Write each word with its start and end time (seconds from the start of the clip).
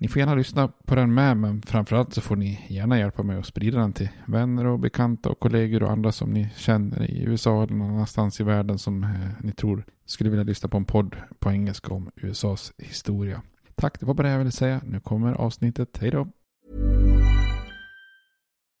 Ni 0.00 0.08
får 0.08 0.20
gärna 0.20 0.34
lyssna 0.34 0.68
på 0.68 0.94
den 0.94 1.14
med, 1.14 1.36
men 1.36 1.62
framförallt 1.62 2.14
så 2.14 2.20
får 2.20 2.36
ni 2.36 2.66
gärna 2.68 2.98
hjälpa 2.98 3.22
mig 3.22 3.38
att 3.38 3.46
sprida 3.46 3.78
den 3.78 3.92
till 3.92 4.08
vänner 4.26 4.66
och 4.66 4.78
bekanta 4.78 5.28
och 5.28 5.40
kollegor 5.40 5.82
och 5.82 5.90
andra 5.90 6.12
som 6.12 6.30
ni 6.30 6.50
känner 6.56 7.10
i 7.10 7.22
USA 7.22 7.62
eller 7.62 7.74
någon 7.74 7.90
annanstans 7.90 8.40
i 8.40 8.44
världen 8.44 8.78
som 8.78 9.04
eh, 9.04 9.10
ni 9.40 9.52
tror 9.52 9.84
skulle 10.06 10.30
vilja 10.30 10.44
lyssna 10.44 10.68
på 10.68 10.76
en 10.76 10.84
podd 10.84 11.16
på 11.38 11.50
engelska 11.50 11.94
om 11.94 12.10
USAs 12.16 12.72
historia. 12.78 13.42
Tack, 13.74 14.00
det 14.00 14.06
var 14.06 14.14
bara 14.14 14.26
det 14.26 14.32
jag 14.32 14.38
ville 14.38 14.50
säga. 14.50 14.80
Nu 14.84 15.00
kommer 15.00 15.32
avsnittet. 15.32 15.98
Hej 16.00 16.10
då! 16.10 16.28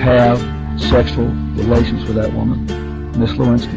have 0.00 0.38
sexual 0.78 1.26
relations 1.56 2.08
with 2.08 2.14
that 2.14 2.32
woman, 2.32 2.66
Miss 3.18 3.38
Lewinsky. 3.38 3.76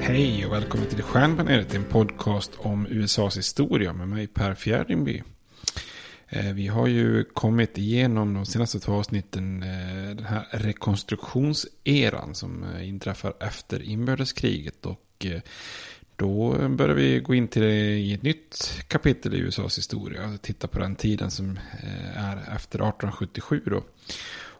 Hej 0.00 0.46
och 0.46 0.52
välkommen 0.52 0.86
till 0.86 1.02
Stjärnbaneret, 1.02 1.74
en 1.74 1.84
podcast 1.84 2.52
om 2.58 2.86
USAs 2.86 3.38
historia 3.38 3.92
med 3.92 4.08
mig 4.08 4.26
Per 4.26 4.54
Fjärdingby. 4.54 5.22
Eh, 6.28 6.52
vi 6.52 6.66
har 6.66 6.86
ju 6.86 7.24
kommit 7.24 7.78
igenom 7.78 8.34
de 8.34 8.46
senaste 8.46 8.80
två 8.80 8.92
avsnitten 8.92 9.62
eh, 9.62 10.14
den 10.16 10.24
här 10.24 10.46
rekonstruktionseran 10.50 12.34
som 12.34 12.64
eh, 12.64 12.88
inträffar 12.88 13.34
efter 13.40 13.82
inbördeskriget. 13.82 14.86
Och 14.86 15.26
då 16.16 16.68
börjar 16.68 16.94
vi 16.94 17.20
gå 17.20 17.34
in 17.34 17.48
till 17.48 17.62
ett 18.14 18.22
nytt 18.22 18.82
kapitel 18.88 19.34
i 19.34 19.38
USAs 19.38 19.78
historia. 19.78 20.38
Titta 20.42 20.68
på 20.68 20.78
den 20.78 20.96
tiden 20.96 21.30
som 21.30 21.58
är 22.16 22.36
efter 22.36 22.78
1877 22.78 23.62
då. 23.66 23.82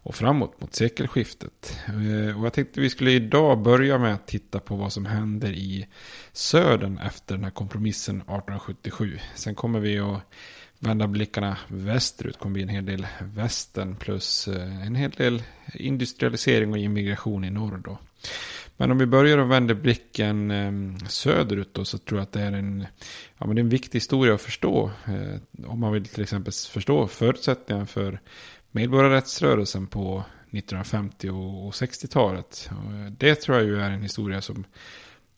Och 0.05 0.15
framåt 0.15 0.61
mot 0.61 0.75
sekelskiftet. 0.75 1.79
Eh, 1.87 2.39
och 2.39 2.47
jag 2.47 2.53
tänkte 2.53 2.81
vi 2.81 2.91
skulle 2.91 3.11
idag 3.11 3.63
börja 3.63 3.99
med 3.99 4.15
att 4.15 4.27
titta 4.27 4.61
på 4.61 4.77
vad 4.77 4.93
som 4.93 5.07
händer 5.07 5.53
i 5.53 5.87
södern 6.33 6.99
efter 6.99 7.35
den 7.35 7.45
här 7.45 7.51
kompromissen 7.51 8.17
1877. 8.17 9.19
Sen 9.35 9.55
kommer 9.55 9.81
vi 9.81 9.99
att 9.99 10.21
vända 10.79 11.07
blickarna 11.07 11.59
västerut. 11.69 12.39
kommer 12.39 12.53
bli 12.53 12.63
en 12.63 12.69
hel 12.69 12.87
del 12.87 13.07
västern 13.23 13.97
plus 13.97 14.49
eh, 14.49 14.87
en 14.87 14.95
hel 14.95 15.11
del 15.11 15.43
industrialisering 15.75 16.73
och 16.73 16.79
immigration 16.79 17.45
i 17.45 17.51
norr 17.51 17.81
då. 17.85 17.99
Men 18.77 18.91
om 18.91 18.99
vi 18.99 19.07
börjar 19.07 19.39
och 19.39 19.51
vänder 19.51 19.75
blicken 19.75 20.51
eh, 20.51 21.07
söderut 21.09 21.75
då 21.75 21.85
så 21.85 21.99
tror 21.99 22.19
jag 22.19 22.23
att 22.23 22.33
det 22.33 22.41
är 22.41 22.53
en, 22.53 22.87
ja, 23.39 23.47
men 23.47 23.57
det 23.57 23.61
är 23.61 23.65
en 23.65 23.69
viktig 23.69 23.97
historia 23.97 24.35
att 24.35 24.43
förstå. 24.43 24.91
Om 25.67 25.81
man 25.81 25.93
vill 25.93 26.07
till 26.07 26.23
exempel 26.23 26.53
förstå 26.53 27.07
förutsättningarna 27.07 27.87
för 27.87 28.21
medborgarrättsrörelsen 28.75 29.87
på 29.87 30.25
1950 30.51 31.31
och 31.31 31.73
60-talet. 31.73 32.71
Det 33.19 33.35
tror 33.35 33.57
jag 33.57 33.67
ju 33.67 33.81
är 33.81 33.91
en 33.91 34.03
historia 34.03 34.41
som 34.41 34.65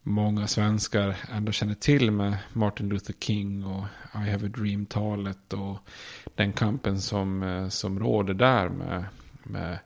många 0.02 0.46
svenskar 0.46 1.16
ändå 1.32 1.52
känner 1.52 1.74
till 1.74 2.10
med 2.10 2.36
Martin 2.52 2.88
Luther 2.88 3.14
King 3.20 3.64
och 3.64 3.84
I 4.14 4.30
have 4.30 4.46
a 4.46 4.50
dream-talet 4.56 5.52
och 5.52 5.78
den 6.34 6.52
kampen 6.52 7.00
som, 7.00 7.42
eh, 7.42 7.68
som 7.68 7.98
råder 7.98 8.34
där 8.34 8.68
med, 8.68 9.04
med 9.42 9.78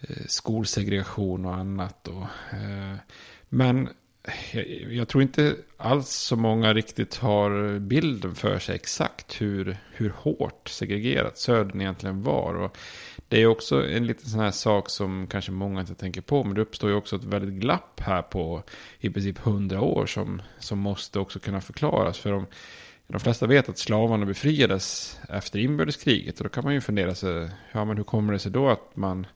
eh, 0.00 0.26
skolsegregation 0.26 1.44
och 1.44 1.54
annat. 1.54 2.08
Och, 2.08 2.54
eh, 2.56 2.96
men 3.48 3.88
jag, 4.52 4.92
jag 4.92 5.08
tror 5.08 5.22
inte 5.22 5.56
alls 5.76 6.08
så 6.08 6.36
många 6.36 6.74
riktigt 6.74 7.16
har 7.16 7.78
bilden 7.78 8.34
för 8.34 8.58
sig 8.58 8.74
exakt 8.74 9.40
hur, 9.40 9.76
hur 9.92 10.10
hårt 10.10 10.68
segregerat 10.68 11.38
södern 11.38 11.80
egentligen 11.80 12.22
var. 12.22 12.54
Och 12.54 12.76
det 13.28 13.42
är 13.42 13.46
också 13.46 13.86
en 13.86 14.06
liten 14.06 14.30
sån 14.30 14.40
här 14.40 14.50
sak 14.50 14.90
som 14.90 15.26
kanske 15.26 15.52
många 15.52 15.80
inte 15.80 15.94
tänker 15.94 16.20
på. 16.20 16.44
Men 16.44 16.54
det 16.54 16.60
uppstår 16.60 16.90
ju 16.90 16.96
också 16.96 17.16
ett 17.16 17.24
väldigt 17.24 17.60
glapp 17.60 18.00
här 18.00 18.22
på 18.22 18.62
i 19.00 19.10
princip 19.10 19.38
hundra 19.38 19.80
år 19.80 20.06
som, 20.06 20.42
som 20.58 20.78
måste 20.78 21.18
också 21.18 21.38
kunna 21.38 21.60
förklaras. 21.60 22.18
För 22.18 22.32
om, 22.32 22.46
de 23.06 23.20
flesta 23.20 23.46
vet 23.46 23.68
att 23.68 23.78
slavarna 23.78 24.26
befriades 24.26 25.18
efter 25.28 25.58
inbördeskriget. 25.58 26.38
Och 26.38 26.44
då 26.44 26.50
kan 26.50 26.64
man 26.64 26.74
ju 26.74 26.80
fundera 26.80 27.14
sig, 27.14 27.50
ja 27.72 27.84
men 27.84 27.96
hur 27.96 28.04
kommer 28.04 28.32
det 28.32 28.38
sig 28.38 28.52
då 28.52 28.68
att 28.68 28.96
man, 28.96 29.26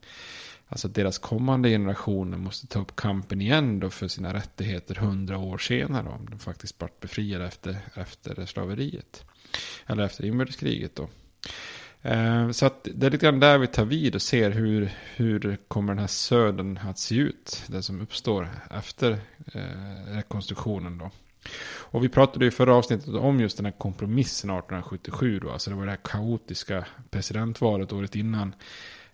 alltså 0.73 0.89
deras 0.89 1.19
kommande 1.19 1.69
generationer 1.69 2.39
måste 2.39 2.67
ta 2.67 2.81
upp 2.81 2.97
kampen 2.97 3.41
igen 3.41 3.81
då 3.81 3.91
för 3.91 4.09
sina 4.09 4.35
rättigheter 4.35 4.95
hundra 4.95 5.39
år 5.39 5.59
senare. 5.59 6.09
Om 6.09 6.29
de 6.31 6.39
faktiskt 6.39 6.81
vart 6.81 7.01
befriade 7.01 7.47
efter, 7.47 7.79
efter 7.95 8.47
slaveriet. 8.47 9.25
Eller 9.87 10.05
efter 10.05 10.25
inbördeskriget 10.25 10.97
då. 10.97 11.09
Eh, 12.03 12.51
så 12.51 12.67
att 12.67 12.89
det 12.95 13.07
är 13.07 13.11
lite 13.11 13.27
grann 13.27 13.41
där 13.41 13.59
vi 13.59 13.67
tar 13.67 13.85
vid 13.85 14.15
och 14.15 14.23
ser 14.23 14.51
hur, 14.51 14.91
hur 15.17 15.59
kommer 15.69 15.93
den 15.93 15.99
här 15.99 16.07
södern 16.07 16.79
att 16.83 16.99
se 16.99 17.15
ut. 17.15 17.65
Det 17.67 17.83
som 17.83 18.01
uppstår 18.01 18.49
efter 18.71 19.11
eh, 19.55 20.15
rekonstruktionen 20.15 20.99
då. 20.99 21.11
Och 21.65 22.05
vi 22.05 22.09
pratade 22.09 22.47
i 22.47 22.51
förra 22.51 22.75
avsnittet 22.75 23.09
om 23.09 23.41
just 23.41 23.57
den 23.57 23.67
här 23.67 23.75
kompromissen 23.79 24.51
1877 24.51 25.41
då. 25.41 25.51
Alltså 25.51 25.71
det 25.71 25.77
var 25.77 25.85
det 25.85 25.91
här 25.91 25.99
kaotiska 26.05 26.87
presidentvalet 27.11 27.93
året 27.93 28.15
innan. 28.15 28.55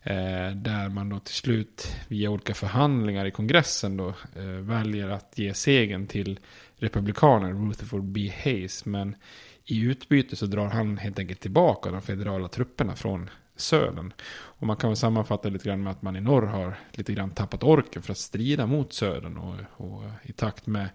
Eh, 0.09 0.51
där 0.51 0.89
man 0.89 1.09
då 1.09 1.19
till 1.19 1.35
slut 1.35 1.97
via 2.09 2.31
olika 2.31 2.55
förhandlingar 2.55 3.27
i 3.27 3.31
kongressen 3.31 3.97
då 3.97 4.09
eh, 4.37 4.45
väljer 4.45 5.09
att 5.09 5.39
ge 5.39 5.55
segern 5.55 6.07
till 6.07 6.41
republikanen 6.77 7.69
Rutherford 7.69 8.05
B. 8.05 8.33
Hayes. 8.45 8.85
Men 8.85 9.17
i 9.65 9.81
utbyte 9.81 10.37
så 10.37 10.47
drar 10.47 10.67
han 10.67 10.99
helt 10.99 11.19
enkelt 11.19 11.41
tillbaka 11.41 11.91
de 11.91 12.03
federala 12.03 12.49
trupperna 12.49 12.97
från 12.97 13.31
södern. 13.57 14.13
Och 14.31 14.67
man 14.67 14.77
kan 14.77 14.91
väl 14.91 14.97
sammanfatta 14.97 15.49
lite 15.49 15.69
grann 15.69 15.83
med 15.83 15.91
att 15.91 16.03
man 16.03 16.17
i 16.17 16.21
norr 16.21 16.47
har 16.47 16.75
lite 16.93 17.13
grann 17.13 17.31
tappat 17.31 17.63
orken 17.63 18.03
för 18.03 18.13
att 18.13 18.19
strida 18.19 18.67
mot 18.67 18.93
södern. 18.93 19.37
Och, 19.37 19.87
och 19.87 20.03
i 20.23 20.33
takt 20.33 20.67
med 20.67 20.89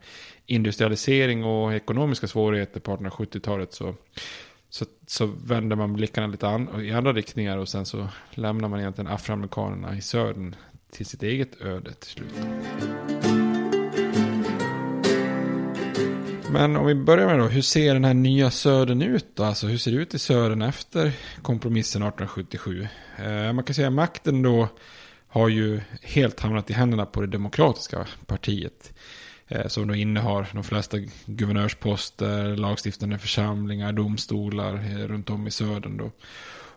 industrialisering 0.46 1.44
och 1.44 1.74
ekonomiska 1.74 2.28
svårigheter 2.28 2.80
på 2.80 2.98
1870-talet 2.98 3.74
så, 3.74 3.96
så, 4.74 4.86
så 5.08 5.26
vänder 5.26 5.76
man 5.76 5.94
blickarna 5.94 6.28
lite 6.28 6.48
an, 6.48 6.82
i 6.82 6.92
andra 6.92 7.14
riktningar 7.14 7.58
och 7.58 7.70
sen 7.70 7.86
så 7.86 8.08
lämnar 8.32 8.70
man 8.70 8.80
egentligen 8.80 9.12
afroamerikanerna 9.12 9.98
i 9.98 10.02
södern 10.02 10.56
till 10.92 11.06
sitt 11.06 11.24
eget 11.24 11.62
öde 11.62 11.94
till 11.94 12.10
slut. 12.10 12.34
Men 16.52 16.76
om 16.76 16.86
vi 16.86 16.96
börjar 16.96 17.28
med 17.28 17.40
då, 17.40 17.46
hur 17.46 17.62
ser 17.62 17.94
den 17.94 18.06
här 18.06 18.14
nya 18.14 18.52
södern 18.52 19.02
ut 19.02 19.26
då? 19.36 19.44
Alltså 19.44 19.68
hur 19.68 19.78
ser 19.78 19.92
det 19.92 19.98
ut 19.98 20.14
i 20.14 20.20
södern 20.20 20.62
efter 20.62 21.12
kompromissen 21.42 22.04
1877? 22.04 22.88
Eh, 23.18 23.54
man 23.54 23.64
kan 23.64 23.74
säga 23.74 23.88
att 23.88 23.94
makten 23.94 24.42
då 24.42 24.70
har 25.28 25.50
ju 25.50 25.82
helt 26.02 26.40
hamnat 26.40 26.70
i 26.70 26.74
händerna 26.74 27.06
på 27.06 27.22
det 27.22 27.28
demokratiska 27.28 28.08
partiet. 28.26 28.94
Eh, 29.48 29.68
som 29.68 29.88
då 29.88 29.96
innehar 29.96 30.48
de 30.54 30.64
flesta 30.64 30.98
guvernörsposter, 31.26 32.58
lagstiftande 32.58 33.18
församlingar, 33.18 33.94
domstolar 33.94 34.74
eh, 34.74 35.08
runt 35.08 35.30
om 35.30 35.48
i 35.48 35.52
södern 35.52 35.98
då. 35.98 36.12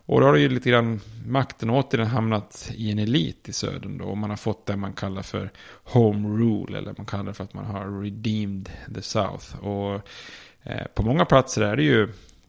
Och 0.09 0.21
då 0.21 0.27
har 0.27 0.37
ju 0.37 0.49
lite 0.49 0.71
grann 0.71 1.01
makten 1.27 1.71
återigen 1.71 2.07
hamnat 2.07 2.71
i 2.75 2.91
en 2.91 2.99
elit 2.99 3.49
i 3.49 3.53
södern 3.53 3.99
då. 3.99 4.05
Och 4.05 4.19
man 4.19 4.31
har 4.31 4.37
fått 4.37 4.67
det 4.67 4.77
man 4.77 4.93
kallar 4.93 5.23
för 5.23 5.51
home 5.85 6.29
rule. 6.29 6.79
Eller 6.79 6.95
man 6.97 7.07
kallar 7.07 7.25
det 7.25 7.35
för 7.35 7.45
att 7.45 7.55
man 7.55 7.65
har 7.65 8.03
redeemed 8.03 8.71
the 8.95 9.03
South. 9.03 9.65
Och 9.65 9.95
eh, 10.63 10.87
på 10.95 11.03
många 11.03 11.25
platser 11.25 11.63
är 11.63 11.77
det 11.77 11.83
ju 11.83 12.09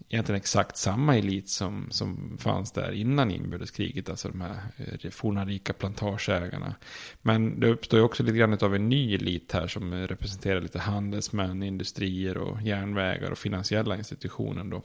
egentligen 0.10 0.38
exakt 0.38 0.78
samma 0.78 1.18
elit 1.18 1.50
som, 1.50 1.88
som 1.92 2.38
fanns 2.40 2.72
där 2.72 2.92
innan 2.92 3.32
inbördeskriget. 3.32 4.10
Alltså 4.10 4.30
de 4.30 4.42
här 4.42 4.56
eh, 4.78 5.10
forna 5.10 5.46
rika 5.46 5.74
plantageägarna. 5.74 6.76
Men 7.22 7.60
det 7.60 7.68
uppstår 7.68 8.00
ju 8.00 8.06
också 8.06 8.24
lite 8.24 8.38
grann 8.38 8.58
av 8.62 8.76
en 8.76 8.90
ny 8.90 9.16
elit 9.16 9.52
här 9.52 9.68
som 9.68 9.94
representerar 9.94 10.62
lite 10.62 10.80
handelsmän, 10.80 11.64
industrier 11.64 12.38
och 12.38 12.62
järnvägar 12.62 13.32
och 13.32 13.38
finansiella 13.38 13.98
institutioner 13.98 14.64
då. 14.64 14.84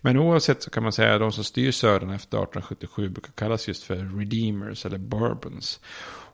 Men 0.00 0.16
oavsett 0.16 0.62
så 0.62 0.70
kan 0.70 0.82
man 0.82 0.92
säga 0.92 1.14
att 1.14 1.20
de 1.20 1.32
som 1.32 1.44
styr 1.44 1.72
södern 1.72 2.10
efter 2.10 2.38
1877 2.38 3.08
brukar 3.08 3.32
kallas 3.32 3.68
just 3.68 3.82
för 3.82 3.96
redeemers 4.18 4.86
eller 4.86 4.98
bourbons. 4.98 5.80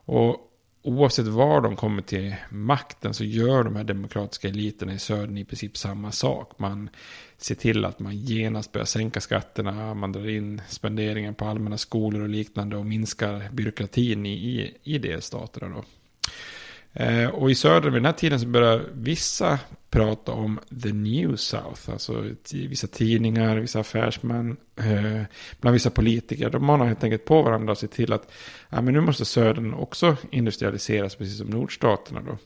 Och 0.05 0.46
oavsett 0.87 1.27
var 1.27 1.61
de 1.61 1.75
kommer 1.75 2.01
till 2.01 2.35
makten 2.49 3.13
så 3.13 3.23
gör 3.23 3.63
de 3.63 3.75
här 3.75 3.83
demokratiska 3.83 4.47
eliterna 4.47 4.93
i 4.93 4.99
södern 4.99 5.37
i 5.37 5.45
princip 5.45 5.77
samma 5.77 6.11
sak. 6.11 6.59
Man 6.59 6.89
ser 7.37 7.55
till 7.55 7.85
att 7.85 7.99
man 7.99 8.17
genast 8.17 8.71
börjar 8.71 8.85
sänka 8.85 9.21
skatterna, 9.21 9.93
man 9.93 10.11
drar 10.11 10.29
in 10.29 10.61
spenderingen 10.67 11.35
på 11.35 11.45
allmänna 11.45 11.77
skolor 11.77 12.21
och 12.21 12.29
liknande 12.29 12.77
och 12.77 12.85
minskar 12.85 13.49
byråkratin 13.51 14.25
i, 14.25 14.33
i, 14.33 14.73
i 14.83 14.97
delstaterna. 14.97 15.75
Då. 15.75 15.83
Eh, 16.99 17.29
och 17.29 17.51
i 17.51 17.55
söder 17.55 17.89
vid 17.89 18.01
den 18.01 18.05
här 18.05 18.13
tiden 18.13 18.39
så 18.39 18.47
börjar 18.47 18.85
vissa 18.93 19.59
prata 19.89 20.31
om 20.31 20.59
the 20.83 20.93
new 20.93 21.35
south. 21.35 21.89
Alltså 21.89 22.25
vissa 22.51 22.87
tidningar, 22.87 23.57
vissa 23.57 23.79
affärsmän, 23.79 24.57
eh, 24.75 25.21
bland 25.61 25.73
vissa 25.73 25.89
politiker. 25.89 26.49
De 26.49 26.65
manar 26.65 26.85
helt 26.85 27.03
enkelt 27.03 27.25
på 27.25 27.41
varandra 27.41 27.71
och 27.71 27.77
ser 27.77 27.87
till 27.87 28.13
att 28.13 28.31
ja, 28.69 28.81
men 28.81 28.93
nu 28.93 29.01
måste 29.01 29.25
södern 29.25 29.73
också 29.73 30.17
industrialiseras 30.31 31.15
precis 31.15 31.37
som 31.37 31.47
nordstaterna. 31.47 32.21
Då. 32.21 32.37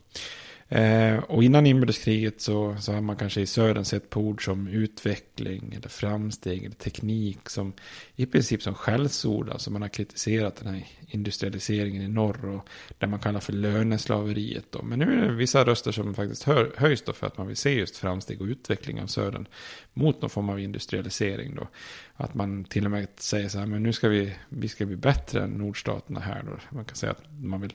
Eh, 0.71 1.17
och 1.17 1.43
innan 1.43 1.65
inbördeskriget 1.65 2.41
så, 2.41 2.75
så 2.79 2.93
har 2.93 3.01
man 3.01 3.15
kanske 3.15 3.41
i 3.41 3.45
södern 3.45 3.85
sett 3.85 4.09
på 4.09 4.19
ord 4.19 4.45
som 4.45 4.67
utveckling 4.67 5.73
eller 5.77 5.89
framsteg 5.89 6.63
eller 6.63 6.75
teknik 6.75 7.49
som 7.49 7.73
i 8.15 8.25
princip 8.25 8.63
som 8.63 8.73
skällsord. 8.73 9.49
Alltså 9.49 9.71
man 9.71 9.81
har 9.81 9.89
kritiserat 9.89 10.55
den 10.55 10.73
här 10.73 10.87
industrialiseringen 11.07 12.01
i 12.01 12.07
norr 12.07 12.45
och 12.45 12.67
det 12.97 13.07
man 13.07 13.19
kallar 13.19 13.39
för 13.39 13.53
löneslaveriet. 13.53 14.65
Då. 14.69 14.81
Men 14.83 14.99
nu 14.99 15.05
är 15.05 15.27
det 15.27 15.33
vissa 15.33 15.63
röster 15.63 15.91
som 15.91 16.15
faktiskt 16.15 16.43
hör, 16.43 16.73
höjs 16.77 17.01
då 17.01 17.13
för 17.13 17.27
att 17.27 17.37
man 17.37 17.47
vill 17.47 17.57
se 17.57 17.73
just 17.73 17.97
framsteg 17.97 18.41
och 18.41 18.47
utveckling 18.47 19.01
av 19.01 19.07
södern 19.07 19.47
mot 19.93 20.21
någon 20.21 20.29
form 20.29 20.49
av 20.49 20.59
industrialisering. 20.59 21.55
Då. 21.55 21.67
Att 22.13 22.33
man 22.33 22.63
till 22.63 22.85
och 22.85 22.91
med 22.91 23.07
säger 23.15 23.49
så 23.49 23.59
här, 23.59 23.65
men 23.65 23.83
nu 23.83 23.93
ska 23.93 24.09
vi, 24.09 24.33
vi 24.49 24.67
ska 24.67 24.85
bli 24.85 24.95
bättre 24.95 25.43
än 25.43 25.49
nordstaterna 25.49 26.19
här. 26.19 26.43
Då. 26.43 26.75
Man 26.75 26.85
kan 26.85 26.95
säga 26.95 27.11
att 27.11 27.23
man 27.41 27.61
vill 27.61 27.73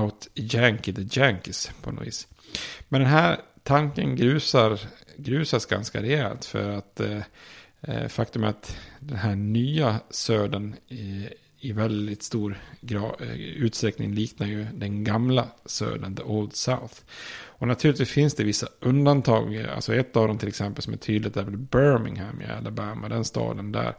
out-yankee 0.00 0.92
the 0.92 1.20
yankees 1.20 1.70
på 1.82 1.90
något 1.90 2.06
vis. 2.06 2.28
Men 2.88 3.00
den 3.00 3.10
här 3.10 3.40
tanken 3.62 4.16
grusar, 4.16 4.80
grusas 5.16 5.66
ganska 5.66 6.02
rejält 6.02 6.44
för 6.44 6.70
att 6.70 7.00
eh, 7.00 7.20
eh 7.82 8.08
faktum 8.08 8.44
är 8.44 8.48
att 8.48 8.76
den 9.00 9.18
här 9.18 9.34
nya 9.34 10.00
södern 10.10 10.74
i, 10.88 11.28
i 11.64 11.72
väldigt 11.72 12.22
stor 12.22 12.58
eh, 12.90 13.34
utsträckning 13.36 14.14
liknar 14.14 14.46
ju 14.46 14.66
den 14.74 15.04
gamla 15.04 15.46
södern, 15.66 16.16
the 16.16 16.22
old 16.22 16.56
south. 16.56 16.94
Och 17.64 17.68
naturligtvis 17.68 18.10
finns 18.10 18.34
det 18.34 18.44
vissa 18.44 18.68
undantag. 18.80 19.56
Alltså 19.56 19.94
ett 19.94 20.16
av 20.16 20.28
dem 20.28 20.38
till 20.38 20.48
exempel 20.48 20.82
som 20.82 20.92
är 20.92 20.96
tydligt 20.96 21.36
är 21.36 21.44
väl 21.44 21.56
Birmingham 21.56 22.42
i 22.42 22.44
Alabama. 22.44 23.08
Den 23.08 23.24
staden 23.24 23.72
där, 23.72 23.94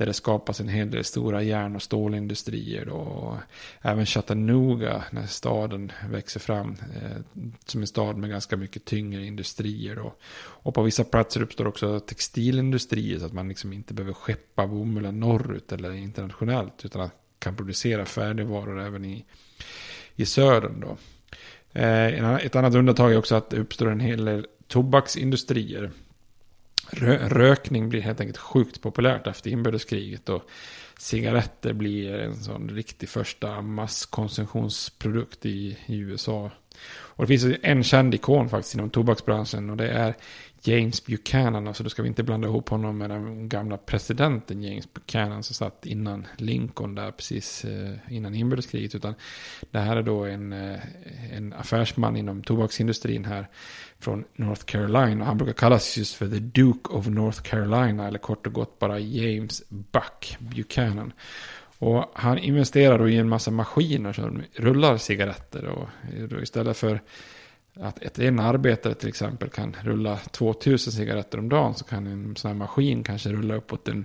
där 0.00 0.06
det 0.06 0.12
skapas 0.12 0.60
en 0.60 0.68
hel 0.68 0.90
del 0.90 1.04
stora 1.04 1.42
järn 1.42 1.76
och 1.76 1.82
stålindustrier. 1.82 2.84
Då. 2.84 2.94
Och 2.94 3.36
även 3.82 4.06
Chattanooga, 4.06 5.04
när 5.10 5.26
staden 5.26 5.92
växer 6.10 6.40
fram. 6.40 6.76
Eh, 6.94 7.42
som 7.66 7.80
en 7.80 7.86
stad 7.86 8.16
med 8.16 8.30
ganska 8.30 8.56
mycket 8.56 8.84
tyngre 8.84 9.26
industrier. 9.26 9.96
Då. 9.96 10.14
Och 10.38 10.74
på 10.74 10.82
vissa 10.82 11.04
platser 11.04 11.42
uppstår 11.42 11.66
också 11.66 12.00
textilindustrier. 12.00 13.18
Så 13.18 13.26
att 13.26 13.32
man 13.32 13.48
liksom 13.48 13.72
inte 13.72 13.94
behöver 13.94 14.12
skeppa 14.12 14.66
bomullen 14.66 15.20
norrut 15.20 15.72
eller 15.72 15.92
internationellt. 15.92 16.84
Utan 16.84 17.10
kan 17.38 17.56
producera 17.56 18.04
färdigvaror 18.04 18.80
även 18.80 19.04
i, 19.04 19.24
i 20.16 20.26
södern. 20.26 20.80
Då. 20.80 20.96
Eh, 21.80 22.34
ett 22.34 22.56
annat 22.56 22.74
undantag 22.74 23.12
är 23.12 23.18
också 23.18 23.34
att 23.34 23.50
det 23.50 23.56
uppstår 23.56 23.90
en 23.90 24.00
hel 24.00 24.24
del 24.24 24.46
tobaksindustrier 24.66 25.90
rökning 27.28 27.88
blir 27.88 28.00
helt 28.00 28.20
enkelt 28.20 28.38
sjukt 28.38 28.80
populärt 28.80 29.26
efter 29.26 29.50
inbördeskriget. 29.50 30.28
Och 30.28 30.42
cigaretter 30.98 31.72
blir 31.72 32.14
en 32.14 32.36
sån 32.36 32.68
riktig 32.68 33.08
första 33.08 33.62
masskonsumtionsprodukt 33.62 35.46
i, 35.46 35.78
i 35.86 35.96
USA. 35.98 36.50
Och 36.88 37.26
det 37.26 37.38
finns 37.38 37.58
en 37.62 37.84
känd 37.84 38.14
ikon 38.14 38.48
faktiskt 38.48 38.74
inom 38.74 38.90
tobaksbranschen 38.90 39.70
och 39.70 39.76
det 39.76 39.88
är 39.88 40.14
James 40.62 41.06
Buchanan. 41.06 41.68
Alltså 41.68 41.82
då 41.82 41.90
ska 41.90 42.02
vi 42.02 42.08
inte 42.08 42.22
blanda 42.22 42.48
ihop 42.48 42.68
honom 42.68 42.98
med 42.98 43.10
den 43.10 43.48
gamla 43.48 43.76
presidenten 43.76 44.62
James 44.62 44.94
Buchanan 44.94 45.42
som 45.42 45.54
satt 45.54 45.86
innan 45.86 46.26
Lincoln 46.36 46.94
där 46.94 47.10
precis 47.10 47.64
eh, 47.64 47.94
innan 48.08 48.34
inbördeskriget. 48.34 48.94
Utan 48.94 49.14
det 49.70 49.78
här 49.78 49.96
är 49.96 50.02
då 50.02 50.24
en, 50.24 50.52
eh, 50.52 50.78
en 51.32 51.52
affärsman 51.52 52.16
inom 52.16 52.42
tobaksindustrin 52.42 53.24
här 53.24 53.48
från 53.98 54.24
North 54.36 54.64
Carolina. 54.64 55.24
Han 55.24 55.38
brukar 55.38 55.54
kallas 55.54 55.96
just 55.96 56.14
för 56.14 56.28
The 56.28 56.38
Duke 56.38 56.90
of 56.90 57.06
North 57.06 57.42
Carolina 57.42 58.08
eller 58.08 58.18
kort 58.18 58.46
och 58.46 58.52
gott 58.52 58.78
bara 58.78 58.98
James 58.98 59.62
Buck 59.68 60.36
Buchanan. 60.38 61.12
Och 61.80 62.10
han 62.14 62.38
investerar 62.38 62.98
då 62.98 63.08
i 63.08 63.16
en 63.16 63.28
massa 63.28 63.50
maskiner 63.50 64.12
som 64.12 64.42
rullar 64.54 64.96
cigaretter. 64.96 65.66
Och 65.66 65.88
istället 66.42 66.76
för 66.76 67.00
att 67.74 68.18
en 68.18 68.38
arbetare 68.38 68.94
till 68.94 69.08
exempel 69.08 69.48
kan 69.48 69.76
rulla 69.82 70.16
2000 70.16 70.92
cigaretter 70.92 71.38
om 71.38 71.48
dagen 71.48 71.74
så 71.74 71.84
kan 71.84 72.06
en 72.06 72.36
sån 72.36 72.48
här 72.48 72.58
maskin 72.58 73.04
kanske 73.04 73.28
rulla 73.28 73.54
uppåt 73.54 73.88
en 73.88 74.04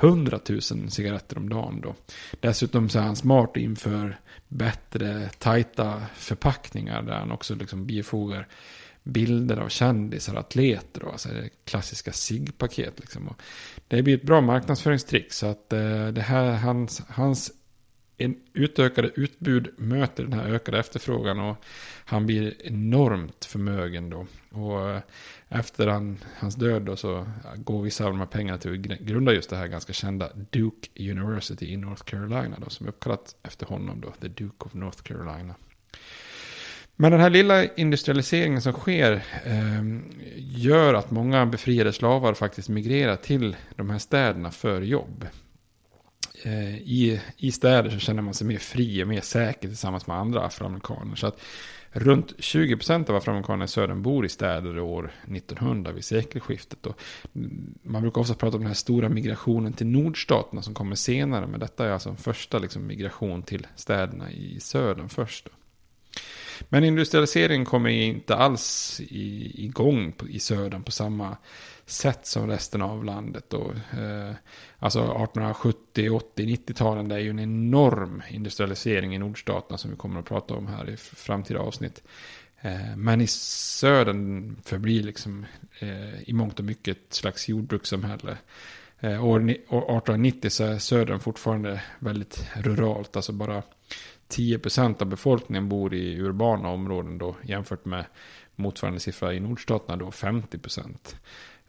100 0.00 0.38
000 0.48 0.60
cigaretter 0.90 1.38
om 1.38 1.48
dagen 1.48 1.80
då. 1.80 1.94
Dessutom 2.40 2.88
så 2.88 2.98
är 2.98 3.02
han 3.02 3.16
smart 3.16 3.56
inför 3.56 4.20
bättre 4.48 5.30
tajta 5.38 6.02
förpackningar 6.14 7.02
där 7.02 7.14
han 7.14 7.32
också 7.32 7.54
liksom 7.54 7.86
bifogar 7.86 8.48
bilder 9.08 9.56
av 9.56 9.68
kändisar 9.68 10.32
och 10.32 10.40
atleter. 10.40 11.04
och 11.04 11.12
alltså 11.12 11.28
det 11.28 11.48
klassiska 11.64 12.12
SIG-paket. 12.12 13.00
Liksom. 13.00 13.28
Och 13.28 13.42
det 13.88 14.02
blir 14.02 14.14
ett 14.14 14.22
bra 14.22 14.40
marknadsföringstrick. 14.40 15.32
Så 15.32 15.46
att 15.46 15.72
eh, 15.72 16.08
det 16.08 16.20
här, 16.20 16.52
hans, 16.52 17.02
hans 17.08 17.52
en 18.20 18.36
utökade 18.52 19.10
utbud 19.14 19.68
möter 19.76 20.22
den 20.22 20.32
här 20.32 20.48
ökade 20.48 20.78
efterfrågan 20.78 21.40
och 21.40 21.56
han 22.04 22.26
blir 22.26 22.54
enormt 22.66 23.44
förmögen 23.44 24.10
då. 24.10 24.26
Och 24.50 24.90
eh, 24.90 25.00
efter 25.48 25.86
han, 25.86 26.18
hans 26.36 26.54
död 26.54 26.82
då 26.82 26.96
så 26.96 27.26
går 27.56 27.82
vissa 27.82 28.04
av 28.04 28.10
de 28.10 28.18
här 28.18 28.26
pengarna 28.26 28.58
till 28.58 28.72
att 28.72 28.98
grunda 29.00 29.32
just 29.32 29.50
det 29.50 29.56
här 29.56 29.66
ganska 29.66 29.92
kända 29.92 30.30
Duke 30.50 31.10
University 31.10 31.72
i 31.72 31.76
North 31.76 32.02
Carolina 32.02 32.56
då, 32.64 32.70
som 32.70 32.86
är 32.86 32.90
uppkallat 32.90 33.36
efter 33.42 33.66
honom 33.66 34.00
då, 34.00 34.12
The 34.20 34.28
Duke 34.28 34.64
of 34.64 34.74
North 34.74 35.02
Carolina. 35.02 35.54
Men 37.00 37.12
den 37.12 37.20
här 37.20 37.30
lilla 37.30 37.64
industrialiseringen 37.64 38.62
som 38.62 38.72
sker 38.72 39.12
eh, 39.44 39.84
gör 40.36 40.94
att 40.94 41.10
många 41.10 41.46
befriade 41.46 41.92
slavar 41.92 42.34
faktiskt 42.34 42.68
migrerar 42.68 43.16
till 43.16 43.56
de 43.76 43.90
här 43.90 43.98
städerna 43.98 44.50
för 44.50 44.82
jobb. 44.82 45.26
Eh, 46.44 46.76
i, 46.76 47.20
I 47.36 47.52
städer 47.52 47.90
så 47.90 47.98
känner 47.98 48.22
man 48.22 48.34
sig 48.34 48.46
mer 48.46 48.58
fri 48.58 49.04
och 49.04 49.08
mer 49.08 49.20
säker 49.20 49.68
tillsammans 49.68 50.06
med 50.06 50.16
andra 50.16 50.44
afroamerikaner. 50.44 51.16
Så 51.16 51.26
att 51.26 51.40
runt 51.90 52.32
20% 52.38 53.10
av 53.10 53.16
afroamerikanerna 53.16 53.64
i 53.64 53.68
södern 53.68 54.02
bor 54.02 54.26
i 54.26 54.28
städer 54.28 54.78
år 54.78 55.12
1900 55.34 55.92
vid 55.92 56.04
sekelskiftet. 56.04 56.86
Och 56.86 57.00
man 57.82 58.02
brukar 58.02 58.20
ofta 58.20 58.34
prata 58.34 58.56
om 58.56 58.62
den 58.62 58.68
här 58.68 58.74
stora 58.74 59.08
migrationen 59.08 59.72
till 59.72 59.86
nordstaterna 59.86 60.62
som 60.62 60.74
kommer 60.74 60.96
senare. 60.96 61.46
Men 61.46 61.60
detta 61.60 61.86
är 61.86 61.90
alltså 61.90 62.08
en 62.08 62.16
första 62.16 62.58
liksom, 62.58 62.86
migration 62.86 63.42
till 63.42 63.66
städerna 63.76 64.30
i 64.30 64.60
södern 64.60 65.08
först. 65.08 65.44
Då. 65.44 65.57
Men 66.68 66.84
industrialiseringen 66.84 67.66
kommer 67.66 67.90
inte 67.90 68.36
alls 68.36 69.00
igång 69.08 70.12
i 70.28 70.40
södern 70.40 70.82
på 70.82 70.90
samma 70.90 71.36
sätt 71.86 72.26
som 72.26 72.46
resten 72.46 72.82
av 72.82 73.04
landet. 73.04 73.54
Och, 73.54 73.72
eh, 73.98 74.34
alltså 74.78 75.00
1870, 75.00 76.10
80, 76.10 76.46
90-talen, 76.46 77.08
det 77.08 77.14
är 77.14 77.18
ju 77.18 77.30
en 77.30 77.38
enorm 77.38 78.22
industrialisering 78.30 79.14
i 79.14 79.18
nordstaterna 79.18 79.78
som 79.78 79.90
vi 79.90 79.96
kommer 79.96 80.20
att 80.20 80.26
prata 80.26 80.54
om 80.54 80.66
här 80.66 80.90
i 80.90 80.96
framtida 80.96 81.60
avsnitt. 81.60 82.02
Eh, 82.60 82.96
men 82.96 83.20
i 83.20 83.26
södern 83.26 84.56
förblir 84.64 85.02
liksom 85.02 85.46
eh, 85.78 86.22
i 86.22 86.32
mångt 86.32 86.58
och 86.58 86.64
mycket 86.64 86.96
ett 86.96 87.14
slags 87.14 87.48
jordbrukssamhälle. 87.48 88.36
Eh, 89.00 89.24
år 89.24 89.50
1890 89.50 90.50
så 90.50 90.64
är 90.64 90.78
södern 90.78 91.20
fortfarande 91.20 91.82
väldigt 91.98 92.46
ruralt, 92.54 93.16
alltså 93.16 93.32
bara 93.32 93.62
10% 94.28 95.02
av 95.02 95.08
befolkningen 95.08 95.68
bor 95.68 95.94
i 95.94 96.20
urbana 96.20 96.68
områden 96.68 97.18
då 97.18 97.36
jämfört 97.42 97.84
med 97.84 98.04
motsvarande 98.56 99.00
siffra 99.00 99.34
i 99.34 99.40
nordstaterna 99.40 99.96
då 99.96 100.10
50%. 100.10 101.16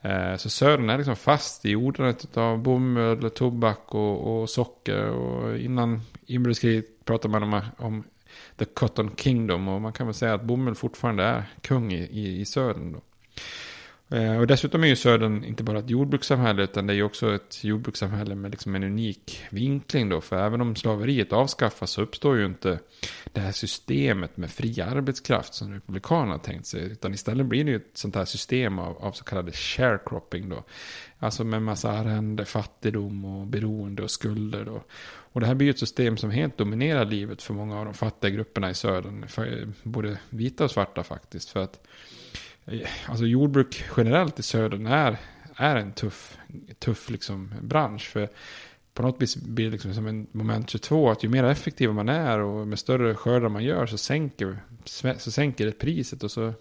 Eh, 0.02 0.36
så 0.36 0.50
södern 0.50 0.90
är 0.90 0.98
liksom 0.98 1.16
fast 1.16 1.66
i 1.66 1.76
odlandet 1.76 2.38
av 2.38 2.58
bomull, 2.58 3.30
tobak 3.30 3.96
och, 3.96 4.42
och 4.42 4.50
socker. 4.50 5.10
Och 5.10 5.58
innan 5.58 6.02
inbördeskriget 6.26 7.06
pratade 7.06 7.32
man 7.32 7.44
om, 7.44 7.62
om 7.78 8.04
the 8.56 8.66
cotton 8.66 9.16
kingdom. 9.16 9.68
Och 9.68 9.82
man 9.82 9.94
kan 9.94 10.08
väl 10.08 10.14
säga 10.14 10.34
att 10.34 10.44
bomull 10.44 10.76
fortfarande 10.76 11.24
är 11.24 11.44
kung 11.62 11.94
i, 11.94 12.02
i, 12.02 12.40
i 12.40 12.46
södern. 12.46 12.92
Då. 12.92 13.02
Eh, 14.12 14.38
och 14.38 14.48
dessutom 14.48 14.84
är 14.84 14.88
ju 14.88 14.96
Södern 14.96 15.44
inte 15.44 15.64
bara 15.64 15.80
ett 15.80 15.90
jordbrukssamhälle 15.90 16.64
utan 16.64 16.88
det 16.88 16.94
är 16.94 16.96
ju 16.96 17.04
också 17.04 17.36
ett 17.36 17.64
jordbrukssamhälle 17.64 18.36
med 18.36 18.52
liksom 18.52 18.76
en 18.76 18.84
unik 18.84 19.44
vinkling 19.50 20.10
då. 20.10 20.22
För 20.22 20.46
även 20.46 20.62
om 20.62 20.76
slaveriet 20.76 21.34
avskaffas 21.34 21.92
så 21.92 22.02
uppstår 22.02 22.38
ju 22.38 22.46
inte 22.46 22.80
det 23.34 23.42
här 23.42 23.52
systemet 23.52 24.38
med 24.38 24.52
fri 24.52 24.82
arbetskraft 24.82 25.54
som 25.54 25.74
republikanerna 25.74 26.32
har 26.32 26.40
tänkt 26.40 26.68
sig. 26.68 26.82
Utan 26.82 27.14
istället 27.14 27.46
blir 27.46 27.64
det 27.64 27.72
ju 27.72 27.78
ett 27.78 27.92
sånt 27.94 28.16
här 28.16 28.26
system 28.26 28.80
av, 28.80 28.98
av 28.98 29.12
så 29.12 29.24
kallade 29.24 29.52
sharecropping 29.52 30.50
då. 30.50 30.64
Alltså 31.20 31.44
med 31.44 31.62
massa 31.62 31.92
arrende, 31.92 32.46
fattigdom 32.46 33.26
och 33.26 33.48
beroende 33.48 34.04
och 34.04 34.12
skulder 34.12 34.66
då. 34.66 34.84
Och 35.32 35.42
det 35.42 35.48
här 35.48 35.56
blir 35.56 35.68
ju 35.68 35.72
ett 35.72 35.80
system 35.80 36.18
som 36.18 36.32
helt 36.32 36.58
dominerar 36.58 37.06
livet 37.06 37.42
för 37.42 37.54
många 37.54 37.80
av 37.80 37.86
de 37.86 37.94
fattiga 37.94 38.32
grupperna 38.32 38.70
i 38.70 38.74
södern. 38.74 39.28
För, 39.28 39.74
både 39.84 40.20
vita 40.30 40.64
och 40.64 40.72
svarta 40.72 41.04
faktiskt. 41.04 41.50
För 41.50 41.64
att 41.64 41.88
alltså 43.08 43.26
jordbruk 43.26 43.84
generellt 43.98 44.40
i 44.40 44.44
södern 44.44 44.88
är, 44.88 45.18
är 45.56 45.76
en 45.76 45.92
tuff, 45.92 46.38
tuff 46.80 47.10
liksom 47.10 47.54
bransch. 47.62 48.10
För 48.10 48.30
på 48.94 49.02
något 49.02 49.22
vis 49.22 49.36
blir 49.36 49.66
det 49.66 49.72
liksom 49.72 49.94
som 49.94 50.08
en 50.08 50.28
moment 50.32 50.70
22. 50.70 51.10
Att 51.10 51.24
ju 51.24 51.30
mer 51.30 51.44
effektiv 51.44 51.94
man 51.94 52.10
är 52.10 52.40
och 52.40 52.68
med 52.68 52.80
större 52.80 53.16
skördar 53.16 53.50
man 53.50 53.64
gör 53.64 53.86
så 53.86 53.98
sänker, 53.98 54.58
så 55.18 55.32
sänker 55.32 55.66
det 55.66 55.72
priset. 55.72 56.24
Och 56.24 56.32
så 56.32 56.54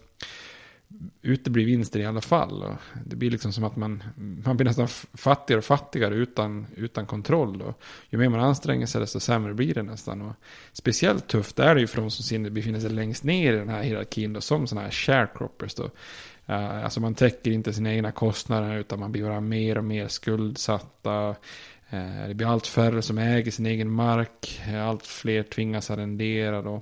uteblir 1.21 1.65
vinster 1.65 1.99
i 1.99 2.05
alla 2.05 2.21
fall. 2.21 2.63
Och 2.63 2.75
det 3.05 3.15
blir 3.15 3.31
liksom 3.31 3.53
som 3.53 3.63
att 3.63 3.75
man, 3.75 4.03
man 4.45 4.57
blir 4.57 4.65
nästan 4.65 4.87
fattigare 5.13 5.57
och 5.57 5.65
fattigare 5.65 6.15
utan, 6.15 6.67
utan 6.75 7.05
kontroll. 7.05 7.61
Och 7.61 7.81
ju 8.09 8.17
mer 8.17 8.29
man 8.29 8.39
anstränger 8.39 8.85
sig 8.85 9.01
desto 9.01 9.19
sämre 9.19 9.53
blir 9.53 9.73
det 9.73 9.83
nästan. 9.83 10.21
Och 10.21 10.33
speciellt 10.73 11.27
tufft 11.27 11.59
är 11.59 11.75
det 11.75 11.81
ju 11.81 11.87
för 11.87 12.01
de 12.01 12.11
som 12.11 12.53
befinner 12.53 12.79
sig 12.79 12.89
längst 12.89 13.23
ner 13.23 13.53
i 13.53 13.57
den 13.57 13.69
här 13.69 13.83
hierarkin 13.83 14.33
då, 14.33 14.41
som 14.41 14.67
sådana 14.67 14.85
här 14.85 14.91
sharecroppers. 14.91 15.73
Då. 15.73 15.83
Uh, 16.49 16.83
alltså 16.83 16.99
man 16.99 17.15
täcker 17.15 17.51
inte 17.51 17.73
sina 17.73 17.93
egna 17.93 18.11
kostnader 18.11 18.77
utan 18.77 18.99
man 18.99 19.11
blir 19.11 19.23
bara 19.23 19.41
mer 19.41 19.77
och 19.77 19.83
mer 19.83 20.07
skuldsatta. 20.07 21.29
Uh, 21.93 22.27
det 22.27 22.33
blir 22.33 22.47
allt 22.47 22.67
färre 22.67 23.01
som 23.01 23.17
äger 23.17 23.51
sin 23.51 23.65
egen 23.65 23.91
mark. 23.91 24.61
Eh, 24.67 24.87
allt 24.87 25.05
fler 25.05 25.43
tvingas 25.43 25.91
arrendera. 25.91 26.61
Då. 26.61 26.81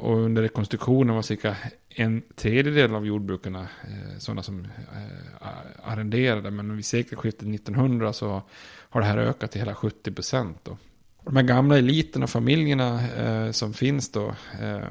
Och 0.00 0.16
under 0.16 0.42
rekonstruktionen 0.42 1.14
var 1.14 1.22
cirka 1.22 1.56
en 2.00 2.22
tredjedel 2.34 2.94
av 2.94 3.06
jordbrukarna 3.06 3.60
eh, 3.60 4.18
sådana 4.18 4.42
som 4.42 4.64
eh, 4.64 5.48
arrenderade. 5.82 6.50
Men 6.50 6.76
vid 6.76 6.84
sekelskiftet 6.84 7.48
1900 7.48 8.12
så 8.12 8.42
har 8.90 9.00
det 9.00 9.06
här 9.06 9.18
ökat 9.18 9.50
till 9.50 9.60
hela 9.60 9.74
70 9.74 10.12
procent 10.12 10.68
de 11.28 11.36
här 11.36 11.42
gamla 11.42 11.78
eliterna 11.78 12.24
och 12.24 12.30
familjerna 12.30 13.08
eh, 13.16 13.50
som 13.50 13.74
finns 13.74 14.12
då, 14.12 14.34
eh, 14.62 14.88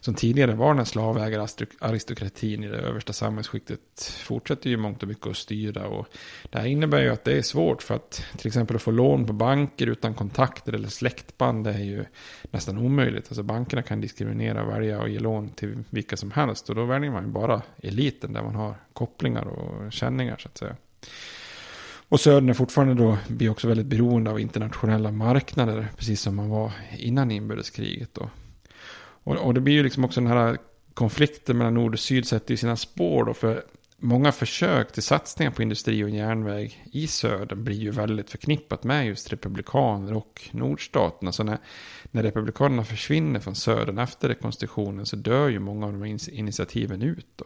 som 0.00 0.14
tidigare 0.14 0.54
var 0.54 0.68
den 0.68 0.78
här 0.78 0.84
slavägararistokratin 0.84 2.64
i 2.64 2.68
det 2.68 2.76
översta 2.76 3.12
samhällsskiktet, 3.12 3.80
fortsätter 4.18 4.70
ju 4.70 4.76
mångt 4.76 5.02
och 5.02 5.08
mycket 5.08 5.26
att 5.26 5.36
styra. 5.36 5.86
Och 5.86 6.06
det 6.50 6.58
här 6.58 6.66
innebär 6.66 7.02
ju 7.02 7.08
att 7.08 7.24
det 7.24 7.32
är 7.32 7.42
svårt 7.42 7.82
för 7.82 7.94
att 7.94 8.24
till 8.36 8.46
exempel 8.46 8.76
att 8.76 8.82
få 8.82 8.90
lån 8.90 9.26
på 9.26 9.32
banker 9.32 9.86
utan 9.86 10.14
kontakter 10.14 10.72
eller 10.72 10.88
släktband 10.88 11.64
Det 11.64 11.72
är 11.72 11.84
ju 11.84 12.04
nästan 12.50 12.78
omöjligt. 12.78 13.26
Alltså 13.28 13.42
bankerna 13.42 13.82
kan 13.82 14.00
diskriminera, 14.00 14.64
välja 14.64 15.00
och 15.00 15.08
ge 15.08 15.18
lån 15.18 15.48
till 15.48 15.84
vilka 15.90 16.16
som 16.16 16.30
helst 16.30 16.68
och 16.68 16.74
då 16.74 16.84
väljer 16.84 17.10
man 17.10 17.24
ju 17.24 17.30
bara 17.30 17.62
eliten 17.82 18.32
där 18.32 18.42
man 18.42 18.54
har 18.54 18.74
kopplingar 18.92 19.44
och 19.44 19.92
känningar 19.92 20.36
så 20.38 20.48
att 20.48 20.58
säga. 20.58 20.76
Och 22.14 22.20
södern 22.20 22.48
är 22.48 22.54
fortfarande 22.54 22.94
då, 22.94 23.18
blir 23.28 23.50
också 23.50 23.68
väldigt 23.68 23.86
beroende 23.86 24.30
av 24.30 24.40
internationella 24.40 25.10
marknader, 25.10 25.88
precis 25.96 26.20
som 26.20 26.36
man 26.36 26.48
var 26.48 26.72
innan 26.98 27.30
inbördeskriget. 27.30 28.14
Då. 28.14 28.30
Och, 29.24 29.36
och 29.36 29.54
det 29.54 29.60
blir 29.60 29.74
ju 29.74 29.82
liksom 29.82 30.04
också 30.04 30.20
den 30.20 30.30
här 30.30 30.58
konflikten 30.94 31.58
mellan 31.58 31.74
nord 31.74 31.94
och 31.94 32.00
syd 32.00 32.26
sätter 32.26 32.50
ju 32.50 32.56
sina 32.56 32.76
spår 32.76 33.24
då, 33.24 33.34
för 33.34 33.62
många 33.96 34.32
försök 34.32 34.92
till 34.92 35.02
satsningar 35.02 35.52
på 35.52 35.62
industri 35.62 36.04
och 36.04 36.10
järnväg 36.10 36.84
i 36.92 37.06
södern 37.06 37.64
blir 37.64 37.76
ju 37.76 37.90
väldigt 37.90 38.30
förknippat 38.30 38.84
med 38.84 39.06
just 39.06 39.32
republikaner 39.32 40.12
och 40.12 40.48
nordstaterna. 40.50 41.32
Så 41.32 41.42
när, 41.42 41.58
när 42.10 42.22
republikanerna 42.22 42.84
försvinner 42.84 43.40
från 43.40 43.54
södern 43.54 43.98
efter 43.98 44.28
rekonstruktionen 44.28 45.06
så 45.06 45.16
dör 45.16 45.48
ju 45.48 45.58
många 45.58 45.86
av 45.86 45.92
de 45.92 46.02
här 46.02 46.30
initiativen 46.30 47.02
ut. 47.02 47.26
Då. 47.36 47.44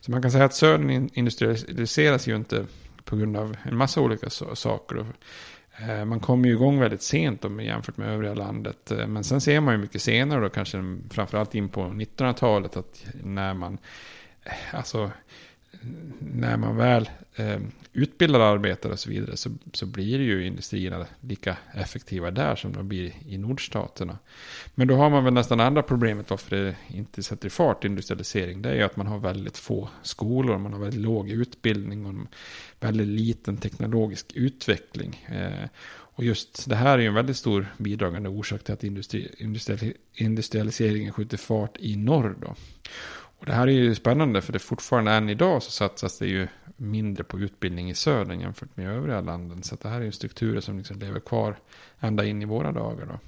Så 0.00 0.10
man 0.10 0.22
kan 0.22 0.30
säga 0.30 0.44
att 0.44 0.54
södern 0.54 1.10
industrialiseras 1.14 2.26
ju 2.26 2.36
inte 2.36 2.66
på 3.06 3.16
grund 3.16 3.36
av 3.36 3.56
en 3.62 3.76
massa 3.76 4.00
olika 4.00 4.30
saker. 4.30 5.06
Eh, 5.78 6.04
man 6.04 6.20
kommer 6.20 6.48
ju 6.48 6.54
igång 6.54 6.80
väldigt 6.80 7.02
sent 7.02 7.44
om 7.44 7.60
jämfört 7.60 7.96
med 7.96 8.08
övriga 8.08 8.34
landet. 8.34 8.90
Eh, 8.90 9.06
men 9.06 9.24
sen 9.24 9.40
ser 9.40 9.60
man 9.60 9.74
ju 9.74 9.80
mycket 9.80 10.02
senare 10.02 10.40
då 10.40 10.48
kanske 10.48 10.98
framförallt 11.10 11.54
in 11.54 11.68
på 11.68 11.80
1900-talet 11.80 12.76
att 12.76 13.06
när 13.14 13.54
man 13.54 13.78
eh, 14.44 14.52
alltså 14.72 15.10
när 16.20 16.56
man 16.56 16.76
väl 16.76 17.10
eh, 17.36 17.60
utbildar 17.92 18.40
arbetare 18.40 18.92
och 18.92 18.98
så 18.98 19.10
vidare 19.10 19.36
så, 19.36 19.50
så 19.72 19.86
blir 19.86 20.20
ju 20.20 20.46
industrierna 20.46 21.06
lika 21.20 21.56
effektiva 21.74 22.30
där 22.30 22.56
som 22.56 22.72
de 22.72 22.88
blir 22.88 23.12
i 23.26 23.38
nordstaterna. 23.38 24.18
Men 24.74 24.88
då 24.88 24.96
har 24.96 25.10
man 25.10 25.24
väl 25.24 25.34
nästan 25.34 25.60
andra 25.60 25.82
problemet 25.82 26.30
varför 26.30 26.56
det 26.56 26.76
inte 26.88 27.22
sätter 27.22 27.48
fart 27.48 27.84
industrialisering. 27.84 28.62
Det 28.62 28.70
är 28.70 28.74
ju 28.74 28.82
att 28.82 28.96
man 28.96 29.06
har 29.06 29.18
väldigt 29.18 29.58
få 29.58 29.88
skolor, 30.02 30.58
man 30.58 30.72
har 30.72 30.80
väldigt 30.80 31.00
låg 31.00 31.30
utbildning 31.30 32.06
och 32.06 32.14
väldigt 32.80 33.08
liten 33.08 33.56
teknologisk 33.56 34.32
utveckling. 34.34 35.26
Eh, 35.28 35.68
och 35.88 36.24
just 36.24 36.68
det 36.68 36.76
här 36.76 36.98
är 36.98 37.02
ju 37.02 37.08
en 37.08 37.14
väldigt 37.14 37.36
stor 37.36 37.66
bidragande 37.78 38.28
orsak 38.28 38.64
till 38.64 38.74
att 38.74 38.84
industri, 38.84 39.34
industri, 39.38 39.94
industrialiseringen 40.14 41.12
skjuter 41.12 41.36
fart 41.36 41.76
i 41.78 41.96
norr. 41.96 42.36
Då. 42.40 42.54
Och 43.38 43.46
det 43.46 43.52
här 43.52 43.66
är 43.66 43.72
ju 43.72 43.94
spännande 43.94 44.42
för 44.42 44.52
det 44.52 44.58
fortfarande 44.58 45.12
än 45.12 45.28
idag 45.28 45.62
så 45.62 45.70
satsas 45.70 46.18
det 46.18 46.26
ju 46.26 46.48
mindre 46.76 47.24
på 47.24 47.38
utbildning 47.38 47.90
i 47.90 47.94
södern 47.94 48.40
jämfört 48.40 48.76
med 48.76 48.96
övriga 48.96 49.20
landen. 49.20 49.62
Så 49.62 49.76
det 49.82 49.88
här 49.88 50.00
är 50.00 50.04
ju 50.04 50.12
strukturer 50.12 50.60
som 50.60 50.78
liksom 50.78 50.98
lever 50.98 51.20
kvar 51.20 51.56
ända 52.00 52.24
in 52.24 52.42
i 52.42 52.44
våra 52.44 52.72
dagar. 52.72 53.06
Då. 53.06 53.18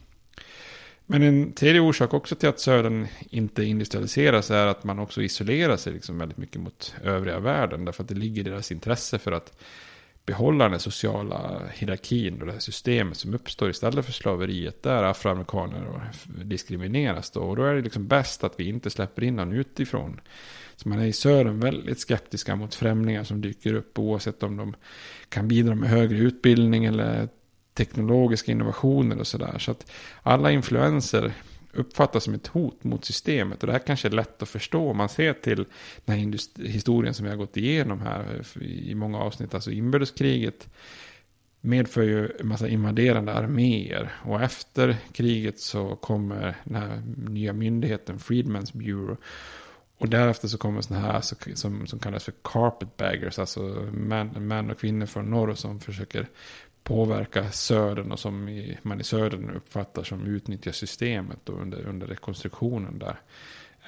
Men 1.07 1.23
en 1.23 1.53
tredje 1.53 1.81
orsak 1.81 2.15
också 2.15 2.35
till 2.35 2.49
att 2.49 2.61
södern 2.61 3.07
inte 3.31 3.65
industrialiseras 3.65 4.51
är 4.51 4.67
att 4.67 4.85
man 4.85 4.99
också 4.99 5.23
isolerar 5.23 5.77
sig 5.77 5.93
liksom 5.93 6.19
väldigt 6.19 6.39
mycket 6.39 6.61
mot 6.61 6.95
övriga 7.03 7.39
världen. 7.39 7.85
Därför 7.85 8.03
att 8.03 8.09
det 8.09 8.15
ligger 8.15 8.41
i 8.41 8.51
deras 8.51 8.73
intresse 8.73 9.19
för 9.19 9.33
att 9.33 9.63
behålla 10.29 10.69
den 10.69 10.81
sociala 10.81 11.61
hierarkin 11.75 12.41
och 12.41 12.47
det 12.47 12.53
här 12.53 12.59
systemet 12.59 13.17
som 13.17 13.35
uppstår 13.35 13.71
istället 13.71 14.05
för 14.05 14.13
slaveriet 14.13 14.83
där 14.83 15.03
afroamerikaner 15.03 16.11
diskrimineras. 16.27 17.31
Då. 17.31 17.41
Och 17.41 17.57
då 17.57 17.65
är 17.65 17.75
det 17.75 17.81
liksom 17.81 18.07
bäst 18.07 18.45
att 18.45 18.61
vi 18.61 18.69
inte 18.69 18.91
släpper 18.91 19.25
in 19.25 19.37
någon 19.37 19.53
utifrån. 19.53 20.21
Så 20.77 20.89
man 20.89 20.99
är 20.99 21.07
i 21.07 21.13
södern 21.13 21.61
väldigt 21.61 22.01
skeptiska 22.01 22.57
mot 22.57 22.75
främlingar 22.75 23.25
som 23.25 23.41
dyker 23.41 23.75
upp 23.75 23.99
oavsett 23.99 24.43
om 24.43 24.57
de 24.57 24.75
kan 25.29 25.49
bidra 25.49 25.75
med 25.75 25.89
högre 25.89 26.19
utbildning 26.19 26.85
eller 26.85 27.29
teknologiska 27.75 28.53
innovationer 28.53 29.19
och 29.19 29.27
sådär. 29.27 29.59
Så 29.59 29.71
att 29.71 29.91
alla 30.23 30.51
influenser 30.51 31.33
uppfattas 31.79 32.25
som 32.25 32.35
ett 32.35 32.47
hot 32.47 32.85
mot 32.85 33.05
systemet. 33.05 33.63
Och 33.63 33.67
det 33.67 33.73
här 33.73 33.79
kanske 33.79 34.09
är 34.09 34.13
lätt 34.13 34.43
att 34.43 34.49
förstå 34.49 34.91
om 34.91 34.97
man 34.97 35.09
ser 35.09 35.33
till 35.33 35.65
den 36.05 36.19
här 36.19 36.63
historien 36.69 37.15
som 37.15 37.25
vi 37.25 37.31
har 37.31 37.39
gått 37.39 37.57
igenom 37.57 38.01
här 38.01 38.45
eh, 38.57 38.63
i 38.63 38.95
många 38.95 39.19
avsnitt. 39.19 39.55
Alltså 39.55 39.71
inbördeskriget 39.71 40.69
medför 41.61 42.03
ju 42.03 42.31
en 42.41 42.49
massa 42.49 42.69
invaderande 42.69 43.33
arméer. 43.33 44.13
Och 44.25 44.43
efter 44.43 44.97
kriget 45.13 45.61
så 45.61 45.97
kommer 45.97 46.57
den 46.65 46.75
här 46.75 47.03
nya 47.17 47.53
myndigheten 47.53 48.19
Freedmen's 48.19 48.77
Bureau. 48.77 49.17
Och 49.99 50.09
därefter 50.09 50.49
så 50.49 50.59
kommer 50.59 50.81
sådana 50.81 51.13
här 51.13 51.21
som, 51.55 51.87
som 51.87 51.99
kallas 51.99 52.25
för 52.25 52.35
carpetbaggers. 52.43 53.39
Alltså 53.39 53.61
män, 53.93 54.29
män 54.29 54.71
och 54.71 54.81
kvinnor 54.81 55.07
från 55.07 55.31
norr 55.31 55.55
som 55.55 55.81
försöker 55.81 56.29
påverka 56.85 57.51
södern 57.51 58.13
och 58.13 58.19
som 58.19 58.65
man 58.83 59.01
i 59.01 59.05
södern 59.05 59.51
uppfattar 59.51 60.03
som 60.03 60.27
utnyttjar 60.27 60.73
systemet 60.73 61.49
under, 61.49 61.87
under 61.87 62.07
rekonstruktionen 62.07 62.99
där. 62.99 63.21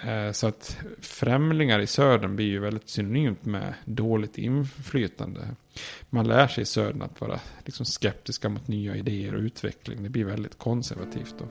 Eh, 0.04 0.32
så 0.32 0.46
att 0.46 0.78
främlingar 1.00 1.80
i 1.80 1.86
södern 1.86 2.36
blir 2.36 2.46
ju 2.46 2.58
väldigt 2.58 2.88
synonymt 2.88 3.44
med 3.44 3.74
dåligt 3.84 4.38
inflytande. 4.38 5.48
Man 6.10 6.28
lär 6.28 6.48
sig 6.48 6.62
i 6.62 6.66
södern 6.66 7.02
att 7.02 7.20
vara 7.20 7.40
liksom 7.64 7.86
skeptiska 7.86 8.48
mot 8.48 8.68
nya 8.68 8.96
idéer 8.96 9.34
och 9.34 9.40
utveckling. 9.40 10.02
Det 10.02 10.08
blir 10.08 10.24
väldigt 10.24 10.58
konservativt 10.58 11.34
då. 11.38 11.46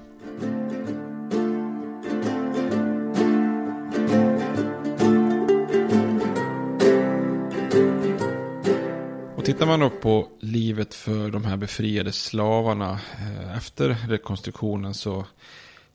Tittar 9.45 9.65
man 9.65 9.79
då 9.79 9.89
på 9.89 10.27
livet 10.39 10.93
för 10.93 11.29
de 11.29 11.45
här 11.45 11.57
befriade 11.57 12.11
slavarna 12.11 12.91
eh, 12.91 13.57
efter 13.57 13.97
rekonstruktionen 14.07 14.93
så, 14.93 15.25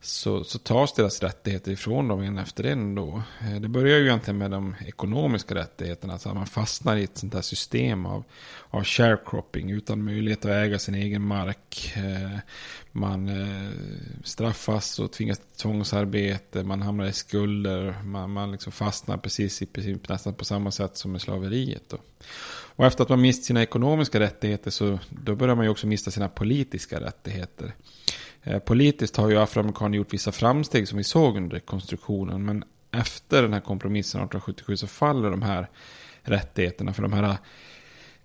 så, 0.04 0.44
så 0.44 0.58
tas 0.58 0.92
deras 0.92 1.22
rättigheter 1.22 1.72
ifrån 1.72 2.08
dem 2.08 2.20
en 2.20 2.38
efter 2.38 2.64
en 2.64 2.94
då. 2.94 3.22
Eh, 3.40 3.60
det 3.60 3.68
börjar 3.68 3.98
ju 3.98 4.04
egentligen 4.04 4.38
med 4.38 4.50
de 4.50 4.74
ekonomiska 4.86 5.54
rättigheterna, 5.54 6.12
alltså 6.12 6.28
att 6.28 6.34
man 6.34 6.46
fastnar 6.46 6.96
i 6.96 7.04
ett 7.04 7.18
sånt 7.18 7.34
här 7.34 7.40
system 7.40 8.06
av, 8.06 8.24
av 8.70 8.84
sharecropping 8.84 9.70
utan 9.70 10.04
möjlighet 10.04 10.44
att 10.44 10.50
äga 10.50 10.78
sin 10.78 10.94
egen 10.94 11.22
mark. 11.22 11.92
Eh, 11.96 12.38
man 12.92 13.28
eh, 13.28 13.70
straffas 14.24 14.98
och 14.98 15.12
tvingas 15.12 15.38
till 15.38 15.62
tvångsarbete, 15.62 16.64
man 16.64 16.82
hamnar 16.82 17.06
i 17.06 17.12
skulder, 17.12 17.94
man, 18.02 18.30
man 18.30 18.52
liksom 18.52 18.72
fastnar 18.72 19.16
precis 19.16 19.62
i 19.62 19.66
princip 19.66 20.08
nästan 20.08 20.34
på 20.34 20.44
samma 20.44 20.70
sätt 20.70 20.96
som 20.96 21.12
med 21.12 21.20
slaveriet. 21.20 21.88
Då. 21.88 21.98
Och 22.76 22.86
efter 22.86 23.02
att 23.02 23.08
man 23.08 23.20
mist 23.20 23.44
sina 23.44 23.62
ekonomiska 23.62 24.20
rättigheter 24.20 24.70
så 24.70 24.98
då 25.08 25.34
börjar 25.34 25.54
man 25.54 25.64
ju 25.64 25.70
också 25.70 25.86
mista 25.86 26.10
sina 26.10 26.28
politiska 26.28 27.00
rättigheter. 27.00 27.74
Eh, 28.44 28.58
politiskt 28.58 29.16
har 29.16 29.30
ju 29.30 29.38
afroamerikaner 29.38 29.98
gjort 29.98 30.14
vissa 30.14 30.32
framsteg 30.32 30.88
som 30.88 30.98
vi 30.98 31.04
såg 31.04 31.36
under 31.36 31.56
rekonstruktionen. 31.56 32.44
Men 32.44 32.64
efter 32.90 33.42
den 33.42 33.52
här 33.52 33.60
kompromissen 33.60 34.20
1877 34.20 34.76
så 34.76 34.86
faller 34.86 35.30
de 35.30 35.42
här 35.42 35.68
rättigheterna. 36.22 36.92
För 36.92 37.02
de 37.02 37.12
här 37.12 37.22
eh, 37.22 37.36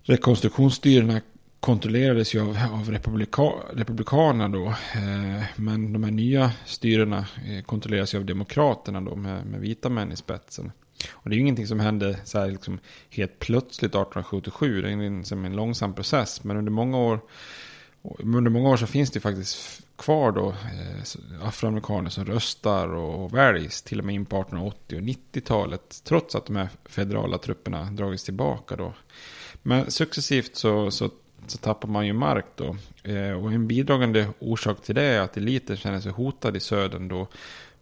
rekonstruktionsstyrena 0.02 1.20
kontrollerades 1.60 2.34
ju 2.34 2.40
av, 2.40 2.58
av 2.72 2.90
republika, 2.90 3.42
republikanerna 3.72 4.48
då. 4.48 4.66
Eh, 4.68 5.44
men 5.56 5.92
de 5.92 6.04
här 6.04 6.10
nya 6.10 6.52
styrena 6.66 7.18
eh, 7.18 7.64
kontrolleras 7.64 8.14
ju 8.14 8.18
av 8.18 8.24
demokraterna 8.24 9.00
då 9.00 9.16
med, 9.16 9.46
med 9.46 9.60
vita 9.60 9.88
män 9.88 10.12
i 10.12 10.16
spetsen. 10.16 10.72
Och 11.10 11.30
det 11.30 11.34
är 11.34 11.36
ju 11.36 11.40
ingenting 11.40 11.66
som 11.66 11.80
hände 11.80 12.18
så 12.24 12.38
här 12.38 12.50
liksom 12.50 12.78
helt 13.10 13.38
plötsligt 13.38 13.90
1877. 13.90 14.82
Det 14.82 14.88
är 14.88 14.92
en, 14.92 15.24
som 15.24 15.44
en 15.44 15.56
långsam 15.56 15.94
process. 15.94 16.44
Men 16.44 16.56
under 16.56 16.72
många 16.72 16.98
år, 16.98 17.20
under 18.02 18.50
många 18.50 18.68
år 18.68 18.76
så 18.76 18.86
finns 18.86 19.10
det 19.10 19.20
faktiskt 19.20 19.82
kvar 19.96 20.32
då 20.32 20.48
eh, 20.48 21.46
afroamerikaner 21.46 22.10
som 22.10 22.24
röstar 22.24 22.88
och, 22.88 23.24
och 23.24 23.34
väljs 23.34 23.82
till 23.82 23.98
och 23.98 24.04
med 24.04 24.14
in 24.14 24.26
på 24.26 24.36
1880 24.36 24.96
och 24.96 25.02
90-talet. 25.02 26.02
Trots 26.04 26.34
att 26.34 26.46
de 26.46 26.56
här 26.56 26.68
federala 26.84 27.38
trupperna 27.38 27.84
dragits 27.84 28.24
tillbaka 28.24 28.76
då. 28.76 28.94
Men 29.62 29.90
successivt 29.90 30.56
så, 30.56 30.90
så, 30.90 31.10
så 31.46 31.58
tappar 31.58 31.88
man 31.88 32.06
ju 32.06 32.12
mark 32.12 32.46
då. 32.54 32.76
Eh, 33.02 33.32
och 33.32 33.52
en 33.52 33.66
bidragande 33.66 34.28
orsak 34.38 34.82
till 34.82 34.94
det 34.94 35.02
är 35.02 35.20
att 35.20 35.36
eliten 35.36 35.76
känner 35.76 36.00
sig 36.00 36.12
hotad 36.12 36.56
i 36.56 36.60
södern 36.60 37.08
då. 37.08 37.28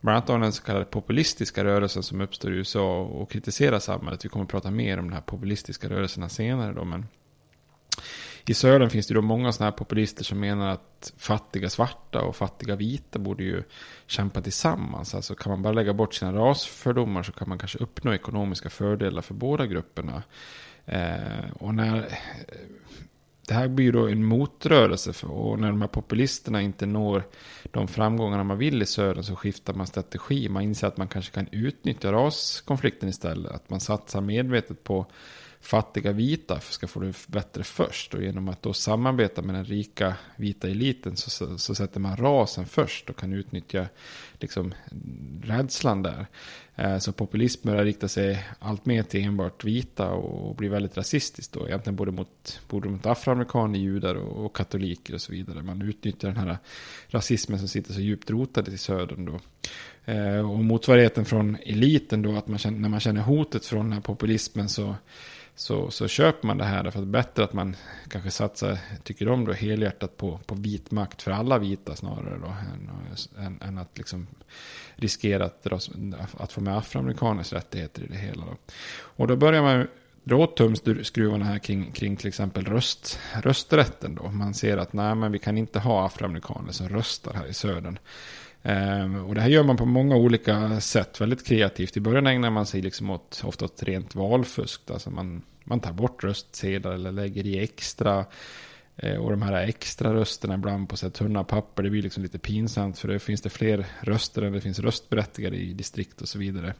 Bland 0.00 0.16
annat 0.16 0.30
av 0.30 0.40
den 0.40 0.52
så 0.52 0.62
kallade 0.62 0.84
populistiska 0.84 1.64
rörelsen 1.64 2.02
som 2.02 2.20
uppstår 2.20 2.52
i 2.52 2.56
USA 2.56 3.00
och 3.00 3.30
kritiserar 3.30 3.78
samhället. 3.78 4.24
Vi 4.24 4.28
kommer 4.28 4.44
att 4.44 4.50
prata 4.50 4.70
mer 4.70 4.98
om 4.98 5.08
de 5.08 5.14
här 5.14 5.20
populistiska 5.20 5.88
rörelserna 5.88 6.28
senare 6.28 6.72
då. 6.72 6.84
Men 6.84 7.06
i 8.50 8.54
södern 8.54 8.90
finns 8.90 9.06
det 9.06 9.14
då 9.14 9.22
många 9.22 9.52
sådana 9.52 9.70
här 9.70 9.76
populister 9.76 10.24
som 10.24 10.40
menar 10.40 10.68
att 10.68 11.12
fattiga 11.16 11.68
svarta 11.68 12.20
och 12.20 12.36
fattiga 12.36 12.76
vita 12.76 13.18
borde 13.18 13.44
ju 13.44 13.62
kämpa 14.06 14.40
tillsammans. 14.40 15.14
Alltså 15.14 15.34
kan 15.34 15.50
man 15.50 15.62
bara 15.62 15.72
lägga 15.72 15.94
bort 15.94 16.14
sina 16.14 16.32
rasfördomar 16.32 17.22
så 17.22 17.32
kan 17.32 17.48
man 17.48 17.58
kanske 17.58 17.78
uppnå 17.78 18.14
ekonomiska 18.14 18.70
fördelar 18.70 19.22
för 19.22 19.34
båda 19.34 19.66
grupperna. 19.66 20.22
Eh, 20.86 21.50
och 21.58 21.74
när 21.74 22.18
det 23.48 23.54
här 23.54 23.68
blir 23.68 23.84
ju 23.84 23.92
då 23.92 24.08
en 24.08 24.24
motrörelse. 24.24 25.12
För, 25.12 25.30
och 25.30 25.58
när 25.58 25.68
de 25.68 25.80
här 25.80 25.88
populisterna 25.88 26.62
inte 26.62 26.86
når 26.86 27.22
de 27.70 27.88
framgångarna 27.88 28.44
man 28.44 28.58
vill 28.58 28.82
i 28.82 28.86
södern 28.86 29.24
så 29.24 29.36
skiftar 29.36 29.74
man 29.74 29.86
strategi. 29.86 30.48
Man 30.48 30.62
inser 30.62 30.86
att 30.86 30.96
man 30.96 31.08
kanske 31.08 31.34
kan 31.34 31.48
utnyttja 31.52 32.12
raskonflikten 32.12 33.08
istället. 33.08 33.52
Att 33.52 33.70
man 33.70 33.80
satsar 33.80 34.20
medvetet 34.20 34.84
på 34.84 35.06
fattiga 35.68 36.12
vita 36.12 36.60
ska 36.60 36.86
få 36.86 37.00
det 37.00 37.26
bättre 37.26 37.62
först. 37.64 38.14
Och 38.14 38.22
genom 38.22 38.48
att 38.48 38.62
då 38.62 38.72
samarbeta 38.72 39.42
med 39.42 39.54
den 39.54 39.64
rika 39.64 40.14
vita 40.36 40.68
eliten 40.68 41.16
så, 41.16 41.30
så, 41.30 41.58
så 41.58 41.74
sätter 41.74 42.00
man 42.00 42.16
rasen 42.16 42.66
först 42.66 43.10
och 43.10 43.16
kan 43.16 43.32
utnyttja 43.32 43.86
liksom, 44.38 44.74
rädslan 45.42 46.02
där. 46.02 46.26
Eh, 46.76 46.98
så 46.98 47.12
populism 47.12 47.68
börjar 47.68 47.84
rikta 47.84 48.08
sig 48.08 48.46
allt 48.58 48.86
mer 48.86 49.02
till 49.02 49.24
enbart 49.24 49.64
vita 49.64 50.10
och 50.10 50.56
blir 50.56 50.68
väldigt 50.68 50.96
rasistiskt 50.96 51.52
då. 51.52 51.66
Egentligen 51.66 51.96
både 51.96 52.12
mot, 52.12 52.60
både 52.68 52.88
mot 52.88 53.06
afroamerikaner, 53.06 53.78
judar 53.78 54.14
och, 54.14 54.44
och 54.44 54.56
katoliker 54.56 55.14
och 55.14 55.20
så 55.20 55.32
vidare. 55.32 55.62
Man 55.62 55.82
utnyttjar 55.82 56.28
den 56.28 56.36
här 56.36 56.58
rasismen 57.08 57.58
som 57.58 57.68
sitter 57.68 57.92
så 57.92 58.00
djupt 58.00 58.30
rotad 58.30 58.68
i 58.68 58.78
södern 58.78 59.24
då. 59.24 59.40
Eh, 60.12 60.50
och 60.50 60.64
motsvarigheten 60.64 61.24
från 61.24 61.56
eliten 61.66 62.22
då, 62.22 62.36
att 62.36 62.48
man 62.48 62.58
känner, 62.58 62.78
när 62.78 62.88
man 62.88 63.00
känner 63.00 63.20
hotet 63.20 63.66
från 63.66 63.84
den 63.84 63.92
här 63.92 64.00
populismen 64.00 64.68
så 64.68 64.94
så, 65.58 65.90
så 65.90 66.08
köper 66.08 66.46
man 66.46 66.58
det 66.58 66.64
här. 66.64 66.82
Därför 66.82 66.98
att 66.98 67.04
det 67.04 67.18
är 67.18 67.22
bättre 67.22 67.44
att 67.44 67.52
man 67.52 67.76
kanske 68.08 68.30
satsar, 68.30 68.78
tycker 69.02 69.28
om 69.28 69.44
då, 69.44 69.52
helhjärtat 69.52 70.16
på, 70.16 70.40
på 70.46 70.54
vit 70.54 70.90
makt 70.90 71.22
för 71.22 71.30
alla 71.30 71.58
vita 71.58 71.96
snarare 71.96 72.38
då. 72.38 72.46
Än, 72.46 72.90
än, 73.46 73.62
än 73.62 73.78
att 73.78 73.98
liksom 73.98 74.26
riskera 74.96 75.44
att, 75.44 75.66
att 76.38 76.52
få 76.52 76.60
med 76.60 76.76
afroamerikaners 76.76 77.52
rättigheter 77.52 78.02
i 78.02 78.06
det 78.06 78.16
hela. 78.16 78.46
Då. 78.46 78.56
Och 78.98 79.26
då 79.26 79.36
börjar 79.36 79.62
man 79.62 79.86
dra 80.24 80.36
åt 80.36 80.56
tumskruvarna 80.56 81.44
här 81.44 81.58
kring, 81.58 81.92
kring 81.92 82.16
till 82.16 82.28
exempel 82.28 82.64
röst, 82.64 83.18
rösträtten 83.42 84.14
då. 84.14 84.30
Man 84.30 84.54
ser 84.54 84.76
att 84.76 84.92
nej, 84.92 85.14
men 85.14 85.32
vi 85.32 85.38
kan 85.38 85.58
inte 85.58 85.78
ha 85.78 86.06
afroamerikaner 86.06 86.72
som 86.72 86.88
röstar 86.88 87.34
här 87.34 87.46
i 87.46 87.54
södern. 87.54 87.98
Ehm, 88.62 89.24
och 89.24 89.34
det 89.34 89.40
här 89.40 89.48
gör 89.48 89.62
man 89.62 89.76
på 89.76 89.84
många 89.84 90.16
olika 90.16 90.80
sätt, 90.80 91.20
väldigt 91.20 91.46
kreativt. 91.46 91.96
I 91.96 92.00
början 92.00 92.26
ägnar 92.26 92.50
man 92.50 92.66
sig 92.66 92.82
liksom 92.82 93.10
åt, 93.10 93.42
ofta 93.44 93.64
åt 93.64 93.82
rent 93.82 94.14
valfusk. 94.14 94.90
Alltså 94.90 95.10
man, 95.10 95.42
man 95.64 95.80
tar 95.80 95.92
bort 95.92 96.24
röstsedlar 96.24 96.92
eller 96.92 97.12
lägger 97.12 97.46
i 97.46 97.58
extra. 97.58 98.24
Eh, 98.96 99.16
och 99.16 99.30
de 99.30 99.42
här 99.42 99.52
extra 99.52 100.14
rösterna 100.14 100.54
ibland 100.54 100.88
på 100.88 100.96
så 100.96 101.06
här 101.06 101.10
tunna 101.10 101.44
papper, 101.44 101.82
det 101.82 101.90
blir 101.90 102.02
liksom 102.02 102.22
lite 102.22 102.38
pinsamt. 102.38 102.98
För 102.98 103.08
det 103.08 103.18
finns 103.18 103.42
det 103.42 103.50
fler 103.50 103.86
röster 104.00 104.42
än 104.42 104.52
det 104.52 104.60
finns 104.60 104.78
röstberättigade 104.78 105.56
i 105.56 105.72
distrikt 105.72 106.22
och 106.22 106.28
så 106.28 106.38
vidare. 106.38 106.74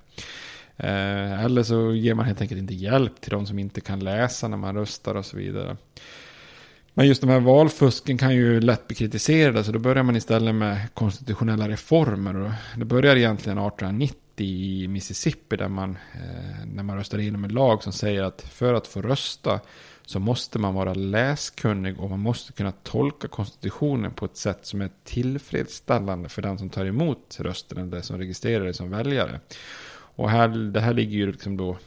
Ehm, 0.77 1.33
eller 1.33 1.63
så 1.63 1.95
ger 1.95 2.15
man 2.15 2.25
helt 2.27 2.41
enkelt 2.41 2.59
inte 2.59 2.75
hjälp 2.75 3.21
till 3.21 3.31
de 3.31 3.47
som 3.47 3.59
inte 3.59 3.81
kan 3.81 4.01
läsa 4.01 4.49
när 4.49 4.57
man 4.57 4.75
röstar 4.75 5.15
och 5.15 5.27
så 5.27 5.37
vidare. 5.37 5.77
Men 6.99 7.07
just 7.07 7.21
de 7.21 7.31
här 7.31 7.41
valfusken 7.41 8.19
kan 8.19 8.35
ju 8.35 8.61
lätt 8.61 8.87
bli 8.87 8.97
kritiserade. 8.97 9.65
Så 9.65 9.73
då 9.73 9.79
börjar 9.79 10.03
man 10.03 10.17
istället 10.17 10.55
med 10.55 10.95
konstitutionella 10.95 11.69
reformer. 11.69 12.55
det 12.77 12.85
börjar 12.85 13.17
egentligen 13.17 13.59
1890 13.59 14.17
i 14.37 14.89
Mississippi. 14.89 15.57
Där 15.57 15.69
man, 15.69 15.91
eh, 16.15 16.67
när 16.67 16.83
man 16.83 16.97
röstar 16.97 17.19
igenom 17.19 17.45
en 17.45 17.53
lag 17.53 17.83
som 17.83 17.93
säger 17.93 18.23
att 18.23 18.43
för 18.43 18.75
att 18.75 18.87
få 18.87 19.03
rösta 19.03 19.61
så 20.07 20.19
måste 20.19 20.59
man 20.59 20.75
vara 20.75 20.95
läskunnig 20.95 22.01
och 22.01 22.11
man 22.11 22.21
måste 22.21 22.53
kunna 22.53 22.73
tolka 22.73 23.29
konstitutionen 23.29 24.13
på 24.13 24.25
ett 24.25 24.37
sätt 24.37 24.67
som 24.67 24.81
är 24.81 24.91
tillfredsställande 25.05 26.29
för 26.29 26.43
den 26.43 26.59
som 26.59 26.71
tar 26.71 26.87
emot 26.87 27.37
rösten 27.41 27.79
eller 27.79 28.01
som 28.01 28.19
registrerar 28.19 28.65
det 28.65 28.75
som 28.75 28.91
väljare. 28.91 29.41
Och 29.91 30.31
här, 30.31 30.49
det 30.49 30.81
här 30.81 30.95
ligger 30.95 31.17
ju 31.17 31.33
liksom 31.33 31.57
då 31.57 31.79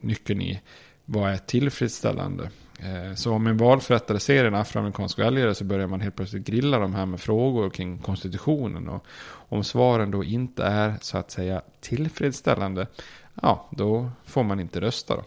nyckeln 0.00 0.42
i 0.42 0.60
vad 1.04 1.30
är 1.30 1.36
tillfredsställande. 1.38 2.50
Eh, 2.78 3.14
så 3.14 3.32
om 3.32 3.46
en 3.46 3.56
valförrättare 3.56 4.20
ser 4.20 4.44
en 4.44 4.54
afroamerikansk 4.54 5.18
väljare 5.18 5.54
så 5.54 5.64
börjar 5.64 5.86
man 5.86 6.00
helt 6.00 6.16
plötsligt 6.16 6.46
grilla 6.46 6.78
de 6.78 6.94
här 6.94 7.06
med 7.06 7.20
frågor 7.20 7.70
kring 7.70 7.98
konstitutionen. 7.98 8.88
Och 8.88 9.06
om 9.48 9.64
svaren 9.64 10.10
då 10.10 10.24
inte 10.24 10.64
är 10.64 10.94
så 11.00 11.18
att 11.18 11.30
säga 11.30 11.62
tillfredsställande, 11.80 12.86
ja 13.42 13.68
då 13.70 14.10
får 14.24 14.42
man 14.42 14.60
inte 14.60 14.80
rösta. 14.80 15.16
Då. 15.16 15.22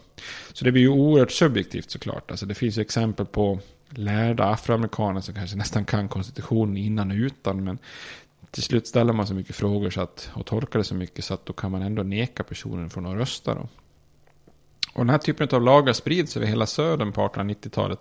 Så 0.53 0.65
det 0.65 0.71
blir 0.71 0.81
ju 0.81 0.89
oerhört 0.89 1.31
subjektivt 1.31 1.91
såklart. 1.91 2.31
Alltså 2.31 2.45
det 2.45 2.55
finns 2.55 2.77
ju 2.77 2.81
exempel 2.81 3.25
på 3.25 3.59
lärda 3.89 4.43
afroamerikaner 4.43 5.21
som 5.21 5.33
kanske 5.33 5.57
nästan 5.57 5.85
kan 5.85 6.07
konstitutionen 6.07 6.77
innan 6.77 7.11
och 7.11 7.17
utan. 7.17 7.63
Men 7.63 7.77
till 8.51 8.63
slut 8.63 8.87
ställer 8.87 9.13
man 9.13 9.27
så 9.27 9.33
mycket 9.33 9.55
frågor 9.55 9.89
så 9.89 10.01
att, 10.01 10.31
och 10.33 10.45
tolkar 10.45 10.79
det 10.79 10.85
så 10.85 10.95
mycket 10.95 11.25
så 11.25 11.33
att 11.33 11.45
då 11.45 11.53
kan 11.53 11.71
man 11.71 11.81
ändå 11.81 12.03
neka 12.03 12.43
personen 12.43 12.89
från 12.89 13.05
att 13.05 13.15
rösta. 13.15 13.55
Då. 13.55 13.67
Och 14.93 15.05
den 15.05 15.09
här 15.09 15.17
typen 15.17 15.47
av 15.51 15.61
lagar 15.61 15.93
sprids 15.93 16.37
över 16.37 16.47
hela 16.47 16.65
södern 16.65 17.11
på 17.11 17.21
1890-talet. 17.21 17.99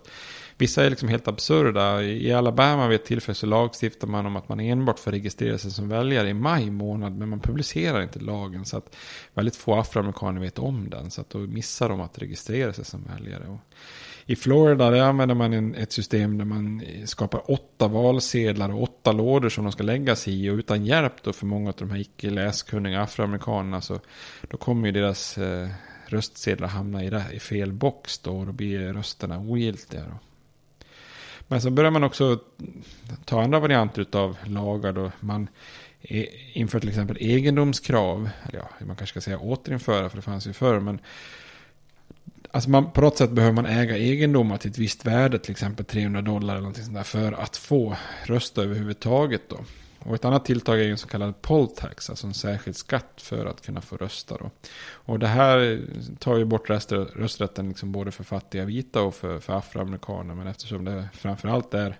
Vissa 0.59 0.85
är 0.85 0.89
liksom 0.89 1.09
helt 1.09 1.27
absurda. 1.27 2.03
I 2.03 2.33
Alabama 2.33 2.87
vid 2.87 2.99
ett 2.99 3.05
tillfälle 3.05 3.35
så 3.35 3.45
lagstiftar 3.45 4.07
man 4.07 4.25
om 4.25 4.35
att 4.35 4.49
man 4.49 4.59
enbart 4.59 4.99
får 4.99 5.11
registrera 5.11 5.57
sig 5.57 5.71
som 5.71 5.89
väljare 5.89 6.29
i 6.29 6.33
maj 6.33 6.69
månad. 6.69 7.17
Men 7.17 7.29
man 7.29 7.39
publicerar 7.39 8.01
inte 8.01 8.19
lagen 8.19 8.65
så 8.65 8.77
att 8.77 8.95
väldigt 9.33 9.55
få 9.55 9.75
afroamerikaner 9.75 10.41
vet 10.41 10.59
om 10.59 10.89
den. 10.89 11.11
Så 11.11 11.21
att 11.21 11.29
då 11.29 11.37
missar 11.37 11.89
de 11.89 12.01
att 12.01 12.19
registrera 12.19 12.73
sig 12.73 12.85
som 12.85 13.03
väljare. 13.03 13.47
Och 13.47 13.59
I 14.25 14.35
Florida 14.35 14.89
där 14.89 15.01
använder 15.01 15.35
man 15.35 15.53
en, 15.53 15.75
ett 15.75 15.91
system 15.91 16.37
där 16.37 16.45
man 16.45 16.83
skapar 17.05 17.51
åtta 17.51 17.87
valsedlar 17.87 18.73
och 18.73 18.83
åtta 18.83 19.11
lådor 19.11 19.49
som 19.49 19.63
de 19.63 19.71
ska 19.71 19.83
läggas 19.83 20.27
i. 20.27 20.49
Och 20.49 20.55
utan 20.55 20.85
hjälp 20.85 21.23
då 21.23 21.33
för 21.33 21.45
många 21.45 21.69
av 21.69 21.75
de 21.77 21.91
här 21.91 21.99
icke 21.99 22.29
läskunniga 22.29 23.01
afroamerikanerna 23.01 23.81
så 23.81 23.99
då 24.41 24.57
kommer 24.57 24.87
ju 24.87 24.91
deras 24.91 25.37
eh, 25.37 25.69
röstsedlar 26.09 26.67
hamnar 26.67 27.33
i, 27.33 27.39
fel 27.39 27.73
box 27.73 28.19
då 28.19 28.39
och 28.39 28.45
då 28.45 28.51
blir 28.51 28.93
rösterna 28.93 29.39
ogiltiga. 29.39 30.01
Då. 30.01 30.19
Men 31.47 31.61
så 31.61 31.69
börjar 31.69 31.91
man 31.91 32.03
också 32.03 32.39
ta 33.25 33.41
andra 33.41 33.59
varianter 33.59 34.05
av 34.11 34.37
lagar 34.45 34.93
då 34.93 35.11
man 35.19 35.47
e, 36.01 36.27
inför 36.53 36.79
till 36.79 36.89
exempel 36.89 37.17
egendomskrav. 37.19 38.29
Eller 38.47 38.59
ja, 38.59 38.85
man 38.85 38.95
kanske 38.95 39.13
ska 39.13 39.21
säga 39.21 39.39
återinföra 39.39 40.09
för 40.09 40.17
det 40.17 40.21
fanns 40.21 40.47
ju 40.47 40.53
förr. 40.53 40.79
Men 40.79 40.99
Alltså 42.51 42.69
man, 42.69 42.91
på 42.91 43.01
något 43.01 43.17
sätt 43.17 43.31
behöver 43.31 43.53
man 43.53 43.65
äga 43.65 43.97
egendomar 43.97 44.57
till 44.57 44.71
ett 44.71 44.77
visst 44.77 45.05
värde, 45.05 45.39
till 45.39 45.51
exempel 45.51 45.85
300 45.85 46.21
dollar 46.21 46.53
eller 46.53 46.61
någonting 46.61 46.83
sånt 46.83 46.95
där, 46.95 47.03
för 47.03 47.31
att 47.31 47.57
få 47.57 47.95
rösta 48.23 48.63
överhuvudtaget 48.63 49.41
då. 49.49 49.59
Och 49.99 50.15
ett 50.15 50.25
annat 50.25 50.45
tilltag 50.45 50.81
är 50.81 50.89
en 50.89 50.97
så 50.97 51.07
kallad 51.07 51.41
poll 51.41 51.67
tax, 51.67 52.09
alltså 52.09 52.27
en 52.27 52.33
särskild 52.33 52.77
skatt 52.77 53.13
för 53.21 53.45
att 53.45 53.61
kunna 53.61 53.81
få 53.81 53.97
rösta. 53.97 54.37
Då. 54.37 54.51
Och 54.91 55.19
det 55.19 55.27
här 55.27 55.81
tar 56.19 56.37
ju 56.37 56.45
bort 56.45 56.69
rösträtten 56.69 57.69
liksom 57.69 57.91
både 57.91 58.11
för 58.11 58.23
fattiga 58.23 58.65
vita 58.65 59.01
och 59.01 59.15
för, 59.15 59.39
för 59.39 59.53
afroamerikaner. 59.53 60.35
Men 60.35 60.47
eftersom 60.47 60.85
det 60.85 61.09
framförallt 61.13 61.73
är 61.73 61.99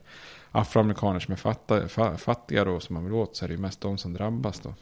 afroamerikaner 0.51 1.19
som 1.19 1.31
är 1.31 1.37
fattiga, 1.37 2.17
fattiga 2.17 2.65
då, 2.65 2.79
som 2.79 2.93
man 2.93 3.03
vill 3.03 3.13
åt 3.13 3.35
så 3.35 3.45
är 3.45 3.49
det 3.49 3.55
ju 3.55 3.61
mest 3.61 3.81
de 3.81 3.97
som 3.97 4.13
drabbas. 4.13 4.59
Då. 4.59 4.73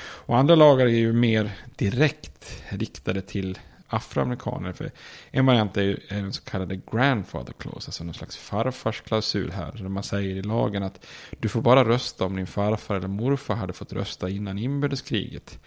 Och 0.00 0.36
andra 0.36 0.54
lagar 0.54 0.86
är 0.86 0.90
ju 0.90 1.12
mer 1.12 1.50
direkt 1.76 2.62
riktade 2.68 3.20
till 3.20 3.58
afroamerikaner. 3.88 4.72
För 4.72 4.90
en 5.30 5.46
variant 5.46 5.76
är, 5.76 5.82
är 6.08 6.22
den 6.22 6.32
så 6.32 6.42
kallade 6.42 6.80
grandfather 6.92 7.52
clause, 7.52 7.88
alltså 7.88 8.04
någon 8.04 8.14
slags 8.14 8.36
farfarsklausul 8.36 9.50
här. 9.50 9.72
Där 9.72 9.88
man 9.88 10.02
säger 10.02 10.36
i 10.36 10.42
lagen 10.42 10.82
att 10.82 11.06
du 11.38 11.48
får 11.48 11.62
bara 11.62 11.84
rösta 11.84 12.24
om 12.24 12.36
din 12.36 12.46
farfar 12.46 12.96
eller 12.96 13.08
morfar 13.08 13.54
hade 13.54 13.72
fått 13.72 13.92
rösta 13.92 14.28
innan 14.28 14.58
inbördeskriget. 14.58 15.58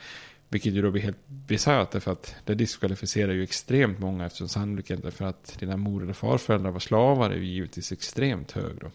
Vilket 0.50 0.74
ju 0.74 0.82
då 0.82 0.92
blir 0.92 1.02
helt 1.02 1.28
bisarrt 1.28 2.04
för 2.04 2.12
att 2.12 2.36
det 2.46 2.56
diskvalificerar 2.56 3.34
ju 3.34 3.44
extremt 3.44 4.00
många 4.00 4.26
eftersom 4.26 4.50
sannolikheten 4.50 5.12
för 5.12 5.26
att 5.26 5.60
dina 5.60 5.78
mor 5.78 6.04
eller 6.04 6.14
farföräldrar 6.14 6.72
var 6.72 6.80
slavar 6.80 7.30
är 7.30 7.36
ju 7.36 7.46
givetvis 7.46 7.92
extremt 7.92 8.52
hög 8.52 8.76
då. 8.82 8.92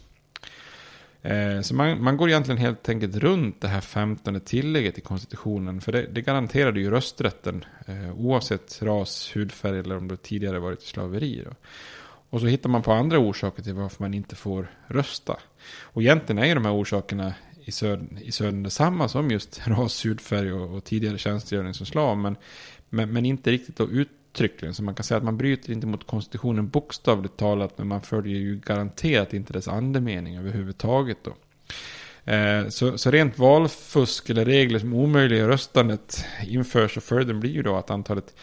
Eh, 1.26 1.60
så 1.60 1.74
man, 1.74 2.02
man, 2.02 2.16
går 2.16 2.28
egentligen 2.28 2.58
helt 2.58 2.88
enkelt 2.88 3.16
runt 3.16 3.60
det 3.60 3.68
här 3.68 3.80
femtonde 3.80 4.40
tillägget 4.40 4.98
i 4.98 5.00
konstitutionen. 5.00 5.80
För 5.80 5.92
det, 5.92 6.06
det 6.06 6.22
garanterade 6.22 6.80
ju 6.80 6.90
rösträtten 6.90 7.64
eh, 7.86 8.20
oavsett 8.20 8.82
ras, 8.82 9.30
hudfärg 9.34 9.78
eller 9.78 9.96
om 9.96 10.08
det 10.08 10.16
tidigare 10.16 10.58
varit 10.58 10.82
slaveri. 10.82 11.42
Då. 11.44 11.50
Och 12.30 12.40
så 12.40 12.46
hittar 12.46 12.70
man 12.70 12.82
på 12.82 12.92
andra 12.92 13.18
orsaker 13.18 13.62
till 13.62 13.74
varför 13.74 14.02
man 14.02 14.14
inte 14.14 14.36
får 14.36 14.70
rösta. 14.86 15.36
Och 15.82 16.02
egentligen 16.02 16.42
är 16.42 16.46
ju 16.46 16.54
de 16.54 16.64
här 16.64 16.74
orsakerna 16.74 17.34
i 17.64 17.72
södern, 17.72 18.18
i 18.22 18.32
södern 18.32 18.62
detsamma 18.62 19.08
som 19.08 19.30
just 19.30 19.60
ras, 19.66 20.04
hudfärg 20.04 20.52
och, 20.52 20.76
och 20.76 20.84
tidigare 20.84 21.18
tjänstgöring 21.18 21.74
som 21.74 21.86
slav. 21.86 22.18
Men, 22.18 22.36
men, 22.88 23.12
men 23.12 23.26
inte 23.26 23.50
riktigt 23.50 23.76
då 23.76 23.88
ut, 23.90 24.10
uttryckligen. 24.36 24.74
Så 24.74 24.82
man 24.82 24.94
kan 24.94 25.04
säga 25.04 25.18
att 25.18 25.24
man 25.24 25.36
bryter 25.36 25.72
inte 25.72 25.86
mot 25.86 26.06
konstitutionen 26.06 26.68
bokstavligt 26.68 27.36
talat. 27.36 27.78
Men 27.78 27.86
man 27.86 28.02
följer 28.02 28.38
ju 28.38 28.56
garanterat 28.56 29.34
inte 29.34 29.52
dess 29.52 29.68
andemening 29.68 30.36
överhuvudtaget 30.36 31.18
då. 31.22 31.34
Eh, 32.32 32.68
så, 32.68 32.98
så 32.98 33.10
rent 33.10 33.38
valfusk 33.38 34.30
eller 34.30 34.44
regler 34.44 34.78
som 34.78 34.94
omöjliggör 34.94 35.48
röstandet 35.48 36.24
införs 36.46 36.96
och 36.96 37.02
följden 37.02 37.40
blir 37.40 37.50
ju 37.50 37.62
då 37.62 37.76
att 37.76 37.90
antalet 37.90 38.34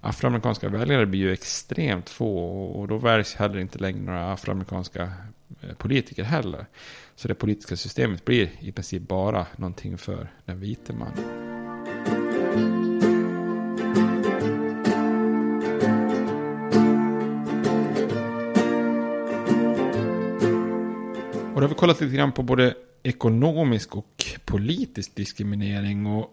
afroamerikanska 0.00 0.68
väljare 0.68 1.06
blir 1.06 1.20
ju 1.20 1.32
extremt 1.32 2.10
få 2.10 2.62
och 2.66 2.88
då 2.88 2.98
väljs 2.98 3.34
heller 3.34 3.58
inte 3.58 3.78
längre 3.78 4.00
några 4.00 4.32
afroamerikanska 4.32 5.12
eh, 5.60 5.74
politiker 5.78 6.24
heller. 6.24 6.66
Så 7.16 7.28
det 7.28 7.34
politiska 7.34 7.76
systemet 7.76 8.24
blir 8.24 8.50
i 8.60 8.72
princip 8.72 9.02
bara 9.02 9.46
någonting 9.56 9.98
för 9.98 10.28
den 10.44 10.60
vite 10.60 10.92
mannen. 10.92 11.49
Och 21.60 21.62
då 21.62 21.68
har 21.68 21.74
vi 21.74 21.78
kollat 21.78 22.00
lite 22.00 22.16
grann 22.16 22.32
på 22.32 22.42
både 22.42 22.74
ekonomisk 23.02 23.96
och 23.96 24.24
politisk 24.44 25.14
diskriminering. 25.14 26.06
Och 26.06 26.30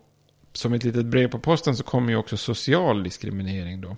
som 0.53 0.73
ett 0.73 0.83
litet 0.83 1.05
brev 1.05 1.27
på 1.27 1.39
posten 1.39 1.75
så 1.75 1.83
kommer 1.83 2.09
ju 2.09 2.15
också 2.15 2.37
social 2.37 3.03
diskriminering 3.03 3.81
då. 3.81 3.97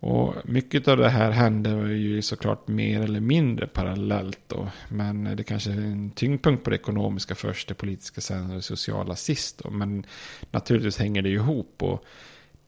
Och 0.00 0.34
mycket 0.44 0.88
av 0.88 0.96
det 0.96 1.08
här 1.08 1.30
händer 1.30 1.86
ju 1.86 2.22
såklart 2.22 2.68
mer 2.68 3.00
eller 3.00 3.20
mindre 3.20 3.66
parallellt 3.66 4.40
då. 4.46 4.68
Men 4.88 5.36
det 5.36 5.44
kanske 5.44 5.70
är 5.70 5.76
en 5.76 6.10
tyngdpunkt 6.10 6.64
på 6.64 6.70
det 6.70 6.76
ekonomiska 6.76 7.34
först, 7.34 7.68
det 7.68 7.74
politiska 7.74 8.20
sen 8.20 8.50
och 8.50 8.56
det 8.56 8.62
sociala 8.62 9.16
sist 9.16 9.58
då. 9.64 9.70
Men 9.70 10.06
naturligtvis 10.50 10.98
hänger 10.98 11.22
det 11.22 11.28
ju 11.28 11.36
ihop. 11.36 11.82
Och 11.82 12.04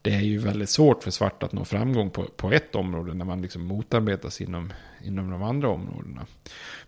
det 0.02 0.14
är 0.14 0.20
ju 0.20 0.38
väldigt 0.38 0.70
svårt 0.70 1.02
för 1.02 1.10
svart 1.10 1.42
att 1.42 1.52
nå 1.52 1.64
framgång 1.64 2.10
på, 2.10 2.24
på 2.24 2.52
ett 2.52 2.74
område 2.74 3.14
när 3.14 3.24
man 3.24 3.42
liksom 3.42 3.62
motarbetas 3.62 4.40
inom, 4.40 4.72
inom 5.04 5.30
de 5.30 5.42
andra 5.42 5.68
områdena. 5.68 6.26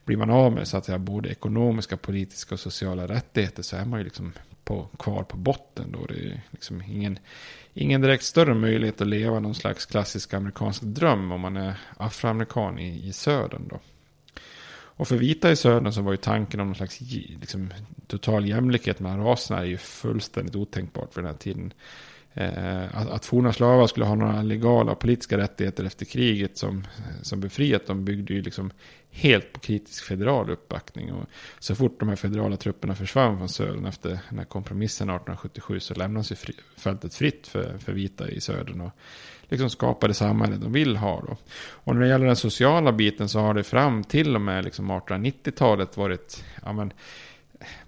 Blir 0.04 0.16
man 0.16 0.30
av 0.30 0.52
med 0.52 0.68
så 0.68 0.76
att 0.76 0.84
säga, 0.84 0.98
både 0.98 1.28
ekonomiska, 1.28 1.96
politiska 1.96 2.54
och 2.54 2.60
sociala 2.60 3.06
rättigheter 3.06 3.62
så 3.62 3.76
är 3.76 3.84
man 3.84 4.00
ju 4.00 4.04
liksom 4.04 4.32
på, 4.64 4.88
kvar 4.98 5.22
på 5.22 5.36
botten. 5.36 5.92
Då. 5.92 6.06
Det 6.06 6.14
är 6.14 6.40
liksom 6.50 6.82
ingen, 6.82 7.18
ingen 7.74 8.00
direkt 8.00 8.24
större 8.24 8.54
möjlighet 8.54 9.00
att 9.00 9.06
leva 9.06 9.40
någon 9.40 9.54
slags 9.54 9.86
klassisk 9.86 10.34
amerikansk 10.34 10.82
dröm 10.82 11.32
om 11.32 11.40
man 11.40 11.56
är 11.56 11.74
afroamerikan 11.96 12.78
i, 12.78 13.08
i 13.08 13.12
södern. 13.12 13.68
Då. 13.68 13.80
Och 14.94 15.08
för 15.08 15.16
vita 15.16 15.50
i 15.50 15.56
södern 15.56 15.92
så 15.92 16.02
var 16.02 16.12
ju 16.12 16.16
tanken 16.16 16.60
om 16.60 16.66
någon 16.66 16.76
slags 16.76 17.00
liksom, 17.40 17.72
total 18.06 18.48
jämlikhet 18.48 19.00
mellan 19.00 19.24
raserna 19.24 19.60
är 19.60 19.64
ju 19.64 19.76
fullständigt 19.76 20.56
otänkbart 20.56 21.14
för 21.14 21.22
den 21.22 21.30
här 21.30 21.38
tiden. 21.38 21.72
Eh, 22.34 22.96
att, 22.98 23.10
att 23.10 23.24
forna 23.24 23.52
slavar 23.52 23.86
skulle 23.86 24.06
ha 24.06 24.14
några 24.14 24.42
legala 24.42 24.94
politiska 24.94 25.38
rättigheter 25.38 25.84
efter 25.84 26.04
kriget 26.04 26.58
som, 26.58 26.86
som 27.22 27.40
befriat 27.40 27.86
dem 27.86 28.04
byggde 28.04 28.34
ju 28.34 28.42
liksom 28.42 28.70
helt 29.10 29.52
på 29.52 29.60
kritisk 29.60 30.04
federal 30.04 30.50
uppbackning. 30.50 31.12
Och 31.12 31.24
så 31.58 31.74
fort 31.74 32.00
de 32.00 32.08
här 32.08 32.16
federala 32.16 32.56
trupperna 32.56 32.94
försvann 32.94 33.38
från 33.38 33.48
södern 33.48 33.86
efter 33.86 34.08
den 34.28 34.38
här 34.38 34.44
kompromissen 34.44 35.08
1877 35.08 35.80
så 35.80 35.94
lämnades 35.94 36.32
ju 36.32 36.36
fri, 36.36 36.54
fältet 36.76 37.14
fritt 37.14 37.46
för, 37.46 37.78
för 37.78 37.92
vita 37.92 38.28
i 38.28 38.40
södern. 38.40 38.80
Och 38.80 38.92
liksom 39.48 39.70
skapade 39.70 40.14
samhället 40.14 40.60
de 40.60 40.72
vill 40.72 40.96
ha. 40.96 41.20
Då. 41.20 41.36
Och 41.70 41.94
när 41.94 42.02
det 42.02 42.08
gäller 42.08 42.26
den 42.26 42.36
sociala 42.36 42.92
biten 42.92 43.28
så 43.28 43.40
har 43.40 43.54
det 43.54 43.64
fram 43.64 44.04
till 44.04 44.34
och 44.34 44.40
med 44.40 44.64
liksom 44.64 44.92
1890-talet 44.92 45.96
varit 45.96 46.44
ja, 46.64 46.72
men, 46.72 46.92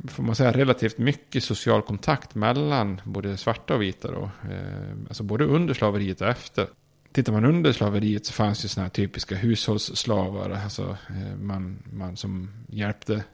får 0.09 0.23
man 0.23 0.35
säga, 0.35 0.53
relativt 0.53 0.99
mycket 0.99 1.45
social 1.45 1.83
kontakt 1.83 2.35
mellan 2.35 3.01
både 3.05 3.37
svarta 3.37 3.75
och 3.75 3.83
vita. 3.83 4.11
Då. 4.11 4.31
Eh, 4.51 4.93
alltså 5.09 5.23
både 5.23 5.45
under 5.45 5.75
slaveriet 5.75 6.21
och 6.21 6.29
efter. 6.29 6.67
Tittar 7.13 7.33
man 7.33 7.45
under 7.45 7.73
slaveriet 7.73 8.27
så 8.27 8.33
fanns 8.33 8.65
ju 8.65 8.69
sådana 8.69 8.85
här 8.85 8.91
typiska 8.91 9.35
hushållsslavar. 9.35 10.51
Alltså 10.51 10.97
eh, 11.09 11.37
man, 11.37 11.83
man 11.93 12.17
som 12.17 12.51
hjälpte 12.69 13.25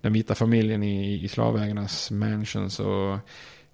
den 0.00 0.12
vita 0.12 0.34
familjen 0.34 0.82
i, 0.82 1.24
i 1.24 1.28
slavägarnas 1.28 2.10
mansions. 2.10 2.80
Och 2.80 3.12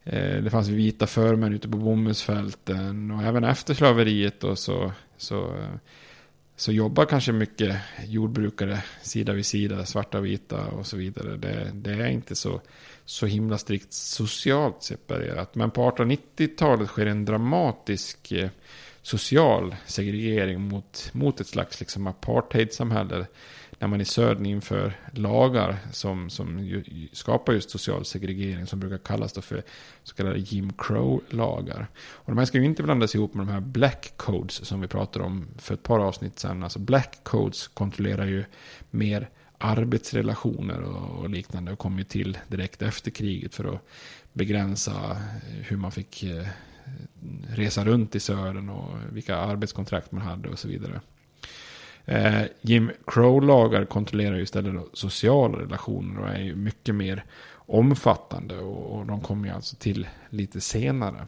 eh, 0.05 0.43
det 0.43 0.51
fanns 0.51 0.69
vita 0.69 1.07
förmän 1.07 1.53
ute 1.53 1.69
på 1.69 1.77
bomullsfälten. 1.77 3.11
Och 3.11 3.23
även 3.23 3.45
efter 3.45 3.75
slaveriet 3.75 4.41
då 4.41 4.57
så, 4.57 4.93
så 5.17 5.57
så 6.61 6.73
jobbar 6.73 7.05
kanske 7.05 7.33
mycket 7.33 7.77
jordbrukare 8.07 8.83
sida 9.03 9.33
vid 9.33 9.47
sida, 9.47 9.87
svarta 9.87 10.19
och 10.19 10.27
vita 10.27 10.67
och 10.67 10.87
så 10.87 10.97
vidare. 10.97 11.37
Det, 11.37 11.71
det 11.75 11.91
är 11.91 12.07
inte 12.07 12.35
så, 12.35 12.61
så 13.05 13.27
himla 13.27 13.59
strikt 13.59 13.93
socialt 13.93 14.83
separerat. 14.83 15.55
Men 15.55 15.71
på 15.71 15.91
1890-talet 15.91 16.89
sker 16.89 17.07
en 17.07 17.25
dramatisk 17.25 18.33
eh, 18.33 18.51
social 19.03 19.77
segregering 19.87 20.61
mot, 20.61 21.11
mot 21.13 21.41
ett 21.41 21.47
slags 21.47 21.81
liksom 21.81 22.07
apartheidsamhälle 22.07 23.27
när 23.81 23.89
man 23.89 24.01
i 24.01 24.05
södern 24.05 24.47
inför 24.47 24.93
lagar 25.13 25.77
som, 25.93 26.31
som 26.31 26.65
ju, 26.65 27.09
skapar 27.13 27.53
just 27.53 27.71
social 27.71 28.05
segregering 28.05 28.67
som 28.67 28.81
brukar 28.81 28.99
kallas 28.99 29.33
för 29.33 29.63
så 30.03 30.15
kallade 30.15 30.39
Jim 30.39 30.73
Crow-lagar. 30.73 31.87
Och 31.99 32.33
de 32.33 32.39
här 32.39 32.45
ska 32.45 32.59
ju 32.59 32.65
inte 32.65 32.83
blandas 32.83 33.15
ihop 33.15 33.35
med 33.35 33.47
de 33.47 33.53
här 33.53 33.61
Black 33.61 34.13
Codes 34.17 34.65
som 34.65 34.81
vi 34.81 34.89
pratade 34.89 35.25
om 35.25 35.47
för 35.59 35.75
ett 35.75 35.83
par 35.83 35.99
avsnitt 35.99 36.39
sedan. 36.39 36.63
Alltså 36.63 36.79
Black 36.79 37.19
Codes 37.23 37.69
kontrollerar 37.69 38.27
ju 38.27 38.45
mer 38.91 39.29
arbetsrelationer 39.59 40.83
och 40.83 41.31
liknande 41.31 41.73
och 41.73 41.79
kom 41.79 41.99
ju 41.99 42.05
till 42.05 42.39
direkt 42.49 42.83
efter 42.83 43.11
kriget 43.11 43.55
för 43.55 43.75
att 43.75 43.87
begränsa 44.33 45.11
eh, 45.11 45.65
hur 45.69 45.77
man 45.77 45.93
fick 45.93 46.23
eh, 46.23 46.47
resa 47.49 47.85
runt 47.85 48.15
i 48.15 48.21
södern 48.21 48.69
och 48.69 48.99
vilka 49.13 49.37
arbetskontrakt 49.37 50.13
man 50.13 50.23
hade 50.23 50.49
och 50.49 50.59
så 50.59 50.69
vidare. 50.69 51.01
Eh, 52.11 52.43
Jim 52.61 52.91
Crow-lagar 53.07 53.85
kontrollerar 53.85 54.37
ju 54.37 54.43
istället 54.43 54.83
sociala 54.93 55.59
relationer 55.59 56.21
och 56.21 56.29
är 56.29 56.41
ju 56.41 56.55
mycket 56.55 56.95
mer 56.95 57.25
omfattande 57.55 58.59
och, 58.59 59.07
de 59.07 59.21
kommer 59.21 59.49
ju 59.49 59.55
alltså 59.55 59.77
till 59.77 60.09
lite 60.31 60.61
senare. 60.61 61.27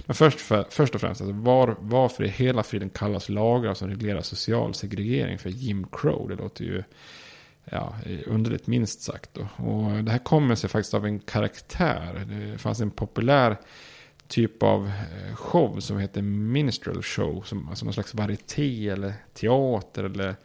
Men 0.00 0.14
först, 0.14 0.40
för, 0.40 0.66
först 0.70 0.94
och 0.94 1.00
främst, 1.00 1.20
alltså 1.20 1.36
var, 1.36 1.76
varför 1.80 2.24
i 2.24 2.28
hela 2.28 2.62
friden 2.62 2.90
kallas 2.90 3.28
lagar 3.28 3.74
som 3.74 3.88
reglerar 3.88 4.22
social 4.22 4.74
segregering 4.74 5.38
för 5.38 5.50
Jim 5.50 5.86
Crow? 5.92 6.28
Det 6.28 6.34
låter 6.34 6.64
ju 6.64 6.82
ja, 7.64 7.94
underligt 8.26 8.66
minst 8.66 9.02
sagt. 9.02 9.30
Då. 9.32 9.64
Och 9.64 10.04
det 10.04 10.10
här 10.10 10.18
kommer 10.18 10.54
sig 10.54 10.70
faktiskt 10.70 10.94
av 10.94 11.06
en 11.06 11.20
karaktär. 11.20 12.26
Det 12.28 12.58
fanns 12.58 12.80
en 12.80 12.90
populär 12.90 13.56
typ 14.28 14.62
av 14.62 14.86
eh, 14.86 15.34
show 15.34 15.80
som 15.80 15.98
heter 15.98 16.22
minstrel 16.22 17.02
show. 17.02 17.42
Som, 17.42 17.68
alltså 17.68 17.84
någon 17.84 17.94
slags 17.94 18.14
varieté 18.14 18.88
eller 18.88 19.14
teater 19.34 20.04
eller 20.04 20.36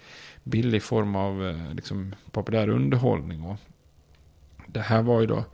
billig 0.44 0.84
form 0.84 1.15
av 1.15 1.48
eh, 1.48 1.74
liksom, 1.74 2.15
populär 2.32 2.70
underhållning. 2.70 3.44
Och 3.44 3.58
det 4.67 4.82
här 4.82 5.02
var 5.02 5.22
ju 5.22 5.28
då 5.28 5.46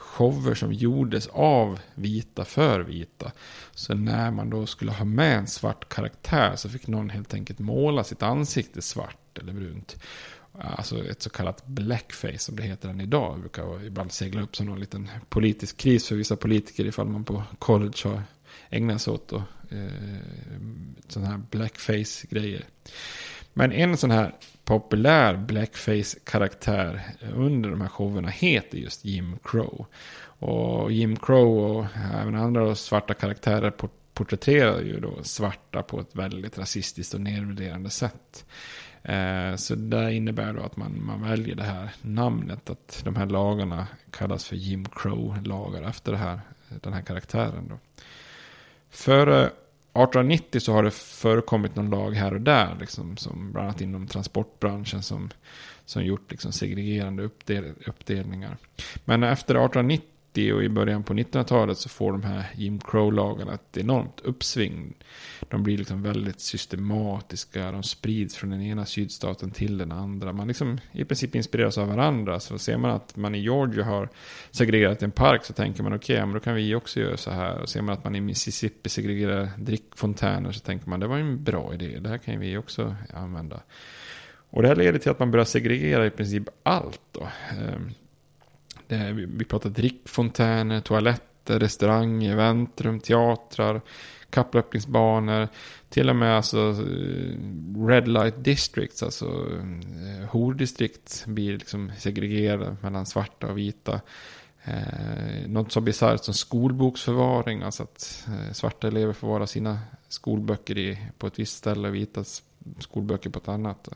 shower 0.00 0.54
som 0.54 0.72
gjordes 0.72 1.26
av 1.26 1.80
vita 1.94 2.44
för 2.44 2.80
vita. 2.80 3.32
Så 3.72 3.94
när 3.94 4.30
man 4.30 4.50
då 4.50 4.66
skulle 4.66 4.92
ha 4.92 5.04
med 5.04 5.38
en 5.38 5.46
svart 5.46 5.88
karaktär 5.88 6.56
så 6.56 6.68
fick 6.68 6.86
någon 6.86 7.10
helt 7.10 7.34
enkelt 7.34 7.58
måla 7.58 8.04
sitt 8.04 8.22
ansikte 8.22 8.82
svart 8.82 9.38
eller 9.38 9.52
brunt. 9.52 9.96
Alltså 10.58 11.04
ett 11.04 11.22
så 11.22 11.30
kallat 11.30 11.66
blackface 11.66 12.38
som 12.38 12.56
det 12.56 12.62
heter 12.62 12.88
än 12.88 13.00
idag. 13.00 13.36
Det 13.36 13.40
brukar 13.40 13.84
ibland 13.84 14.12
segla 14.12 14.42
upp 14.42 14.56
som 14.56 14.66
någon 14.66 14.80
liten 14.80 15.08
politisk 15.28 15.76
kris 15.76 16.08
för 16.08 16.14
vissa 16.14 16.36
politiker 16.36 16.84
ifall 16.84 17.08
man 17.08 17.24
på 17.24 17.42
college 17.58 17.98
har 18.04 18.22
ägnat 18.70 19.02
sig 19.02 19.12
åt 19.12 19.32
och, 19.32 19.42
eh, 19.70 20.18
sådana 21.08 21.30
här 21.30 21.42
blackface-grejer. 21.50 22.64
Men 23.52 23.72
en 23.72 23.96
sån 23.96 24.10
här 24.10 24.34
populär 24.64 25.36
blackface-karaktär 25.36 27.02
under 27.34 27.70
de 27.70 27.80
här 27.80 27.88
showerna 27.88 28.28
heter 28.28 28.78
just 28.78 29.04
Jim 29.04 29.38
Crow. 29.44 29.86
Och 30.22 30.92
Jim 30.92 31.16
Crow 31.16 31.58
och 31.58 31.86
även 32.22 32.34
andra 32.34 32.74
svarta 32.74 33.14
karaktärer 33.14 33.72
porträtterar 34.14 34.80
ju 34.80 35.00
då 35.00 35.22
svarta 35.22 35.82
på 35.82 36.00
ett 36.00 36.16
väldigt 36.16 36.58
rasistiskt 36.58 37.14
och 37.14 37.20
nedvärderande 37.20 37.90
sätt. 37.90 38.44
Eh, 39.02 39.56
så 39.56 39.74
det 39.74 40.14
innebär 40.14 40.52
då 40.52 40.62
att 40.62 40.76
man, 40.76 41.04
man 41.04 41.22
väljer 41.22 41.54
det 41.54 41.62
här 41.62 41.90
namnet. 42.02 42.70
Att 42.70 43.02
de 43.04 43.16
här 43.16 43.26
lagarna 43.26 43.86
kallas 44.10 44.44
för 44.44 44.56
Jim 44.56 44.84
Crow-lagar 44.84 45.82
efter 45.82 46.12
det 46.12 46.18
här, 46.18 46.40
den 46.68 46.92
här 46.92 47.02
karaktären. 47.02 47.68
Då. 47.68 47.78
Före 48.90 49.44
1890 49.44 50.60
så 50.60 50.72
har 50.72 50.82
det 50.82 50.90
förekommit 50.90 51.76
någon 51.76 51.90
lag 51.90 52.10
här 52.10 52.34
och 52.34 52.40
där. 52.40 52.76
Liksom, 52.80 53.16
som 53.16 53.52
bland 53.52 53.68
annat 53.68 53.80
inom 53.80 54.06
transportbranschen 54.06 55.02
som, 55.02 55.30
som 55.84 56.04
gjort 56.04 56.30
liksom 56.30 56.52
segregerande 56.52 57.22
uppdel, 57.22 57.74
uppdelningar. 57.86 58.56
Men 59.04 59.22
efter 59.22 59.54
1890 59.54 60.09
och 60.32 60.64
i 60.64 60.68
början 60.68 61.02
på 61.02 61.14
1900-talet 61.14 61.78
så 61.78 61.88
får 61.88 62.12
de 62.12 62.22
här 62.22 62.46
Jim 62.54 62.78
Crow-lagarna 62.78 63.54
ett 63.54 63.76
enormt 63.76 64.20
uppsving. 64.20 64.94
De 65.48 65.62
blir 65.62 65.78
liksom 65.78 66.02
väldigt 66.02 66.40
systematiska, 66.40 67.72
de 67.72 67.82
sprids 67.82 68.36
från 68.36 68.50
den 68.50 68.62
ena 68.62 68.86
sydstaten 68.86 69.50
till 69.50 69.78
den 69.78 69.92
andra. 69.92 70.32
Man 70.32 70.48
liksom 70.48 70.78
i 70.92 71.04
princip 71.04 71.34
inspireras 71.34 71.78
av 71.78 71.88
varandra. 71.88 72.40
Så 72.40 72.58
ser 72.58 72.76
man 72.76 72.90
att 72.90 73.16
man 73.16 73.34
i 73.34 73.38
Georgia 73.38 73.84
har 73.84 74.08
segregerat 74.50 75.02
en 75.02 75.10
park 75.10 75.44
så 75.44 75.52
tänker 75.52 75.82
man 75.82 75.94
okej, 75.94 76.14
okay, 76.14 76.26
men 76.26 76.34
då 76.34 76.40
kan 76.40 76.54
vi 76.54 76.74
också 76.74 77.00
göra 77.00 77.16
så 77.16 77.30
här. 77.30 77.60
Och 77.60 77.68
ser 77.68 77.82
man 77.82 77.92
att 77.92 78.04
man 78.04 78.16
i 78.16 78.20
Mississippi 78.20 78.88
segregerar 78.88 79.48
drickfontäner 79.58 80.52
så 80.52 80.60
tänker 80.60 80.88
man 80.88 81.00
det 81.00 81.06
var 81.06 81.18
en 81.18 81.44
bra 81.44 81.74
idé, 81.74 81.98
det 82.00 82.08
här 82.08 82.18
kan 82.18 82.40
vi 82.40 82.56
också 82.56 82.96
använda. 83.14 83.60
Och 84.50 84.62
det 84.62 84.68
här 84.68 84.76
leder 84.76 84.98
till 84.98 85.10
att 85.10 85.18
man 85.18 85.30
börjar 85.30 85.44
segregera 85.44 86.06
i 86.06 86.10
princip 86.10 86.48
allt 86.62 87.00
då. 87.12 87.28
Ehm, 87.50 87.90
Eh, 88.90 89.12
vi 89.12 89.44
pratar 89.44 89.70
drickfontäner, 89.70 90.80
toaletter, 90.80 91.58
restauranger, 91.58 92.36
väntrum, 92.36 93.00
teatrar, 93.00 93.80
kapplöpningsbanor. 94.30 95.48
Till 95.88 96.10
och 96.10 96.16
med 96.16 96.36
alltså 96.36 96.58
eh, 96.58 97.86
Red 97.86 98.08
Light 98.08 98.44
Districts, 98.44 99.02
alltså 99.02 99.26
eh, 99.26 100.28
hordistrikt 100.28 101.24
blir 101.26 101.58
liksom 101.58 101.92
segregerade 101.98 102.76
mellan 102.82 103.06
svarta 103.06 103.46
och 103.46 103.58
vita. 103.58 104.00
Eh, 104.64 105.48
något 105.48 105.72
så 105.72 105.80
bisarrt 105.80 106.24
som 106.24 106.34
skolboksförvaring, 106.34 107.62
alltså 107.62 107.82
att 107.82 108.24
eh, 108.28 108.52
svarta 108.52 108.88
elever 108.88 109.12
förvarar 109.12 109.46
sina 109.46 109.78
skolböcker 110.08 110.78
i, 110.78 110.98
på 111.18 111.26
ett 111.26 111.38
visst 111.38 111.58
ställe 111.58 111.88
och 111.88 111.94
vita 111.94 112.24
skolböcker 112.78 113.30
på 113.30 113.38
ett 113.38 113.48
annat. 113.48 113.88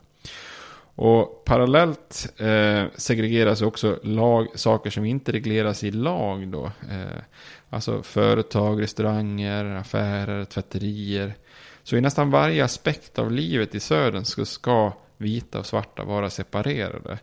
Och 0.96 1.44
parallellt 1.44 2.32
eh, 2.36 2.84
segregeras 2.96 3.62
också 3.62 3.98
lag, 4.02 4.48
saker 4.54 4.90
som 4.90 5.04
inte 5.04 5.32
regleras 5.32 5.84
i 5.84 5.90
lag. 5.90 6.48
Då. 6.48 6.64
Eh, 6.90 7.22
alltså 7.70 8.02
företag, 8.02 8.82
restauranger, 8.82 9.64
affärer, 9.64 10.44
tvätterier. 10.44 11.34
Så 11.82 11.96
i 11.96 12.00
nästan 12.00 12.30
varje 12.30 12.64
aspekt 12.64 13.18
av 13.18 13.32
livet 13.32 13.74
i 13.74 13.80
södern 13.80 14.24
så 14.24 14.44
ska 14.44 14.92
vita 15.16 15.58
och 15.58 15.66
svarta 15.66 16.04
vara 16.04 16.30
separerade. 16.30 17.18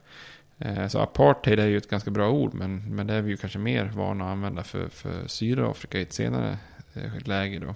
Eh, 0.57 0.88
så 0.88 0.99
apartheid 0.99 1.60
är 1.60 1.67
ju 1.67 1.77
ett 1.77 1.89
ganska 1.89 2.12
bra 2.12 2.29
ord, 2.29 2.53
men, 2.53 2.95
men 2.95 3.07
det 3.07 3.13
är 3.13 3.21
vi 3.21 3.31
ju 3.31 3.38
kanske 3.38 3.60
mer 3.60 3.86
vana 3.86 4.25
att 4.25 4.31
använda 4.31 4.63
för, 4.63 4.89
för 4.89 5.27
Sydafrika 5.27 5.99
i 5.99 6.01
ett 6.01 6.13
senare 6.13 6.57
eh, 6.93 7.27
läge. 7.27 7.60
Då. 7.60 7.75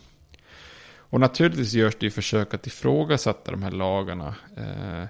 Och 0.98 1.20
naturligtvis 1.20 1.74
görs 1.74 1.96
det 2.00 2.06
ju 2.06 2.12
försök 2.12 2.54
att 2.54 2.68
ifrågasätta 2.68 3.52
de 3.52 3.64
här 3.64 3.72
lagarna. 3.72 4.36
Eh, 4.58 5.08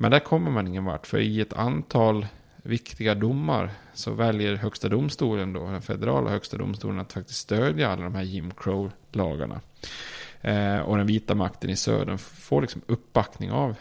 men 0.00 0.10
där 0.10 0.20
kommer 0.20 0.50
man 0.50 0.66
ingen 0.66 0.84
vart. 0.84 1.06
För 1.06 1.18
i 1.18 1.40
ett 1.40 1.52
antal 1.52 2.26
viktiga 2.56 3.14
domar 3.14 3.70
så 3.94 4.10
väljer 4.10 4.56
högsta 4.56 4.88
domstolen 4.88 5.52
då, 5.52 5.70
den 5.70 5.82
federala 5.82 6.30
högsta 6.30 6.56
domstolen, 6.56 7.00
att 7.00 7.12
faktiskt 7.12 7.38
stödja 7.38 7.88
alla 7.88 8.02
de 8.02 8.14
här 8.14 8.22
Jim 8.22 8.50
Crow-lagarna. 8.56 9.60
Eh, 10.40 10.78
och 10.78 10.96
den 10.96 11.06
vita 11.06 11.34
makten 11.34 11.70
i 11.70 11.76
södern 11.76 12.18
får 12.18 12.60
liksom 12.60 12.82
uppbackning 12.86 13.50
av 13.50 13.74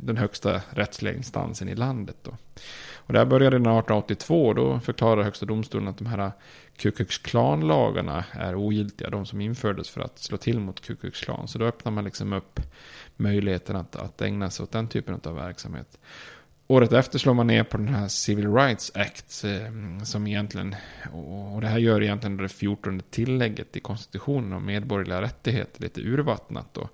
den 0.00 0.16
högsta 0.16 0.60
rättsliga 0.70 1.14
instansen 1.14 1.68
i 1.68 1.74
landet. 1.74 2.16
Då. 2.22 2.30
Och 2.94 3.12
det 3.12 3.18
här 3.18 3.26
började 3.26 3.56
1882. 3.56 4.52
Då 4.52 4.80
förklarade 4.80 5.24
högsta 5.24 5.46
domstolen 5.46 5.88
att 5.88 5.98
de 5.98 6.06
här 6.06 6.32
Ku 6.76 6.90
Klux 6.90 7.18
Klan-lagarna 7.18 8.24
är 8.32 8.54
ogiltiga. 8.54 9.10
De 9.10 9.26
som 9.26 9.40
infördes 9.40 9.90
för 9.90 10.00
att 10.00 10.18
slå 10.18 10.36
till 10.36 10.60
mot 10.60 10.80
Ku 10.80 10.96
Klux 10.96 11.20
Klan. 11.20 11.48
Så 11.48 11.58
då 11.58 11.64
öppnar 11.64 11.92
man 11.92 12.04
liksom 12.04 12.32
upp 12.32 12.60
möjligheten 13.16 13.76
att, 13.76 13.96
att 13.96 14.22
ägna 14.22 14.50
sig 14.50 14.64
åt 14.64 14.72
den 14.72 14.88
typen 14.88 15.20
av 15.24 15.34
verksamhet. 15.34 15.98
Året 16.68 16.92
efter 16.92 17.18
slår 17.18 17.34
man 17.34 17.46
ner 17.46 17.64
på 17.64 17.76
den 17.76 17.88
här 17.88 18.08
Civil 18.08 18.54
Rights 18.54 18.92
Act. 18.94 19.44
Eh, 19.44 20.02
som 20.04 20.26
egentligen, 20.26 20.76
och 21.54 21.60
det 21.60 21.66
här 21.66 21.78
gör 21.78 22.02
egentligen 22.02 22.36
det 22.36 22.48
14 22.48 23.02
tillägget 23.10 23.76
i 23.76 23.80
konstitutionen 23.80 24.52
om 24.52 24.66
medborgerliga 24.66 25.22
rättigheter 25.22 25.82
lite 25.82 26.00
urvattnat. 26.00 26.74
Då. 26.74 26.88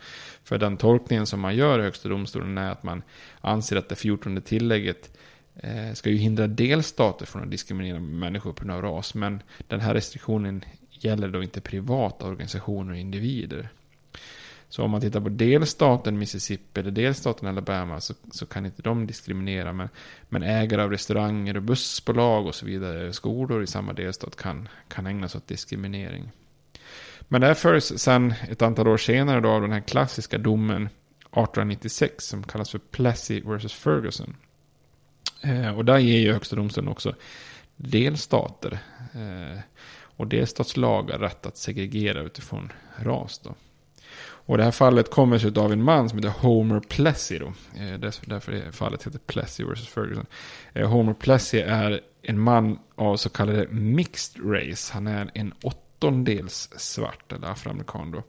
För 0.44 0.58
den 0.58 0.76
tolkningen 0.76 1.26
som 1.26 1.40
man 1.40 1.56
gör 1.56 1.78
i 1.78 1.82
högsta 1.82 2.08
domstolen 2.08 2.58
är 2.58 2.70
att 2.70 2.82
man 2.82 3.02
anser 3.40 3.76
att 3.76 3.88
det 3.88 3.96
14 3.96 4.42
tillägget 4.42 5.06
eh, 5.06 5.20
Eh, 5.56 5.92
ska 5.92 6.10
ju 6.10 6.16
hindra 6.16 6.46
delstater 6.46 7.26
från 7.26 7.42
att 7.42 7.50
diskriminera 7.50 8.00
människor 8.00 8.52
på 8.52 8.64
grund 8.64 8.76
av 8.76 8.82
ras. 8.82 9.14
Men 9.14 9.42
den 9.68 9.80
här 9.80 9.94
restriktionen 9.94 10.64
gäller 10.90 11.28
då 11.28 11.42
inte 11.42 11.60
privata 11.60 12.26
organisationer 12.26 12.92
och 12.92 12.98
individer. 12.98 13.68
Så 14.68 14.82
om 14.82 14.90
man 14.90 15.00
tittar 15.00 15.20
på 15.20 15.28
delstaten 15.28 16.18
Mississippi 16.18 16.80
eller 16.80 16.90
delstaten 16.90 17.48
Alabama 17.48 18.00
så, 18.00 18.14
så 18.30 18.46
kan 18.46 18.66
inte 18.66 18.82
de 18.82 19.06
diskriminera. 19.06 19.72
Men, 19.72 19.88
men 20.28 20.42
ägare 20.42 20.82
av 20.82 20.90
restauranger 20.90 21.56
och 21.56 21.62
bussbolag 21.62 22.46
och 22.46 22.54
så 22.54 22.66
vidare, 22.66 23.12
skolor 23.12 23.62
i 23.62 23.66
samma 23.66 23.92
delstat 23.92 24.36
kan, 24.36 24.68
kan 24.88 25.06
ägna 25.06 25.28
sig 25.28 25.38
åt 25.38 25.46
diskriminering. 25.46 26.30
Men 27.20 27.40
det 27.40 27.46
här 27.46 27.54
följs 27.54 27.98
sen 27.98 28.34
ett 28.48 28.62
antal 28.62 28.88
år 28.88 28.96
senare 28.96 29.40
då 29.40 29.48
av 29.48 29.62
den 29.62 29.72
här 29.72 29.80
klassiska 29.80 30.38
domen 30.38 30.82
1896 30.82 32.24
som 32.26 32.42
kallas 32.42 32.70
för 32.70 32.78
Plessy 32.78 33.40
vs. 33.40 33.72
Ferguson. 33.72 34.36
Eh, 35.42 35.78
och 35.78 35.84
där 35.84 35.98
ger 35.98 36.18
ju 36.18 36.32
högsta 36.32 36.56
domstolen 36.56 36.88
också 36.88 37.14
delstater 37.76 38.78
eh, 39.14 39.60
och 40.16 40.26
delstatslagar 40.26 41.18
rätt 41.18 41.46
att 41.46 41.56
segregera 41.56 42.20
utifrån 42.20 42.72
ras. 42.96 43.38
Då. 43.38 43.54
Och 44.44 44.58
det 44.58 44.64
här 44.64 44.70
fallet 44.70 45.10
kommer 45.10 45.38
sig 45.38 45.52
av 45.56 45.72
en 45.72 45.82
man 45.82 46.08
som 46.08 46.18
heter 46.18 46.40
Homer 46.40 46.80
Plessy. 46.80 47.38
Då. 47.38 47.46
Eh, 47.76 47.98
därför 48.26 48.52
det 48.52 48.72
fallet 48.72 49.06
heter 49.06 49.18
Plessy 49.18 49.64
vs. 49.64 49.88
Ferguson. 49.88 50.26
Eh, 50.72 50.88
Homer 50.88 51.14
Plessy 51.14 51.58
är 51.58 52.00
en 52.22 52.40
man 52.40 52.78
av 52.94 53.16
så 53.16 53.28
kallade 53.28 53.66
mixed 53.68 54.42
race. 54.44 54.92
Han 54.94 55.06
är 55.06 55.30
en 55.34 55.54
åttondels 55.62 56.70
svart 56.76 57.32
eller 57.32 57.48
afroamerikan 57.48 58.10
då. 58.10 58.22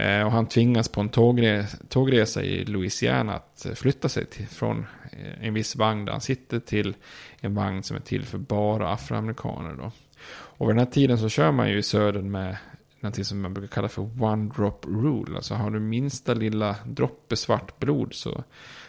Eh, 0.00 0.26
och 0.26 0.32
han 0.32 0.46
tvingas 0.46 0.88
på 0.88 1.00
en 1.00 1.08
tågresa, 1.08 1.78
tågresa 1.88 2.42
i 2.42 2.64
Louisiana 2.64 3.34
att 3.34 3.66
eh, 3.66 3.72
flytta 3.72 4.08
sig 4.08 4.26
till, 4.26 4.46
från 4.46 4.86
eh, 5.12 5.46
en 5.46 5.54
viss 5.54 5.76
vagn 5.76 6.04
där 6.04 6.12
han 6.12 6.20
sitter 6.20 6.60
till 6.60 6.94
en 7.40 7.54
vagn 7.54 7.82
som 7.82 7.96
är 7.96 8.00
till 8.00 8.24
för 8.24 8.38
bara 8.38 8.92
afroamerikaner. 8.92 9.74
Då. 9.74 9.92
Och 10.30 10.68
vid 10.68 10.76
den 10.76 10.86
här 10.86 10.92
tiden 10.92 11.18
så 11.18 11.28
kör 11.28 11.52
man 11.52 11.70
ju 11.70 11.78
i 11.78 11.82
södern 11.82 12.30
med 12.30 12.56
någonting 13.00 13.24
som 13.24 13.40
man 13.40 13.54
brukar 13.54 13.74
kalla 13.74 13.88
för 13.88 14.22
one 14.22 14.50
drop 14.56 14.86
rule. 14.86 15.36
Alltså 15.36 15.54
har 15.54 15.70
du 15.70 15.80
minsta 15.80 16.34
lilla 16.34 16.76
droppe 16.84 17.36
svart 17.36 17.78
blod 17.78 18.14
så, 18.14 18.44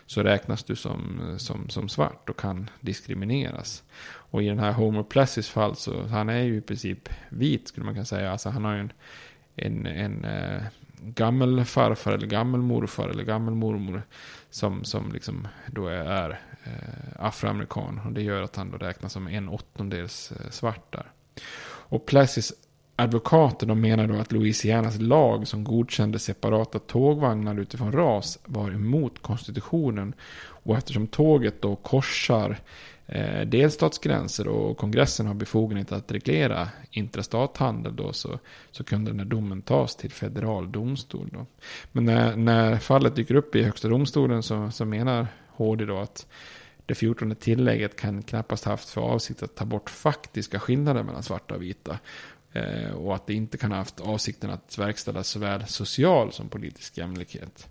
så 0.06 0.24
räknas 0.24 0.64
du 0.64 0.76
som, 0.76 1.22
som, 1.38 1.70
som 1.70 1.90
svart 1.90 2.30
och 2.30 2.40
kan 2.40 2.70
diskrimineras. 2.80 3.84
Och 4.04 4.44
i 4.44 4.48
den 4.48 4.60
här 4.60 4.72
Homer 4.72 5.04
Plessys 5.04 5.50
fall 5.50 5.76
så 5.76 6.04
han 6.08 6.30
är 6.30 6.44
ju 6.44 6.58
i 6.58 6.62
princip 6.62 7.10
vit 7.30 7.68
skulle 7.68 7.86
man 7.86 7.94
kunna 7.94 8.06
säga. 8.06 8.32
Alltså 8.32 8.50
han 8.50 8.66
har 8.66 8.74
ju 8.74 8.80
en, 8.80 8.92
en, 9.56 9.86
en 9.86 10.26
eh, 10.26 10.62
gammel 11.02 11.50
gammelfarfar 11.50 12.12
eller 12.12 12.28
gammelmorfar 12.28 13.10
eller 13.10 13.24
gammelmormor 13.24 14.04
som, 14.50 14.84
som 14.84 15.12
liksom 15.12 15.48
då 15.68 15.88
är, 15.88 16.06
är 16.06 16.40
eh, 16.64 17.26
afroamerikan. 17.26 18.02
Och 18.06 18.12
det 18.12 18.22
gör 18.22 18.42
att 18.42 18.56
han 18.56 18.72
då 18.72 18.78
räknas 18.78 19.14
som 19.14 19.28
en 19.28 19.50
åttondels 19.50 20.32
eh, 20.32 20.50
svart 20.50 20.94
där. 20.94 21.12
Och 21.64 22.06
Plessys 22.06 22.54
advokater 22.96 23.68
de 23.68 23.82
menar 23.82 24.08
då 24.08 24.16
att 24.16 24.32
Louisianas 24.32 25.00
lag 25.00 25.48
som 25.48 25.64
godkände 25.64 26.20
separata 26.20 26.80
tågvagnar 26.80 27.60
utifrån 27.60 27.92
ras 27.92 28.40
var 28.46 28.72
emot 28.72 29.22
konstitutionen. 29.22 30.14
Och 30.64 30.78
eftersom 30.78 31.08
tåget 31.08 31.62
då 31.62 31.76
korsar 31.76 32.60
eh, 33.12 33.42
delstatsgränser 33.42 34.48
och 34.48 34.78
kongressen 34.78 35.28
har 35.28 35.34
befogenhet 35.34 35.92
att 35.92 36.12
reglera 36.12 36.70
intrastathandel 36.92 37.96
då 37.96 38.14
så, 38.14 38.40
så 38.72 38.84
kunde 38.84 39.12
den 39.12 39.20
här 39.20 39.26
domen 39.26 39.62
tas 39.62 39.96
till 39.96 40.12
federal 40.12 40.72
domstol. 40.72 41.30
Då. 41.34 41.46
Men 41.92 42.06
när, 42.06 42.36
när 42.36 42.78
fallet 42.78 43.16
dyker 43.16 43.36
upp 43.36 43.56
i 43.56 43.64
högsta 43.64 43.88
domstolen 43.88 44.44
så, 44.44 44.72
så 44.72 44.86
menar 44.86 45.28
HD 45.48 45.86
då 45.86 45.98
att 45.98 46.28
det 46.86 46.96
14 46.96 47.36
tillägget 47.36 47.96
kan 47.96 48.24
knappast 48.24 48.66
haft 48.66 48.90
för 48.90 49.02
avsikt 49.02 49.44
att 49.44 49.56
ta 49.56 49.66
bort 49.66 49.90
faktiska 49.90 50.60
skillnader 50.60 51.04
mellan 51.04 51.24
svarta 51.24 51.56
och 51.56 51.62
vita. 51.62 52.00
Eh, 52.54 52.92
och 52.92 53.16
att 53.16 53.28
det 53.28 53.34
inte 53.34 53.58
kan 53.58 53.72
ha 53.72 53.78
haft 53.78 54.00
avsikten 54.00 54.50
att 54.50 54.78
verkställa 54.78 55.24
såväl 55.24 55.68
social 55.68 56.32
som 56.32 56.50
politisk 56.50 56.98
jämlikhet. 56.98 57.68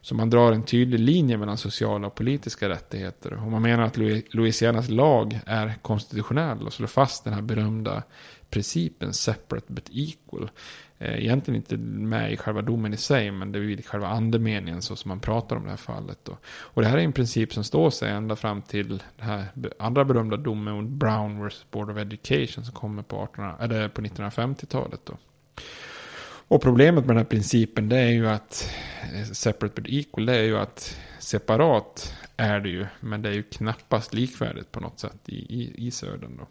Så 0.00 0.14
man 0.14 0.30
drar 0.30 0.52
en 0.52 0.62
tydlig 0.62 1.00
linje 1.00 1.36
mellan 1.36 1.58
sociala 1.58 2.06
och 2.06 2.14
politiska 2.14 2.68
rättigheter. 2.68 3.32
Och 3.32 3.50
man 3.50 3.62
menar 3.62 3.84
att 3.84 3.96
Louisianas 4.34 4.88
lag 4.88 5.40
är 5.46 5.74
konstitutionell 5.82 6.66
och 6.66 6.72
slår 6.72 6.86
fast 6.86 7.24
den 7.24 7.32
här 7.32 7.42
berömda 7.42 8.02
principen 8.50 9.12
separate 9.12 9.72
but 9.72 9.90
equal. 9.92 10.50
Eh, 10.98 11.18
egentligen 11.24 11.56
inte 11.56 11.76
med 11.76 12.32
i 12.32 12.36
själva 12.36 12.62
domen 12.62 12.94
i 12.94 12.96
sig, 12.96 13.30
men 13.30 13.52
det 13.52 13.58
är 13.58 13.60
vid 13.60 13.86
själva 13.86 14.08
andemeningen 14.08 14.82
så 14.82 14.96
som 14.96 15.08
man 15.08 15.20
pratar 15.20 15.56
om 15.56 15.64
det 15.64 15.70
här 15.70 15.76
fallet. 15.76 16.18
Då. 16.22 16.38
Och 16.46 16.82
det 16.82 16.88
här 16.88 16.98
är 16.98 17.02
en 17.02 17.12
princip 17.12 17.52
som 17.52 17.64
står 17.64 17.90
sig 17.90 18.10
ända 18.10 18.36
fram 18.36 18.62
till 18.62 18.88
den 18.88 19.28
här 19.28 19.46
andra 19.78 20.04
berömda 20.04 20.36
domen 20.36 20.98
Brown 20.98 21.46
vs. 21.46 21.66
Board 21.70 21.90
of 21.90 21.96
Education 21.96 22.64
som 22.64 22.74
kommer 22.74 23.02
på, 23.02 23.16
18, 23.16 23.44
eller 23.60 23.88
på 23.88 24.00
1950-talet. 24.00 25.00
Då. 25.04 25.16
Och 26.48 26.62
problemet 26.62 27.06
med 27.06 27.08
den 27.08 27.16
här 27.16 27.24
principen 27.24 27.88
det 27.88 27.98
är 27.98 28.10
ju 28.10 28.28
att 28.28 28.70
eh, 29.14 29.24
separate 29.24 29.80
but 29.80 29.90
equal, 29.92 30.26
det 30.26 30.36
är 30.36 30.42
ju 30.42 30.58
att 30.58 30.96
separat 31.18 32.14
är 32.36 32.60
det 32.60 32.68
ju, 32.68 32.86
men 33.00 33.22
det 33.22 33.28
är 33.28 33.32
ju 33.32 33.42
knappast 33.42 34.14
likvärdigt 34.14 34.72
på 34.72 34.80
något 34.80 35.00
sätt 35.00 35.28
i, 35.28 35.34
i, 35.34 35.86
i 35.86 35.90
södern. 35.90 36.36
Då. 36.38 36.46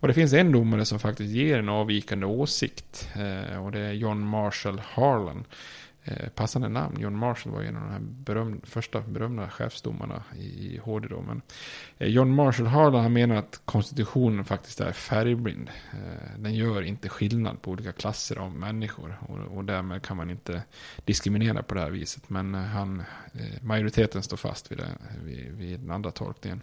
Och 0.00 0.08
det 0.08 0.14
finns 0.14 0.32
en 0.32 0.52
domare 0.52 0.84
som 0.84 0.98
faktiskt 0.98 1.30
ger 1.30 1.58
en 1.58 1.68
avvikande 1.68 2.26
åsikt. 2.26 3.08
Eh, 3.14 3.64
och 3.64 3.72
det 3.72 3.80
är 3.80 3.92
John 3.92 4.20
Marshall 4.20 4.82
Harlan. 4.84 5.44
Eh, 6.10 6.28
passande 6.28 6.68
namn. 6.68 7.00
John 7.00 7.16
Marshall 7.16 7.52
var 7.52 7.62
en 7.62 7.76
av 7.76 7.82
de 7.82 7.90
här 7.90 8.00
berömda, 8.00 8.66
första 8.66 9.00
berömda 9.00 9.50
chefsdomarna 9.50 10.22
i 10.38 10.80
HD. 10.82 11.08
Då. 11.08 11.22
Men, 11.22 11.42
eh, 11.98 12.08
John 12.08 12.34
Marshall 12.34 12.66
Harlan 12.66 13.02
han 13.02 13.12
menar 13.12 13.36
att 13.36 13.60
konstitutionen 13.64 14.44
faktiskt 14.44 14.80
är 14.80 14.92
färgblind. 14.92 15.70
Eh, 15.92 16.38
den 16.38 16.54
gör 16.54 16.82
inte 16.82 17.08
skillnad 17.08 17.62
på 17.62 17.70
olika 17.70 17.92
klasser 17.92 18.36
av 18.36 18.54
människor. 18.54 19.16
Och, 19.28 19.56
och 19.56 19.64
därmed 19.64 20.02
kan 20.02 20.16
man 20.16 20.30
inte 20.30 20.62
diskriminera 21.04 21.62
på 21.62 21.74
det 21.74 21.80
här 21.80 21.90
viset. 21.90 22.30
Men 22.30 22.54
eh, 22.54 22.60
han, 22.60 23.00
eh, 23.32 23.62
majoriteten 23.62 24.22
står 24.22 24.36
fast 24.36 24.72
vid, 24.72 24.78
det, 24.78 24.88
vid, 25.24 25.52
vid 25.52 25.80
den 25.80 25.90
andra 25.90 26.10
tolkningen. 26.10 26.60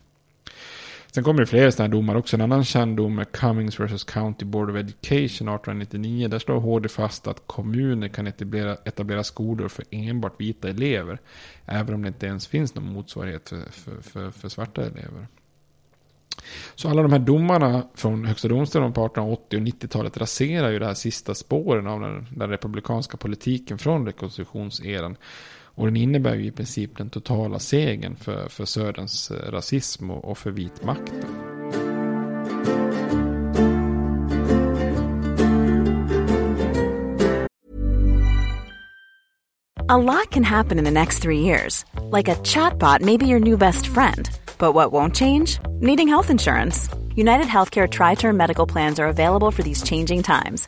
Sen 1.17 1.23
kommer 1.23 1.39
det 1.39 1.45
flera 1.45 1.71
sådana 1.71 1.88
här 1.88 1.91
domar 1.91 2.15
också. 2.15 2.36
En 2.36 2.41
annan 2.41 2.63
känd 2.63 2.97
dom 2.97 3.19
är 3.19 3.23
Cummings 3.23 3.80
vs. 3.80 4.03
County 4.03 4.45
Board 4.45 4.69
of 4.69 4.75
Education 4.75 5.47
1899. 5.47 6.27
Där 6.27 6.39
slår 6.39 6.60
HD 6.60 6.89
fast 6.89 7.27
att 7.27 7.47
kommuner 7.47 8.08
kan 8.08 8.27
etablera, 8.27 8.75
etablera 8.86 9.23
skolor 9.23 9.67
för 9.67 9.86
enbart 9.91 10.41
vita 10.41 10.69
elever. 10.69 11.19
Även 11.65 11.95
om 11.95 12.01
det 12.01 12.08
inte 12.08 12.25
ens 12.25 12.47
finns 12.47 12.75
någon 12.75 12.93
motsvarighet 12.93 13.49
för, 13.49 13.71
för, 13.71 14.01
för, 14.01 14.32
för 14.32 14.49
svarta 14.49 14.82
elever. 14.82 15.27
Så 16.75 16.89
alla 16.89 17.01
de 17.01 17.12
här 17.12 17.19
domarna 17.19 17.88
från 17.95 18.25
Högsta 18.25 18.47
domstolen 18.47 18.93
på 18.93 19.06
1880 19.06 19.58
och 19.58 19.63
90-talet 19.63 20.17
raserar 20.17 20.69
ju 20.69 20.80
de 20.80 20.86
här 20.86 20.93
sista 20.93 21.36
spåren 21.36 21.88
av 21.88 22.01
den, 22.01 22.27
den 22.32 22.49
republikanska 22.49 23.17
politiken 23.17 23.77
från 23.77 24.06
rekonstruktionseran. 24.06 25.17
Och 25.78 25.86
den 25.86 25.98
innebär 25.98 26.36
ju 26.36 26.46
i 26.46 26.52
princip 26.52 26.98
den 26.98 27.10
totala 27.10 27.60
segern 27.60 28.16
för, 28.16 28.50
för 28.50 28.66
Söderns 28.66 29.32
eh, 29.32 29.52
rasism 29.52 30.12
och, 30.12 30.26
och 30.26 30.38
för 30.38 30.52
vit 30.52 30.84
makt. 30.84 31.13
A 39.90 39.98
lot 39.98 40.32
can 40.32 40.44
happen 40.44 40.80
in 40.80 40.84
the 40.84 40.92
next 40.92 41.22
three 41.22 41.40
years. 41.40 41.86
Like 42.12 42.28
a 42.28 42.36
chatbot 42.36 43.02
may 43.02 43.18
be 43.18 43.28
your 43.28 43.40
new 43.40 43.58
best 43.58 43.88
friend. 43.88 44.30
But 44.58 44.74
what 44.74 44.92
won't 44.92 45.16
change? 45.16 45.60
Needing 45.80 46.08
health 46.08 46.32
insurance. 46.32 46.90
United 47.16 47.46
Healthcare 47.48 47.88
Tri 47.88 48.16
Term 48.16 48.38
Medical 48.38 48.68
Plans 48.68 49.00
are 49.00 49.08
available 49.08 49.52
for 49.52 49.63
these 49.63 49.84
changing 49.84 50.24
times 50.24 50.68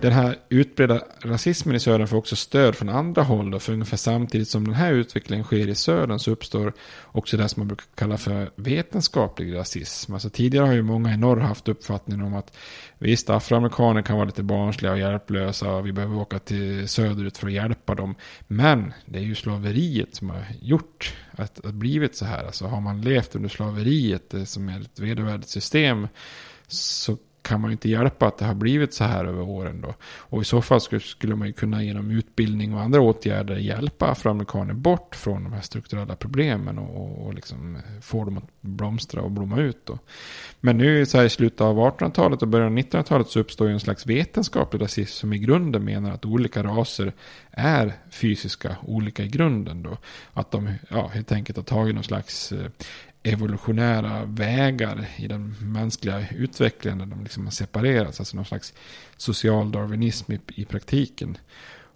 Den 0.00 0.12
här 0.12 0.36
utbredda 0.48 1.02
rasismen 1.22 1.76
i 1.76 1.80
södern 1.80 2.06
får 2.06 2.16
också 2.16 2.36
stöd 2.36 2.74
från 2.74 2.88
andra 2.88 3.22
håll. 3.22 3.50
Då, 3.50 3.58
för 3.58 3.72
ungefär 3.72 3.96
samtidigt 3.96 4.48
som 4.48 4.64
den 4.64 4.74
här 4.74 4.92
utvecklingen 4.92 5.44
sker 5.44 5.68
i 5.68 5.74
södern 5.74 6.18
så 6.18 6.30
uppstår 6.30 6.72
också 7.04 7.36
det 7.36 7.48
som 7.48 7.60
man 7.60 7.68
brukar 7.68 7.84
kalla 7.94 8.18
för 8.18 8.50
vetenskaplig 8.56 9.54
rasism. 9.54 10.14
Alltså 10.14 10.30
tidigare 10.30 10.66
har 10.66 10.72
ju 10.72 10.82
många 10.82 11.14
i 11.14 11.16
norr 11.16 11.40
haft 11.40 11.68
uppfattningen 11.68 12.26
om 12.26 12.34
att 12.34 12.56
visst, 12.98 13.30
afroamerikaner 13.30 14.02
kan 14.02 14.16
vara 14.16 14.26
lite 14.26 14.42
barnsliga 14.42 14.92
och 14.92 14.98
hjälplösa 14.98 15.72
och 15.72 15.86
vi 15.86 15.92
behöver 15.92 16.16
åka 16.16 16.38
till 16.38 16.88
söderut 16.88 17.38
för 17.38 17.46
att 17.46 17.52
hjälpa 17.52 17.94
dem. 17.94 18.14
Men 18.46 18.92
det 19.06 19.18
är 19.18 19.22
ju 19.22 19.34
slaveriet 19.34 20.14
som 20.14 20.30
har 20.30 20.44
gjort 20.60 21.14
att 21.30 21.60
det 21.62 21.72
blivit 21.72 22.16
så 22.16 22.24
här. 22.24 22.44
Alltså 22.44 22.66
har 22.66 22.80
man 22.80 23.02
levt 23.02 23.34
under 23.34 23.48
slaveriet 23.48 24.34
som 24.44 24.68
är 24.68 24.80
ett 24.80 25.00
vedervärdigt 25.00 25.48
system 25.50 26.08
så 26.68 27.16
kan 27.42 27.60
man 27.60 27.70
ju 27.70 27.72
inte 27.72 27.88
hjälpa 27.88 28.26
att 28.26 28.38
det 28.38 28.44
har 28.44 28.54
blivit 28.54 28.94
så 28.94 29.04
här 29.04 29.24
över 29.24 29.42
åren 29.42 29.80
då. 29.80 29.94
Och 30.02 30.42
i 30.42 30.44
så 30.44 30.62
fall 30.62 30.80
skulle 31.00 31.34
man 31.34 31.46
ju 31.46 31.52
kunna 31.52 31.82
genom 31.82 32.10
utbildning 32.10 32.74
och 32.74 32.80
andra 32.80 33.00
åtgärder 33.00 33.56
hjälpa 33.56 34.08
afroamerikaner 34.08 34.74
bort 34.74 35.16
från 35.16 35.44
de 35.44 35.52
här 35.52 35.60
strukturella 35.60 36.16
problemen 36.16 36.78
och, 36.78 37.26
och 37.26 37.34
liksom 37.34 37.76
eh, 37.76 37.82
få 38.00 38.24
dem 38.24 38.38
att 38.38 38.44
blomstra 38.60 39.22
och 39.22 39.30
blomma 39.30 39.60
ut 39.60 39.86
då. 39.86 39.98
Men 40.60 40.78
nu 40.78 41.06
så 41.06 41.18
här 41.18 41.24
i 41.24 41.30
slutet 41.30 41.60
av 41.60 41.76
1800-talet 41.76 42.42
och 42.42 42.48
början 42.48 42.72
av 42.72 42.78
1900-talet 42.78 43.28
så 43.28 43.40
uppstår 43.40 43.66
ju 43.66 43.72
en 43.72 43.80
slags 43.80 44.06
vetenskaplig 44.06 44.82
rasism 44.82 45.20
som 45.20 45.32
i 45.32 45.38
grunden 45.38 45.84
menar 45.84 46.10
att 46.10 46.24
olika 46.24 46.62
raser 46.62 47.12
är 47.50 47.92
fysiska 48.10 48.76
olika 48.82 49.22
i 49.24 49.28
grunden 49.28 49.82
då. 49.82 49.98
Att 50.32 50.50
de 50.50 50.74
ja, 50.88 51.06
helt 51.06 51.32
enkelt 51.32 51.56
har 51.56 51.64
tagit 51.64 51.94
någon 51.94 52.04
slags 52.04 52.52
eh, 52.52 52.66
evolutionära 53.22 54.24
vägar 54.24 55.08
i 55.16 55.28
den 55.28 55.54
mänskliga 55.60 56.28
utvecklingen. 56.30 56.98
Där 56.98 57.06
de 57.06 57.22
liksom 57.22 57.44
har 57.44 57.50
separerats, 57.50 58.20
alltså 58.20 58.36
någon 58.36 58.44
slags 58.44 58.74
social 59.16 59.72
darwinism 59.72 60.32
i, 60.32 60.40
i 60.48 60.64
praktiken. 60.64 61.38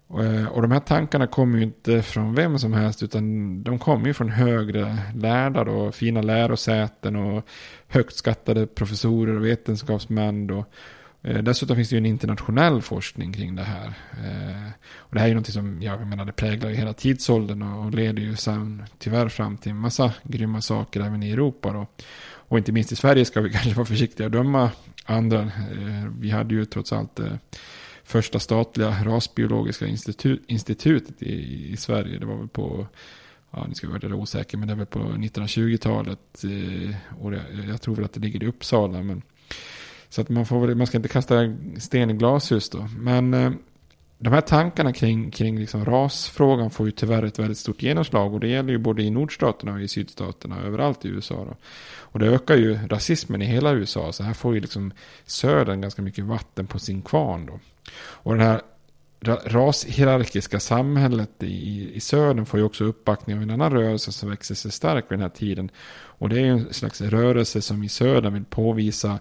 Och, 0.07 0.25
eh, 0.25 0.47
och 0.47 0.63
de 0.63 0.71
här 0.71 0.81
tankarna 0.81 1.27
kommer 1.27 1.59
ju 1.59 1.65
inte 1.65 2.03
från 2.03 2.35
vem 2.35 2.59
som 2.59 2.73
helst 2.73 3.03
utan 3.03 3.63
de 3.63 3.79
kommer 3.79 4.07
ju 4.07 4.15
från 4.15 4.29
högre 4.29 4.99
lärda 5.15 5.61
och 5.61 5.95
fina 5.95 6.23
lärosäten 6.23 7.17
och 7.17 7.47
högt 7.89 8.17
skattade 8.17 8.67
professorer 8.67 9.37
och 9.37 9.45
vetenskapsmän. 9.45 10.47
Då. 10.47 10.65
Eh, 11.25 11.43
dessutom 11.43 11.77
finns 11.77 11.89
det 11.89 11.95
ju 11.95 11.99
en 11.99 12.07
internationell 12.07 12.83
forskning 12.83 13.33
kring 13.33 13.57
det 13.57 13.63
här. 13.63 13.87
Eh, 14.11 14.71
och 14.97 15.15
det 15.15 15.19
här 15.19 15.27
är 15.27 15.29
ju 15.29 15.35
någonting 15.35 15.53
som, 15.53 15.83
jag 15.83 16.07
menar, 16.07 16.25
det 16.25 16.33
präglar 16.33 16.71
ju 16.71 16.77
hela 16.77 16.93
tidsåldern 16.93 17.63
och 17.63 17.95
leder 17.95 18.23
ju 18.23 18.37
sen 18.37 18.83
tyvärr 18.99 19.29
fram 19.29 19.57
till 19.57 19.71
en 19.71 19.79
massa 19.79 20.13
grymma 20.23 20.61
saker 20.61 21.01
även 21.01 21.23
i 21.23 21.31
Europa 21.31 21.73
då. 21.73 21.87
Och 22.25 22.59
inte 22.59 22.73
minst 22.73 22.93
i 22.93 22.97
Sverige 22.97 23.25
ska 23.25 23.41
vi 23.41 23.51
kanske 23.53 23.75
vara 23.75 23.87
försiktiga 23.87 24.27
att 24.27 24.33
döma 24.33 24.71
andra. 25.05 25.41
Eh, 25.41 26.09
vi 26.19 26.31
hade 26.31 26.55
ju 26.55 26.65
trots 26.65 26.93
allt 26.93 27.21
första 28.05 28.41
statliga 28.41 29.05
rasbiologiska 29.05 29.87
institut, 29.87 30.43
institutet 30.47 31.23
i, 31.23 31.69
i 31.73 31.77
Sverige. 31.77 32.19
Det 32.19 32.27
var 32.27 32.37
väl 32.37 32.49
på 32.49 32.87
ja, 33.51 33.67
nu 33.69 33.75
ska 33.75 33.87
jag 33.87 34.01
vara 34.01 34.15
osäker, 34.15 34.59
men 34.59 34.69
det 34.69 34.75
var 34.75 34.79
väl 34.79 34.87
på 34.87 34.99
1920-talet. 34.99 36.45
och 37.21 37.35
jag, 37.35 37.43
jag 37.69 37.83
tror 37.83 37.95
väl 37.95 38.05
att 38.05 38.13
det 38.13 38.21
ligger 38.21 38.43
i 38.43 38.47
Uppsala, 38.47 39.03
men 39.03 39.23
så 40.15 40.21
att 40.21 40.29
man, 40.29 40.47
får, 40.47 40.75
man 40.75 40.87
ska 40.87 40.97
inte 40.97 41.09
kasta 41.09 41.55
sten 41.79 42.11
i 42.11 42.13
glashus 42.13 42.71
då. 42.71 42.89
Men 42.99 43.35
eh, 43.35 43.53
de 44.19 44.33
här 44.33 44.41
tankarna 44.41 44.93
kring, 44.93 45.31
kring 45.31 45.59
liksom 45.59 45.85
rasfrågan 45.85 46.71
får 46.71 46.87
ju 46.87 46.93
tyvärr 46.93 47.23
ett 47.23 47.39
väldigt 47.39 47.59
stort 47.59 47.83
genomslag. 47.83 48.35
Och 48.35 48.41
det 48.41 48.49
gäller 48.49 48.73
ju 48.73 48.79
både 48.79 49.03
i 49.03 49.11
nordstaterna 49.11 49.73
och 49.73 49.81
i 49.81 49.89
sydstaterna, 49.89 50.63
överallt 50.63 51.05
i 51.05 51.09
USA. 51.09 51.35
Då. 51.35 51.57
Och 51.97 52.19
det 52.19 52.27
ökar 52.27 52.57
ju 52.57 52.79
rasismen 52.89 53.43
i 53.43 53.45
hela 53.45 53.73
USA. 53.73 54.13
Så 54.13 54.23
här 54.23 54.35
får 54.35 54.55
ju 54.55 54.61
liksom 54.61 54.93
södern 55.27 55.81
ganska 55.81 56.03
mycket 56.03 56.25
vatten 56.25 56.67
på 56.67 56.79
sin 56.79 57.03
kvarn 57.03 57.47
då. 57.47 57.61
Och 57.97 58.33
den 58.33 58.47
här 58.47 58.61
rashierarkiska 59.45 60.61
samhället 60.61 61.43
i, 61.43 61.91
i 61.95 62.01
södern 62.01 62.47
får 62.47 62.61
ju 62.61 62.67
också 62.67 62.85
uppbackning 62.85 63.37
av 63.37 63.43
en 63.43 63.51
annan 63.51 63.73
rörelse 63.73 64.13
som 64.13 64.31
växer 64.31 64.55
sig 64.55 64.71
stark 64.71 65.05
vid 65.05 65.19
den 65.19 65.23
här 65.23 65.37
tiden. 65.37 65.71
Och 66.19 66.29
det 66.29 66.41
är 66.41 66.45
en 66.45 66.75
slags 66.75 67.01
rörelse 67.01 67.63
som 67.63 67.83
i 67.83 67.89
söder 67.89 68.31
vill 68.31 68.45
påvisa 68.45 69.19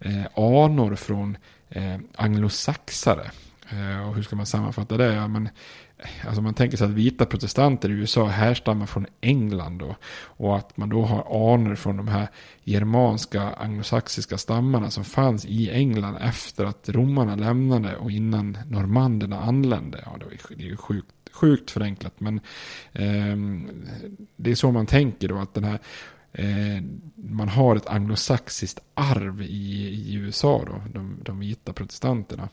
eh, 0.00 0.24
anor 0.34 0.94
från 0.94 1.36
eh, 1.68 1.96
anglosaxare. 2.16 3.30
Eh, 3.68 4.08
och 4.08 4.14
hur 4.14 4.22
ska 4.22 4.36
man 4.36 4.46
sammanfatta 4.46 4.96
det? 4.96 5.14
Ja, 5.14 5.28
men, 5.28 5.48
alltså 6.26 6.42
man 6.42 6.54
tänker 6.54 6.76
sig 6.76 6.84
att 6.84 6.90
vita 6.90 7.26
protestanter 7.26 7.88
i 7.88 7.92
USA 7.92 8.26
härstammar 8.26 8.86
från 8.86 9.06
England 9.20 9.78
då, 9.78 9.96
och 10.36 10.56
att 10.56 10.76
man 10.76 10.88
då 10.88 11.02
har 11.02 11.54
anor 11.54 11.74
från 11.74 11.96
de 11.96 12.08
här 12.08 12.28
germanska 12.64 13.42
anglosaxiska 13.42 14.38
stammarna 14.38 14.90
som 14.90 15.04
fanns 15.04 15.44
i 15.44 15.70
England 15.70 16.16
efter 16.20 16.64
att 16.64 16.88
romarna 16.88 17.34
lämnade 17.36 17.96
och 17.96 18.10
innan 18.10 18.58
normanderna 18.66 19.40
anlände. 19.40 20.02
Ja, 20.06 20.18
det 20.48 20.64
är 20.64 20.68
ju 20.68 20.76
sjukt, 20.76 21.08
sjukt 21.32 21.70
förenklat 21.70 22.20
men 22.20 22.40
eh, 22.92 23.36
det 24.36 24.50
är 24.50 24.54
så 24.54 24.70
man 24.70 24.86
tänker 24.86 25.28
då 25.28 25.38
att 25.38 25.54
den 25.54 25.64
här 25.64 25.78
eh, 26.34 26.82
man 27.16 27.48
har 27.48 27.76
ett 27.76 27.86
anglosaxiskt 27.86 28.80
arv 28.94 29.42
i, 29.42 29.88
i 29.88 30.14
USA 30.14 30.64
då, 30.66 30.82
de, 30.92 31.18
de 31.22 31.40
vita 31.40 31.72
protestanterna. 31.72 32.48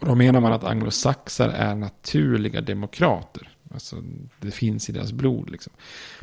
Och 0.00 0.06
då 0.06 0.14
menar 0.14 0.40
man 0.40 0.52
att 0.52 0.64
anglosaxar 0.64 1.48
är 1.48 1.74
naturliga 1.74 2.60
demokrater. 2.60 3.54
Alltså 3.74 3.96
det 4.40 4.50
finns 4.50 4.88
i 4.88 4.92
deras 4.92 5.12
blod 5.12 5.50
liksom. 5.50 5.72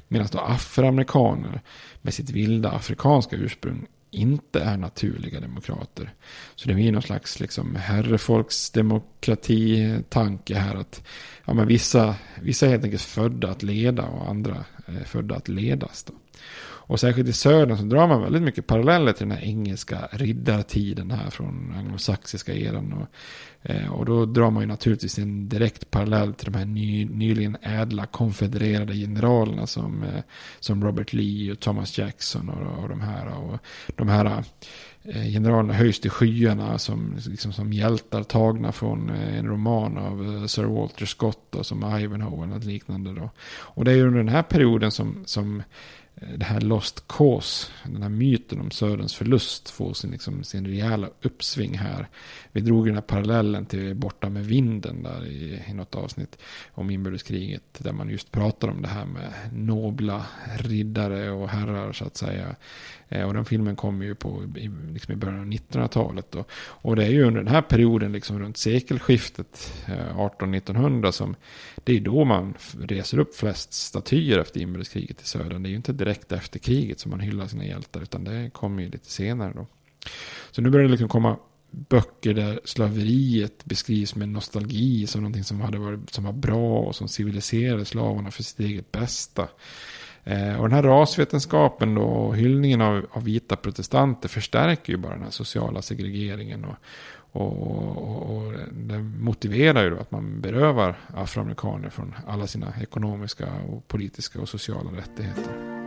Medan 0.07 0.27
då 0.31 0.39
afroamerikaner 0.39 1.61
med 2.01 2.13
sitt 2.13 2.29
vilda 2.29 2.71
afrikanska 2.71 3.35
ursprung 3.35 3.87
inte 4.11 4.61
är 4.61 4.77
naturliga 4.77 5.39
demokrater. 5.39 6.13
Så 6.55 6.67
det 6.67 6.73
blir 6.73 6.91
någon 6.91 7.01
slags 7.01 7.39
liksom, 7.39 7.75
herrefolksdemokrati-tanke 7.75 10.55
här. 10.55 10.75
att 10.75 11.07
ja, 11.45 11.53
men 11.53 11.67
vissa, 11.67 12.15
vissa 12.41 12.65
är 12.65 12.69
helt 12.69 12.83
enkelt 12.83 13.01
födda 13.01 13.51
att 13.51 13.63
leda 13.63 14.03
och 14.03 14.29
andra 14.29 14.65
är 14.85 15.03
födda 15.03 15.35
att 15.35 15.47
ledas. 15.47 16.03
Då. 16.03 16.13
Och 16.83 16.99
särskilt 16.99 17.29
i 17.29 17.33
södern 17.33 17.77
så 17.77 17.83
drar 17.83 18.07
man 18.07 18.21
väldigt 18.21 18.41
mycket 18.41 18.67
paralleller 18.67 19.13
till 19.13 19.27
den 19.27 19.37
här 19.37 19.45
engelska 19.45 20.09
riddartiden 20.11 21.11
här 21.11 21.29
från 21.29 21.73
anglosaxiska 21.77 22.53
eran. 22.53 22.93
Och, 22.93 23.07
eh, 23.69 23.91
och 23.93 24.05
då 24.05 24.25
drar 24.25 24.49
man 24.51 24.63
ju 24.63 24.67
naturligtvis 24.67 25.17
en 25.17 25.49
direkt 25.49 25.91
parallell 25.91 26.33
till 26.33 26.51
de 26.51 26.57
här 26.57 26.65
ny, 26.65 27.05
nyligen 27.05 27.57
ädla 27.61 28.05
konfedererade 28.05 28.93
generalerna 28.93 29.67
som, 29.67 30.03
eh, 30.03 30.23
som 30.59 30.83
Robert 30.83 31.13
Lee 31.13 31.51
och 31.51 31.59
Thomas 31.59 31.97
Jackson 31.97 32.49
och, 32.49 32.83
och 32.83 32.89
de 32.89 33.01
här. 33.01 33.27
Och 33.27 33.59
de 33.95 34.09
här 34.09 34.43
eh, 35.03 35.23
generalerna 35.23 35.73
höjs 35.73 35.99
till 35.99 36.11
skyarna 36.11 36.77
som, 36.77 37.17
liksom 37.27 37.53
som 37.53 37.73
hjältar 37.73 38.23
tagna 38.23 38.71
från 38.71 39.09
eh, 39.09 39.37
en 39.37 39.47
roman 39.47 39.97
av 39.97 40.35
eh, 40.35 40.45
Sir 40.45 40.63
Walter 40.63 41.05
Scott 41.05 41.55
och 41.55 41.65
som 41.65 41.99
Ivanhoe 41.99 42.43
eller 42.43 42.53
något 42.53 42.65
liknande. 42.65 43.13
Då. 43.13 43.29
Och 43.51 43.85
det 43.85 43.91
är 43.91 43.95
ju 43.95 44.07
under 44.07 44.19
den 44.19 44.29
här 44.29 44.43
perioden 44.43 44.91
som, 44.91 45.23
som 45.25 45.63
det 46.15 46.45
här 46.45 46.61
Lost 46.61 47.07
Cause, 47.07 47.67
den 47.83 48.01
här 48.01 48.09
myten 48.09 48.61
om 48.61 48.71
Sörens 48.71 49.15
förlust 49.15 49.69
får 49.69 49.93
sin, 49.93 50.11
liksom, 50.11 50.43
sin 50.43 50.67
rejäla 50.67 51.09
uppsving 51.21 51.77
här. 51.77 52.07
Vi 52.51 52.61
drog 52.61 52.85
den 52.85 52.95
här 52.95 53.01
parallellen 53.01 53.65
till 53.65 53.95
Borta 53.95 54.29
med 54.29 54.45
vinden 54.45 55.03
där 55.03 55.27
i, 55.27 55.63
i 55.67 55.73
något 55.73 55.95
avsnitt 55.95 56.37
om 56.71 56.89
inbördeskriget. 56.89 57.63
Där 57.77 57.93
man 57.93 58.09
just 58.09 58.31
pratar 58.31 58.67
om 58.67 58.81
det 58.81 58.87
här 58.87 59.05
med 59.05 59.33
nobla 59.53 60.25
riddare 60.57 61.31
och 61.31 61.49
herrar 61.49 61.93
så 61.93 62.05
att 62.05 62.17
säga. 62.17 62.55
Eh, 63.11 63.23
och 63.23 63.33
den 63.33 63.45
filmen 63.45 63.75
kom 63.75 64.01
ju 64.01 64.15
på 64.15 64.43
i, 64.55 64.71
liksom 64.93 65.13
i 65.13 65.17
början 65.17 65.39
av 65.39 65.45
1900-talet. 65.45 66.35
Och, 66.35 66.49
och 66.57 66.95
det 66.95 67.05
är 67.05 67.09
ju 67.09 67.23
under 67.23 67.43
den 67.43 67.53
här 67.53 67.61
perioden, 67.61 68.11
liksom 68.11 68.39
runt 68.39 68.57
sekelskiftet, 68.57 69.73
eh, 69.87 70.17
18-1900, 70.17 71.11
som 71.11 71.35
det 71.83 71.97
är 71.97 71.99
då 71.99 72.25
man 72.25 72.53
reser 72.79 73.19
upp 73.19 73.35
flest 73.35 73.73
statyer 73.73 74.39
efter 74.39 74.59
inbördeskriget 74.59 75.21
i 75.21 75.25
södern. 75.25 75.63
Det 75.63 75.69
är 75.69 75.71
ju 75.71 75.75
inte 75.75 75.93
direkt 75.93 76.31
efter 76.31 76.59
kriget 76.59 76.99
som 76.99 77.11
man 77.11 77.19
hyllar 77.19 77.47
sina 77.47 77.65
hjältar, 77.65 78.01
utan 78.01 78.23
det 78.23 78.49
kommer 78.53 78.83
ju 78.83 78.89
lite 78.89 79.11
senare 79.11 79.53
då. 79.55 79.67
Så 80.51 80.61
nu 80.61 80.69
börjar 80.69 80.85
det 80.85 80.91
liksom 80.91 81.09
komma 81.09 81.37
böcker 81.71 82.33
där 82.33 82.59
slaveriet 82.65 83.65
beskrivs 83.65 84.15
med 84.15 84.29
nostalgi 84.29 85.07
som 85.07 85.21
någonting 85.21 85.43
som, 85.43 85.61
hade 85.61 85.77
varit, 85.77 86.09
som 86.09 86.23
var 86.23 86.33
bra 86.33 86.79
och 86.79 86.95
som 86.95 87.07
civiliserade 87.07 87.85
slavarna 87.85 88.31
för 88.31 88.43
sitt 88.43 88.59
eget 88.59 88.91
bästa. 88.91 89.47
Eh, 90.23 90.55
och 90.61 90.69
den 90.69 90.75
här 90.75 90.83
rasvetenskapen 90.83 91.95
då, 91.95 92.01
och 92.01 92.35
hyllningen 92.35 92.81
av, 92.81 93.05
av 93.11 93.23
vita 93.23 93.55
protestanter 93.55 94.29
förstärker 94.29 94.93
ju 94.93 94.97
bara 94.97 95.13
den 95.13 95.23
här 95.23 95.31
sociala 95.31 95.81
segregeringen. 95.81 96.65
Och, 96.65 96.75
och, 97.33 97.67
och, 97.97 98.37
och 98.37 98.53
det 98.71 98.99
motiverar 98.99 99.83
ju 99.83 99.89
då 99.89 99.97
att 99.97 100.11
man 100.11 100.41
berövar 100.41 100.95
afroamerikaner 101.15 101.89
från 101.89 102.15
alla 102.27 102.47
sina 102.47 102.73
ekonomiska 102.81 103.47
och 103.69 103.87
politiska 103.87 104.41
och 104.41 104.49
sociala 104.49 104.91
rättigheter. 104.91 105.81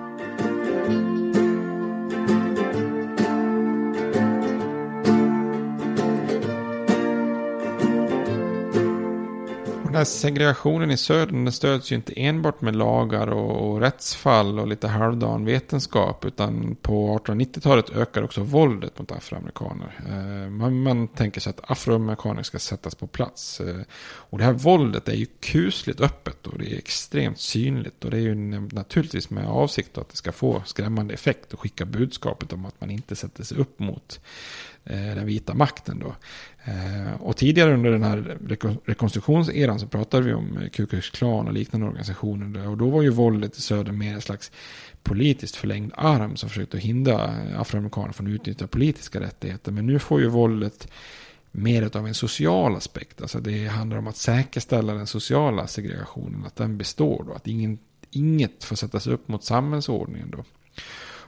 Den 9.94 9.98
här 9.98 10.04
segregationen 10.04 10.90
i 10.90 10.96
södern 10.96 11.44
den 11.44 11.52
stöds 11.52 11.92
ju 11.92 11.96
inte 11.96 12.20
enbart 12.20 12.60
med 12.60 12.76
lagar 12.76 13.26
och, 13.26 13.70
och 13.70 13.80
rättsfall 13.80 14.58
och 14.58 14.68
lite 14.68 14.88
halvdan 14.88 15.44
vetenskap. 15.44 16.24
Utan 16.24 16.76
på 16.82 17.18
1890-talet 17.18 17.90
ökar 17.90 18.22
också 18.22 18.40
våldet 18.40 18.98
mot 18.98 19.12
afroamerikaner. 19.12 20.00
Eh, 20.08 20.50
man, 20.50 20.82
man, 20.82 21.08
tänker 21.08 21.40
sig 21.40 21.50
att 21.50 21.70
afroamerikaner 21.70 22.42
ska 22.42 22.58
sättas 22.58 22.94
på 22.94 23.06
plats. 23.06 23.60
Eh, 23.60 23.80
och 24.02 24.38
det 24.38 24.44
här 24.44 24.52
våldet 24.52 25.08
är 25.08 25.14
ju 25.14 25.26
kusligt 25.40 26.00
öppet 26.00 26.46
och 26.46 26.58
det 26.58 26.72
är 26.72 26.78
extremt 26.78 27.40
synligt. 27.40 28.04
Och 28.04 28.10
det 28.10 28.16
är 28.16 28.20
ju 28.20 28.34
naturligtvis 28.72 29.30
med 29.30 29.46
avsikt 29.46 29.98
att 29.98 30.08
det 30.08 30.16
ska 30.16 30.32
få 30.32 30.62
skrämmande 30.66 31.14
effekt 31.14 31.52
och 31.52 31.60
skicka 31.60 31.84
budskapet 31.84 32.52
om 32.52 32.66
att 32.66 32.80
man 32.80 32.90
inte 32.90 33.16
sätter 33.16 33.44
sig 33.44 33.58
upp 33.58 33.78
mot 33.78 34.20
Eh, 34.86 35.14
den 35.14 35.26
vita 35.26 35.54
makten 35.54 35.98
då. 35.98 36.14
Eh, 36.64 37.20
och 37.20 37.36
tidigare 37.36 37.74
under 37.74 37.90
den 37.90 38.02
här 38.02 38.38
rekonstruktionseran 38.84 39.80
så 39.80 39.86
pratade 39.86 40.22
vi 40.22 40.32
om 40.32 40.58
eh, 40.58 40.68
Ku 40.68 40.86
Klux 40.86 41.10
Klan 41.10 41.46
och 41.46 41.52
liknande 41.52 41.86
organisationer. 41.86 42.68
Och 42.68 42.76
då 42.76 42.90
var 42.90 43.02
ju 43.02 43.10
våldet 43.10 43.58
i 43.58 43.60
söder 43.60 43.92
mer 43.92 44.14
en 44.14 44.20
slags 44.20 44.52
politiskt 45.02 45.56
förlängd 45.56 45.92
arm 45.96 46.36
som 46.36 46.48
försökte 46.48 46.78
hindra 46.78 47.34
afroamerikaner 47.56 48.12
från 48.12 48.26
att 48.26 48.32
utnyttja 48.32 48.66
politiska 48.66 49.20
rättigheter. 49.20 49.72
Men 49.72 49.86
nu 49.86 49.98
får 49.98 50.20
ju 50.20 50.26
våldet 50.26 50.88
mer 51.50 51.96
av 51.96 52.06
en 52.06 52.14
social 52.14 52.76
aspekt. 52.76 53.22
Alltså 53.22 53.40
det 53.40 53.66
handlar 53.66 53.98
om 53.98 54.06
att 54.06 54.16
säkerställa 54.16 54.94
den 54.94 55.06
sociala 55.06 55.66
segregationen, 55.66 56.44
att 56.46 56.56
den 56.56 56.78
består 56.78 57.24
då. 57.26 57.32
Att 57.32 57.46
ingen, 57.46 57.78
inget 58.10 58.64
får 58.64 58.76
sättas 58.76 59.06
upp 59.06 59.28
mot 59.28 59.44
samhällsordningen 59.44 60.30
då. 60.30 60.44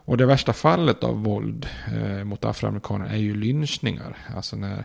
Och 0.06 0.16
det 0.16 0.26
värsta 0.26 0.52
fallet 0.52 1.04
av 1.04 1.22
våld 1.22 1.68
eh, 1.94 2.24
mot 2.24 2.44
afroamerikaner 2.44 3.06
är 3.06 3.16
ju 3.16 3.34
lynchningar. 3.34 4.16
Alltså 4.36 4.56
när 4.56 4.84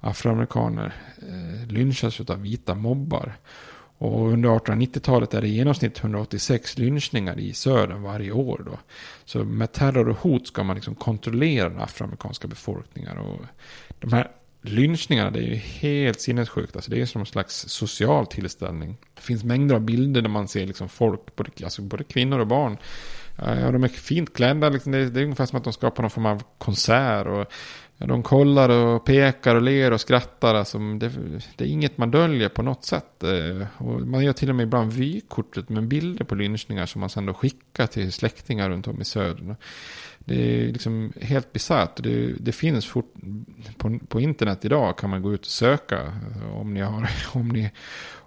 afroamerikaner 0.00 0.94
eh, 1.18 1.72
lynchas 1.72 2.20
av 2.20 2.42
vita 2.42 2.74
mobbar. 2.74 3.32
Och 3.98 4.28
under 4.28 4.48
1890-talet 4.48 5.34
är 5.34 5.40
det 5.40 5.48
i 5.48 5.54
genomsnitt 5.54 5.98
186 5.98 6.78
lynchningar 6.78 7.38
i 7.38 7.52
södern 7.52 8.02
varje 8.02 8.32
år. 8.32 8.62
Då. 8.66 8.78
Så 9.24 9.44
med 9.44 9.72
terror 9.72 10.08
och 10.08 10.18
hot 10.18 10.46
ska 10.46 10.62
man 10.62 10.76
liksom 10.76 10.94
kontrollera 10.94 11.68
den 11.68 11.80
afroamerikanska 11.80 12.48
befolkningen. 12.48 13.18
Och 13.18 13.40
de 13.98 14.12
här 14.12 14.30
lynchningarna, 14.62 15.30
det 15.30 15.38
är 15.38 15.48
ju 15.48 15.54
helt 15.54 16.20
sinnessjukt. 16.20 16.76
Alltså 16.76 16.90
det 16.90 17.00
är 17.00 17.06
som 17.06 17.20
en 17.20 17.26
slags 17.26 17.68
social 17.68 18.26
tillställning. 18.26 18.96
Det 19.14 19.22
finns 19.22 19.44
mängder 19.44 19.74
av 19.74 19.80
bilder 19.80 20.22
där 20.22 20.28
man 20.28 20.48
ser 20.48 20.66
liksom 20.66 20.88
folk, 20.88 21.36
både, 21.36 21.50
alltså 21.64 21.82
både 21.82 22.04
kvinnor 22.04 22.38
och 22.38 22.46
barn, 22.46 22.76
Ja, 23.42 23.70
de 23.70 23.84
är 23.84 23.88
fint 23.88 24.34
klädda. 24.34 24.68
Liksom. 24.68 24.92
Det, 24.92 24.98
är, 24.98 25.06
det 25.06 25.20
är 25.20 25.24
ungefär 25.24 25.46
som 25.46 25.58
att 25.58 25.64
de 25.64 25.72
skapar 25.72 26.02
någon 26.02 26.10
form 26.10 26.26
av 26.26 26.42
konsert. 26.58 27.26
Och, 27.26 27.52
ja, 27.96 28.06
de 28.06 28.22
kollar 28.22 28.68
och 28.68 29.04
pekar 29.04 29.56
och 29.56 29.62
ler 29.62 29.92
och 29.92 30.00
skrattar. 30.00 30.54
Alltså, 30.54 30.78
det, 30.78 31.12
det, 31.56 31.64
är 31.64 31.68
inget 31.68 31.98
man 31.98 32.10
döljer 32.10 32.48
på 32.48 32.62
något 32.62 32.84
sätt. 32.84 33.22
Eh, 33.22 33.86
och 33.86 34.00
man 34.00 34.24
gör 34.24 34.32
till 34.32 34.48
och 34.48 34.54
med 34.54 34.64
ibland 34.64 34.92
vykortet 34.92 35.68
med 35.68 35.88
bilder 35.88 36.24
på 36.24 36.34
lynchningar 36.34 36.86
som 36.86 37.00
man 37.00 37.10
sen 37.10 37.26
då 37.26 37.34
skickar 37.34 37.86
till 37.86 38.12
släktingar 38.12 38.70
runt 38.70 38.88
om 38.88 39.00
i 39.00 39.04
södern. 39.04 39.54
Det 40.18 40.60
är 40.60 40.72
liksom 40.72 41.12
helt 41.20 41.52
bisarrt. 41.52 42.02
Det, 42.02 42.32
det 42.40 42.52
finns 42.52 42.86
fort, 42.86 43.14
på, 43.76 43.98
på 44.08 44.20
internet 44.20 44.64
idag 44.64 44.98
kan 44.98 45.10
man 45.10 45.22
gå 45.22 45.34
ut 45.34 45.40
och 45.40 45.46
söka. 45.46 46.00
Eh, 46.00 46.56
om 46.56 46.74
ni, 46.74 46.80
har, 46.80 47.10
om 47.32 47.48
ni, 47.48 47.70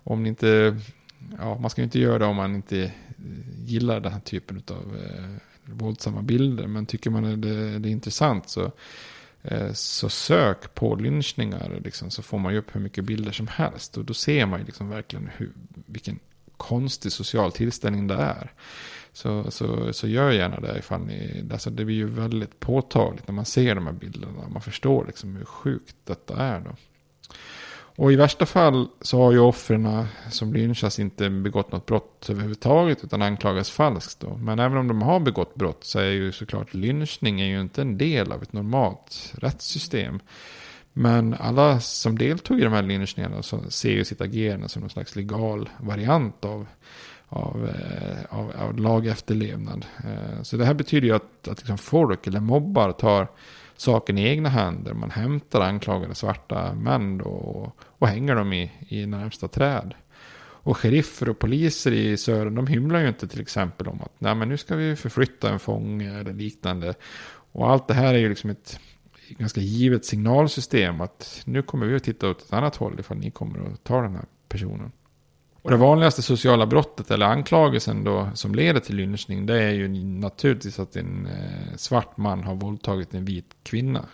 om 0.04 0.24
ni 0.24 0.30
inte 0.30 0.78
ja, 1.40 1.58
man 1.60 1.70
ska 1.70 1.82
ju 1.82 1.84
inte 1.84 2.00
göra 2.00 2.20
det 2.20 2.26
om 2.26 2.36
man 2.36 2.56
inte 2.56 2.92
Eh, 3.24 3.66
gillar 3.66 4.00
den 4.00 4.12
här 4.12 4.20
typen 4.20 4.64
av 4.68 4.98
eh, 4.98 5.74
våldsamma 5.74 6.22
bilder. 6.22 6.68
Men 6.68 6.86
tycker 6.86 7.10
man 7.10 7.42
det, 7.42 7.80
det 7.80 7.90
är 7.90 7.92
intressant 7.92 8.50
så, 8.50 8.72
eh, 9.42 9.74
så 9.74 10.10
sök 10.10 10.74
på 10.74 10.96
lynchningar. 10.96 11.82
Liksom, 11.84 12.12
så 12.12 12.22
får 12.22 12.40
man 12.40 12.54
ju 12.54 12.60
upp 12.60 12.76
hur 12.76 12.82
mycket 12.82 13.06
bilder 13.06 13.32
som 13.32 13.48
helst. 13.48 13.98
Och 13.98 14.06
då 14.06 14.14
ser 14.14 14.46
man 14.46 14.60
ju 14.60 14.66
liksom 14.66 14.90
verkligen 14.90 15.30
hur, 15.38 15.52
vilken 15.86 16.20
konstig 16.58 17.12
social 17.12 17.52
tillställning 17.52 18.08
det 18.08 18.16
är. 18.16 18.52
Så, 19.14 19.52
så, 19.52 19.94
så 19.94 20.08
gör 20.08 20.32
gärna 20.32 20.60
det 20.60 20.78
ifall 20.80 21.02
ni, 21.02 21.46
alltså 21.52 21.70
det 21.70 21.86
blir 21.86 21.96
ju 21.96 22.06
väldigt 22.06 22.60
påtagligt 22.60 23.28
när 23.28 23.36
man 23.36 23.46
ser 23.46 23.76
de 23.76 23.86
här 23.86 23.94
bilderna. 23.94 24.48
Man 24.50 24.62
förstår 24.62 25.06
liksom 25.06 25.36
hur 25.36 25.46
sjukt 25.46 25.96
detta 26.04 26.38
är 26.38 26.60
då. 26.60 26.76
Och 27.96 28.12
i 28.12 28.16
värsta 28.16 28.46
fall 28.46 28.88
så 29.02 29.24
har 29.24 29.32
ju 29.32 29.40
offren 29.40 30.06
som 30.30 30.54
lynchas 30.54 31.00
inte 31.00 31.30
begått 31.30 31.72
något 31.72 31.86
brott 31.86 32.30
överhuvudtaget 32.30 33.04
utan 33.04 33.22
anklagas 33.22 33.72
falskt. 33.72 34.20
Då. 34.20 34.38
Men 34.38 34.60
även 34.60 34.78
om 34.78 34.88
de 34.88 35.02
har 35.02 35.20
begått 35.20 35.56
brott 35.56 35.84
så 35.84 36.00
är 36.00 36.12
ju 36.12 36.32
såklart 36.32 36.74
lynchning 36.74 37.42
är 37.42 37.46
ju 37.46 37.62
inte 37.62 37.82
en 37.82 37.98
del 37.98 38.32
av 38.32 38.44
ett 38.44 38.54
normalt 38.54 39.34
rättssystem. 39.38 40.20
Men 40.94 41.34
alla 41.40 41.80
som 41.80 42.18
deltog 42.18 42.60
i 42.60 42.64
de 42.64 42.74
här 42.74 42.82
lynchningarna 42.82 43.44
så 43.44 43.60
ser 43.70 43.92
ju 43.92 44.06
sitt 44.06 44.22
agerande 44.22 44.70
som 44.70 44.80
någon 44.80 44.90
slags 44.90 45.16
legal 45.16 45.70
variant 45.80 46.46
av, 46.46 46.68
av, 47.30 47.70
eh, 47.70 48.38
av, 48.40 48.52
av 48.60 48.80
lagefterlevnad. 48.80 49.86
Eh, 49.98 50.42
så 50.42 50.58
det 50.58 50.66
här 50.66 50.74
betyder 50.74 51.08
ju 51.08 51.16
att, 51.16 51.48
att 51.48 51.60
liksom 51.60 51.78
folk 51.78 52.28
eller 52.28 52.40
mobbar 52.40 52.92
tar 52.92 53.28
saken 53.78 54.18
i 54.18 54.28
egna 54.28 54.50
händer. 54.50 54.94
Man 54.94 55.12
hämtar 55.12 55.62
anklagade 55.62 56.16
svarta 56.16 56.74
män 56.74 57.22
och, 57.22 57.78
och 57.82 58.08
hänger 58.08 58.36
dem 58.36 58.54
i, 58.54 58.72
i 58.88 59.06
närmsta 59.06 59.48
träd. 59.48 59.94
Och 60.66 60.78
sheriffer 60.78 61.30
och 61.30 61.40
poliser 61.40 61.92
i 61.92 62.18
södern, 62.18 62.56
de 62.56 62.68
hymlar 62.68 63.00
ju 63.00 63.08
inte 63.08 63.28
till 63.28 63.42
exempel 63.42 63.88
om 63.88 64.02
att 64.02 64.14
Nej, 64.20 64.36
men 64.36 64.50
nu 64.50 64.58
ska 64.58 64.76
vi 64.76 64.96
förflytta 64.96 65.50
en 65.50 65.60
fånge 65.60 66.20
eller 66.20 66.34
liknande. 66.34 66.94
Och 67.52 67.70
allt 67.72 67.88
det 67.88 67.94
här 67.94 68.14
är 68.14 68.18
ju 68.18 68.30
liksom 68.30 68.50
ett 68.50 68.80
ganska 69.30 69.62
givet 69.62 70.06
signalsystem 70.06 71.02
att 71.02 71.42
nu 71.46 71.62
kommer 71.62 71.86
vi 71.86 71.96
att 71.96 72.04
titta 72.04 72.30
åt 72.30 72.42
ett 72.42 72.54
annat 72.54 72.76
håll 72.76 73.00
ifall 73.00 73.18
ni 73.18 73.32
kommer 73.32 73.74
att 73.74 73.84
ta 73.84 74.02
den 74.02 74.16
här 74.16 74.26
personen. 74.50 74.92
Och 75.64 75.72
det 75.72 75.78
vanligaste 75.78 76.22
sociala 76.22 76.66
brottet 76.66 77.12
eller 77.12 77.26
anklagelsen 77.26 78.04
då 78.04 78.30
som 78.34 78.56
leder 78.56 78.80
till 78.80 78.96
lynchning 78.96 79.46
det 79.46 79.64
är 79.64 79.72
ju 79.72 79.88
naturligtvis 80.04 80.80
att 80.80 80.96
en 80.96 81.26
eh, 81.26 81.76
svart 81.78 82.18
man 82.18 82.44
har 82.44 82.56
våldtagit 82.56 83.14
en 83.14 83.26
vit 83.26 83.56
kvinna. 83.64 84.06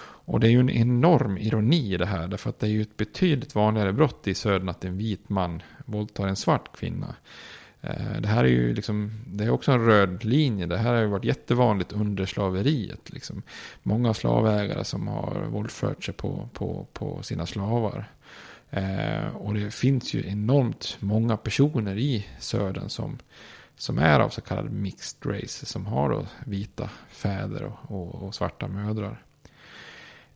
Och 0.00 0.40
det 0.40 0.48
är 0.48 0.50
ju 0.50 0.60
en 0.60 0.70
enorm 0.70 1.38
ironi 1.38 1.94
i 1.94 1.96
det 1.96 2.06
här 2.06 2.28
därför 2.28 2.50
att 2.50 2.58
det 2.58 2.66
är 2.66 2.70
ju 2.70 2.82
ett 2.82 2.96
betydligt 2.96 3.54
vanligare 3.54 3.92
brott 3.92 4.28
i 4.28 4.34
södern 4.34 4.68
att 4.68 4.84
en 4.84 4.98
vit 4.98 5.28
man 5.28 5.62
våldtar 5.84 6.26
en 6.26 6.36
svart 6.36 6.76
kvinna. 6.76 7.14
Eh, 7.80 8.20
det 8.20 8.28
här 8.28 8.44
är 8.44 8.48
ju 8.48 8.74
liksom, 8.74 9.12
det 9.26 9.44
är 9.44 9.50
också 9.50 9.72
en 9.72 9.86
röd 9.86 10.24
linje. 10.24 10.66
Det 10.66 10.78
här 10.78 10.94
har 10.94 11.00
ju 11.00 11.06
varit 11.06 11.24
jättevanligt 11.24 11.92
under 11.92 12.26
slaveriet. 12.26 13.12
Liksom. 13.12 13.42
Många 13.82 14.14
slavägare 14.14 14.84
som 14.84 15.08
har 15.08 15.46
våldfört 15.50 16.04
sig 16.04 16.14
på, 16.14 16.48
på, 16.52 16.86
på 16.92 17.22
sina 17.22 17.46
slavar. 17.46 18.08
Eh, 18.70 19.36
och 19.36 19.54
det 19.54 19.74
finns 19.74 20.14
ju 20.14 20.28
enormt 20.28 20.96
många 21.00 21.36
personer 21.36 21.98
i 21.98 22.26
södern 22.38 22.88
som, 22.88 23.18
som 23.76 23.98
är 23.98 24.20
av 24.20 24.28
så 24.28 24.40
kallade 24.40 24.70
mixed 24.70 25.32
race. 25.32 25.66
Som 25.66 25.86
har 25.86 26.10
då 26.10 26.26
vita 26.46 26.90
fäder 27.08 27.64
och, 27.64 27.90
och, 27.90 28.22
och 28.22 28.34
svarta 28.34 28.68
mödrar. 28.68 29.22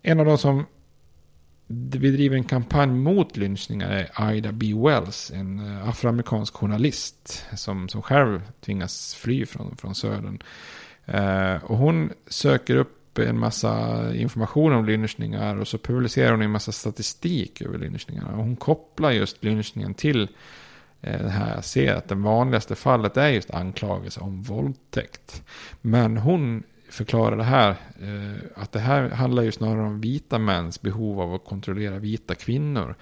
En 0.03 0.21
av 0.21 0.27
de 0.27 0.39
som 0.39 0.67
bedriver 1.67 2.37
en 2.37 2.45
kampanj 2.45 2.93
mot 2.93 3.37
lynchningar 3.37 4.09
är 4.15 4.33
Ida 4.33 4.53
B. 4.53 4.75
Wells, 4.75 5.31
en 5.31 5.59
eh, 5.59 5.89
afroamerikansk 5.89 6.55
journalist 6.55 7.47
som, 7.57 7.89
som 7.89 8.03
själv 8.03 8.43
tvingas 8.61 9.15
fly 9.15 9.47
från, 9.47 9.77
från 9.77 9.95
södern. 9.95 10.43
Eh, 11.05 11.65
och 11.65 11.77
hon 11.77 12.13
söker 12.27 12.77
upp 12.77 13.02
en 13.19 13.39
massa 13.39 14.15
information 14.15 14.73
om 14.73 14.85
lynchningar 14.85 15.57
och 15.57 15.69
så 15.69 15.79
publicerar 15.79 16.31
hon 16.31 16.43
en 16.43 16.51
massa 16.51 16.73
statistik 16.73 17.63
över 17.63 17.79
lynchningarna. 17.79 18.31
Och 18.31 18.45
hon 18.45 18.57
kopplar 18.57 19.11
just 19.11 19.45
lynchningen 19.45 19.95
till 19.95 20.29
eh, 21.01 21.23
det 21.23 21.31
här. 21.31 21.55
Jag 21.55 21.65
ser 21.65 21.95
att 21.95 22.09
det 22.09 22.15
vanligaste 22.15 22.75
fallet 22.75 23.17
är 23.17 23.29
just 23.29 23.51
anklagelse 23.51 24.21
om 24.21 24.43
våldtäkt. 24.43 25.43
Men 25.81 26.17
hon 26.17 26.63
förklarar 26.89 27.37
det 27.37 27.45
här, 27.45 27.71
eh, 28.01 28.63
att 28.63 28.73
det 28.73 28.81
här 28.81 29.11
handlar 29.11 29.43
ju 29.43 29.53
snarare 29.53 29.87
om 29.87 30.01
vita 30.01 30.39
mäns 30.39 30.83
behov 30.83 31.21
av 31.21 31.35
att 31.35 31.45
kontrollera 31.45 31.99
vita 31.99 32.35
kvinnor. 32.35 32.95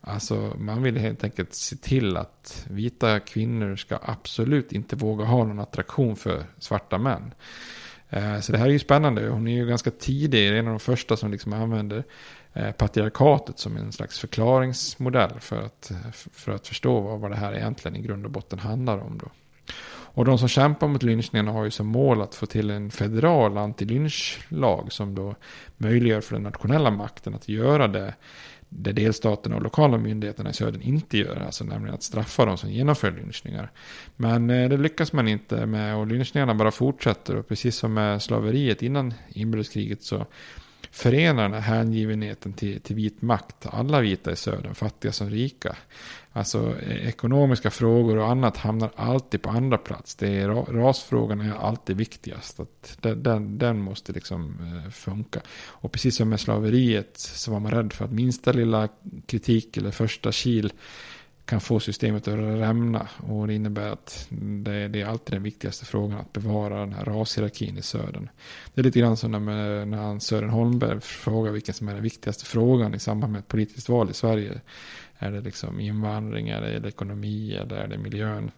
Alltså 0.00 0.52
man 0.58 0.82
vill 0.82 0.96
helt 0.96 1.24
enkelt 1.24 1.54
se 1.54 1.76
till 1.76 2.16
att 2.16 2.66
vita 2.70 3.20
kvinnor 3.20 3.76
ska 3.76 3.98
absolut 4.02 4.72
inte 4.72 4.96
våga 4.96 5.24
ha 5.24 5.44
någon 5.44 5.58
attraktion 5.58 6.16
för 6.16 6.44
svarta 6.58 6.98
män. 6.98 7.34
Eh, 8.10 8.40
så 8.40 8.52
det 8.52 8.58
här 8.58 8.66
är 8.66 8.70
ju 8.70 8.78
spännande. 8.78 9.28
Hon 9.28 9.48
är 9.48 9.56
ju 9.56 9.66
ganska 9.66 9.90
tidig, 9.90 10.58
en 10.58 10.66
av 10.66 10.72
de 10.72 10.80
första 10.80 11.16
som 11.16 11.30
liksom 11.30 11.52
använder 11.52 12.04
eh, 12.52 12.70
patriarkatet 12.70 13.58
som 13.58 13.76
en 13.76 13.92
slags 13.92 14.18
förklaringsmodell 14.18 15.40
för 15.40 15.62
att, 15.62 15.92
för 16.12 16.52
att 16.52 16.66
förstå 16.66 17.00
vad, 17.00 17.20
vad 17.20 17.30
det 17.30 17.36
här 17.36 17.54
egentligen 17.54 17.96
i 17.96 18.00
grund 18.00 18.24
och 18.24 18.30
botten 18.30 18.58
handlar 18.58 18.98
om. 18.98 19.18
Då. 19.18 19.30
Och 20.18 20.24
de 20.24 20.38
som 20.38 20.48
kämpar 20.48 20.88
mot 20.88 21.02
lynchningarna 21.02 21.52
har 21.52 21.64
ju 21.64 21.70
som 21.70 21.86
mål 21.86 22.22
att 22.22 22.34
få 22.34 22.46
till 22.46 22.70
en 22.70 22.90
federal 22.90 23.58
antilynchlag 23.58 24.92
som 24.92 25.14
då 25.14 25.34
möjliggör 25.76 26.20
för 26.20 26.34
den 26.34 26.42
nationella 26.42 26.90
makten 26.90 27.34
att 27.34 27.48
göra 27.48 27.88
det 27.88 28.14
det 28.68 28.92
delstaterna 28.92 29.56
och 29.56 29.62
lokala 29.62 29.98
myndigheterna 29.98 30.50
i 30.50 30.52
södern 30.52 30.82
inte 30.82 31.18
gör, 31.18 31.42
alltså 31.46 31.64
nämligen 31.64 31.94
att 31.94 32.02
straffa 32.02 32.44
de 32.44 32.58
som 32.58 32.70
genomför 32.70 33.10
lynchningar. 33.10 33.70
Men 34.16 34.50
eh, 34.50 34.68
det 34.68 34.76
lyckas 34.76 35.12
man 35.12 35.28
inte 35.28 35.66
med 35.66 35.96
och 35.96 36.06
lynchningarna 36.06 36.54
bara 36.54 36.70
fortsätter 36.70 37.36
och 37.36 37.48
precis 37.48 37.76
som 37.76 37.94
med 37.94 38.22
slaveriet 38.22 38.82
innan 38.82 39.14
inbördeskriget 39.28 40.02
så 40.02 40.26
förenar 40.90 41.42
den 41.42 41.62
här 41.62 41.76
hängivenheten 41.76 42.52
till, 42.52 42.80
till 42.80 42.96
vit 42.96 43.22
makt. 43.22 43.66
Alla 43.66 44.00
vita 44.00 44.32
i 44.32 44.36
södern, 44.36 44.74
fattiga 44.74 45.12
som 45.12 45.30
rika. 45.30 45.76
Alltså 46.32 46.74
eh, 46.80 47.08
ekonomiska 47.08 47.70
frågor 47.70 48.16
och 48.16 48.30
annat 48.30 48.56
hamnar 48.56 48.90
alltid 48.96 49.42
på 49.42 49.50
andra 49.50 49.78
plats. 49.78 50.14
Det 50.14 50.28
är, 50.28 50.48
rasfrågan 50.48 51.40
är 51.40 51.54
alltid 51.54 51.96
viktigast. 51.96 52.60
Att 52.60 52.98
den, 53.00 53.22
den, 53.22 53.58
den 53.58 53.80
måste 53.80 54.12
liksom 54.12 54.56
eh, 54.60 54.90
funka. 54.90 55.40
Och 55.66 55.92
precis 55.92 56.16
som 56.16 56.28
med 56.28 56.40
slaveriet 56.40 57.18
så 57.18 57.50
var 57.50 57.60
man 57.60 57.72
rädd 57.72 57.92
för 57.92 58.04
att 58.04 58.12
minsta 58.12 58.52
lilla 58.52 58.88
kritik 59.26 59.76
eller 59.76 59.90
första 59.90 60.32
kil 60.32 60.72
kan 61.48 61.60
få 61.60 61.80
systemet 61.80 62.28
att 62.28 62.34
rämna. 62.34 63.08
Och 63.16 63.46
det 63.46 63.54
innebär 63.54 63.90
att 63.90 64.26
det, 64.30 64.88
det, 64.88 65.00
är 65.00 65.06
alltid 65.06 65.34
den 65.34 65.42
viktigaste 65.42 65.84
frågan 65.84 66.18
att 66.18 66.32
bevara 66.32 66.80
den 66.80 66.92
här 66.92 67.04
rashierarkin 67.04 67.78
i 67.78 67.82
södern. 67.82 68.28
Det 68.74 68.80
är 68.80 68.84
lite 68.84 68.98
grann 68.98 69.16
som 69.16 69.32
när, 69.32 69.84
när 69.84 70.18
Sören 70.18 70.50
Holmberg 70.50 71.00
frågar 71.00 71.52
vilken 71.52 71.74
som 71.74 71.88
är 71.88 71.94
den 71.94 72.02
viktigaste 72.02 72.44
frågan 72.44 72.94
i 72.94 72.98
samband 72.98 73.32
med 73.32 73.38
ett 73.38 73.48
politiskt 73.48 73.88
val 73.88 74.10
i 74.10 74.14
Sverige. 74.14 74.60
Är 75.18 75.30
det 75.30 75.40
liksom 75.40 75.80
invandring, 75.80 76.48
är 76.48 76.60
det 76.80 76.88
ekonomi 76.88 77.54
eller 77.54 77.76
är 77.76 77.88
det 77.88 77.98
miljön? 77.98 78.50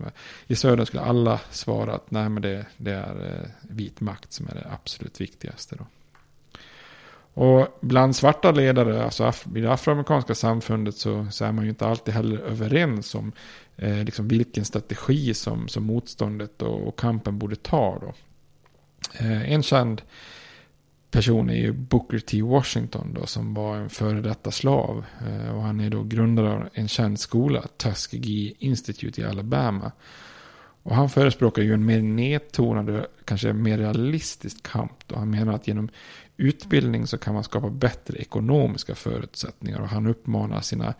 I 0.46 0.56
södern 0.56 0.86
skulle 0.86 1.02
alla 1.02 1.40
svara 1.50 1.94
att 1.94 2.10
nej 2.10 2.28
men 2.28 2.42
det, 2.42 2.66
det 2.76 2.92
är 2.92 3.26
eh, 3.26 3.50
vit 3.62 4.00
makt 4.00 4.32
som 4.32 4.48
är 4.48 4.54
det 4.54 4.66
absolut 4.72 5.20
viktigaste. 5.20 5.76
Då. 5.76 5.86
Och 7.40 7.78
bland 7.80 8.16
svarta 8.16 8.50
ledare, 8.50 9.04
alltså 9.04 9.32
i 9.54 9.60
det 9.60 9.72
afroamerikanska 9.72 10.34
samfundet 10.34 10.96
så, 10.96 11.26
så 11.30 11.44
är 11.44 11.52
man 11.52 11.64
ju 11.64 11.70
inte 11.70 11.86
alltid 11.86 12.14
heller 12.14 12.38
överens 12.38 13.14
om 13.14 13.32
eh, 13.76 14.04
liksom 14.04 14.28
vilken 14.28 14.64
strategi 14.64 15.34
som, 15.34 15.68
som 15.68 15.84
motståndet 15.84 16.62
och, 16.62 16.88
och 16.88 16.98
kampen 16.98 17.38
borde 17.38 17.56
ta. 17.56 17.98
Då. 18.00 18.12
Eh, 19.18 19.52
en 19.52 19.62
känd 19.62 20.02
person 21.10 21.50
är 21.50 21.54
ju 21.54 21.72
Booker 21.72 22.18
T. 22.18 22.42
Washington 22.42 23.14
då, 23.14 23.26
som 23.26 23.54
var 23.54 23.76
en 23.76 23.90
före 23.90 24.20
detta 24.20 24.50
slav. 24.50 25.04
Eh, 25.26 25.56
och 25.56 25.62
han 25.62 25.80
är 25.80 25.90
då 25.90 26.02
grundare 26.02 26.52
av 26.52 26.68
en 26.72 26.88
känd 26.88 27.20
skola, 27.20 27.62
Tuskegee 27.76 28.54
Institute 28.58 29.20
i 29.20 29.24
Alabama. 29.24 29.92
Och 30.82 30.96
han 30.96 31.10
förespråkar 31.10 31.62
ju 31.62 31.74
en 31.74 31.84
mer 31.84 32.02
nedtonad 32.02 32.90
och 32.90 33.06
kanske 33.24 33.52
mer 33.52 33.78
realistisk 33.78 34.62
kamp. 34.62 34.92
Då. 35.06 35.16
Han 35.16 35.30
menar 35.30 35.52
att 35.52 35.68
genom 35.68 35.88
utbildning 36.40 37.06
så 37.06 37.18
kan 37.18 37.34
man 37.34 37.44
skapa 37.44 37.70
bättre 37.70 38.18
ekonomiska 38.18 38.94
förutsättningar. 38.94 39.80
Och 39.80 39.88
han 39.88 40.06
uppmanar 40.06 40.60
sina 40.60 40.94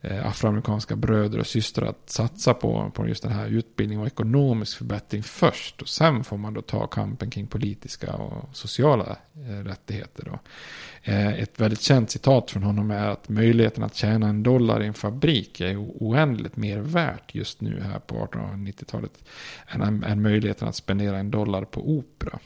eh, 0.00 0.26
afroamerikanska 0.26 0.96
bröder 0.96 1.38
och 1.38 1.46
systrar 1.46 1.86
att 1.86 2.10
satsa 2.10 2.54
på, 2.54 2.90
på 2.94 3.08
just 3.08 3.22
den 3.22 3.32
här 3.32 3.46
utbildningen 3.46 4.00
och 4.00 4.06
ekonomisk 4.06 4.78
förbättring 4.78 5.22
först. 5.22 5.82
Och 5.82 5.88
sen 5.88 6.24
får 6.24 6.36
man 6.36 6.54
då 6.54 6.62
ta 6.62 6.86
kampen 6.86 7.30
kring 7.30 7.46
politiska 7.46 8.12
och 8.12 8.56
sociala 8.56 9.16
eh, 9.34 9.64
rättigheter. 9.64 10.24
Då. 10.24 10.38
Eh, 11.02 11.32
ett 11.32 11.60
väldigt 11.60 11.80
känt 11.80 12.10
citat 12.10 12.50
från 12.50 12.62
honom 12.62 12.90
är 12.90 13.08
att 13.08 13.28
möjligheten 13.28 13.84
att 13.84 13.94
tjäna 13.94 14.28
en 14.28 14.42
dollar 14.42 14.82
i 14.82 14.86
en 14.86 14.94
fabrik 14.94 15.60
är 15.60 15.76
oändligt 15.78 16.56
mer 16.56 16.78
värt 16.78 17.34
just 17.34 17.60
nu 17.60 17.80
här 17.80 17.98
på 17.98 18.26
1890-talet 18.26 19.24
än, 19.66 20.04
än 20.04 20.22
möjligheten 20.22 20.68
att 20.68 20.76
spendera 20.76 21.18
en 21.18 21.30
dollar 21.30 21.64
på 21.64 21.90
opera. 21.90 22.38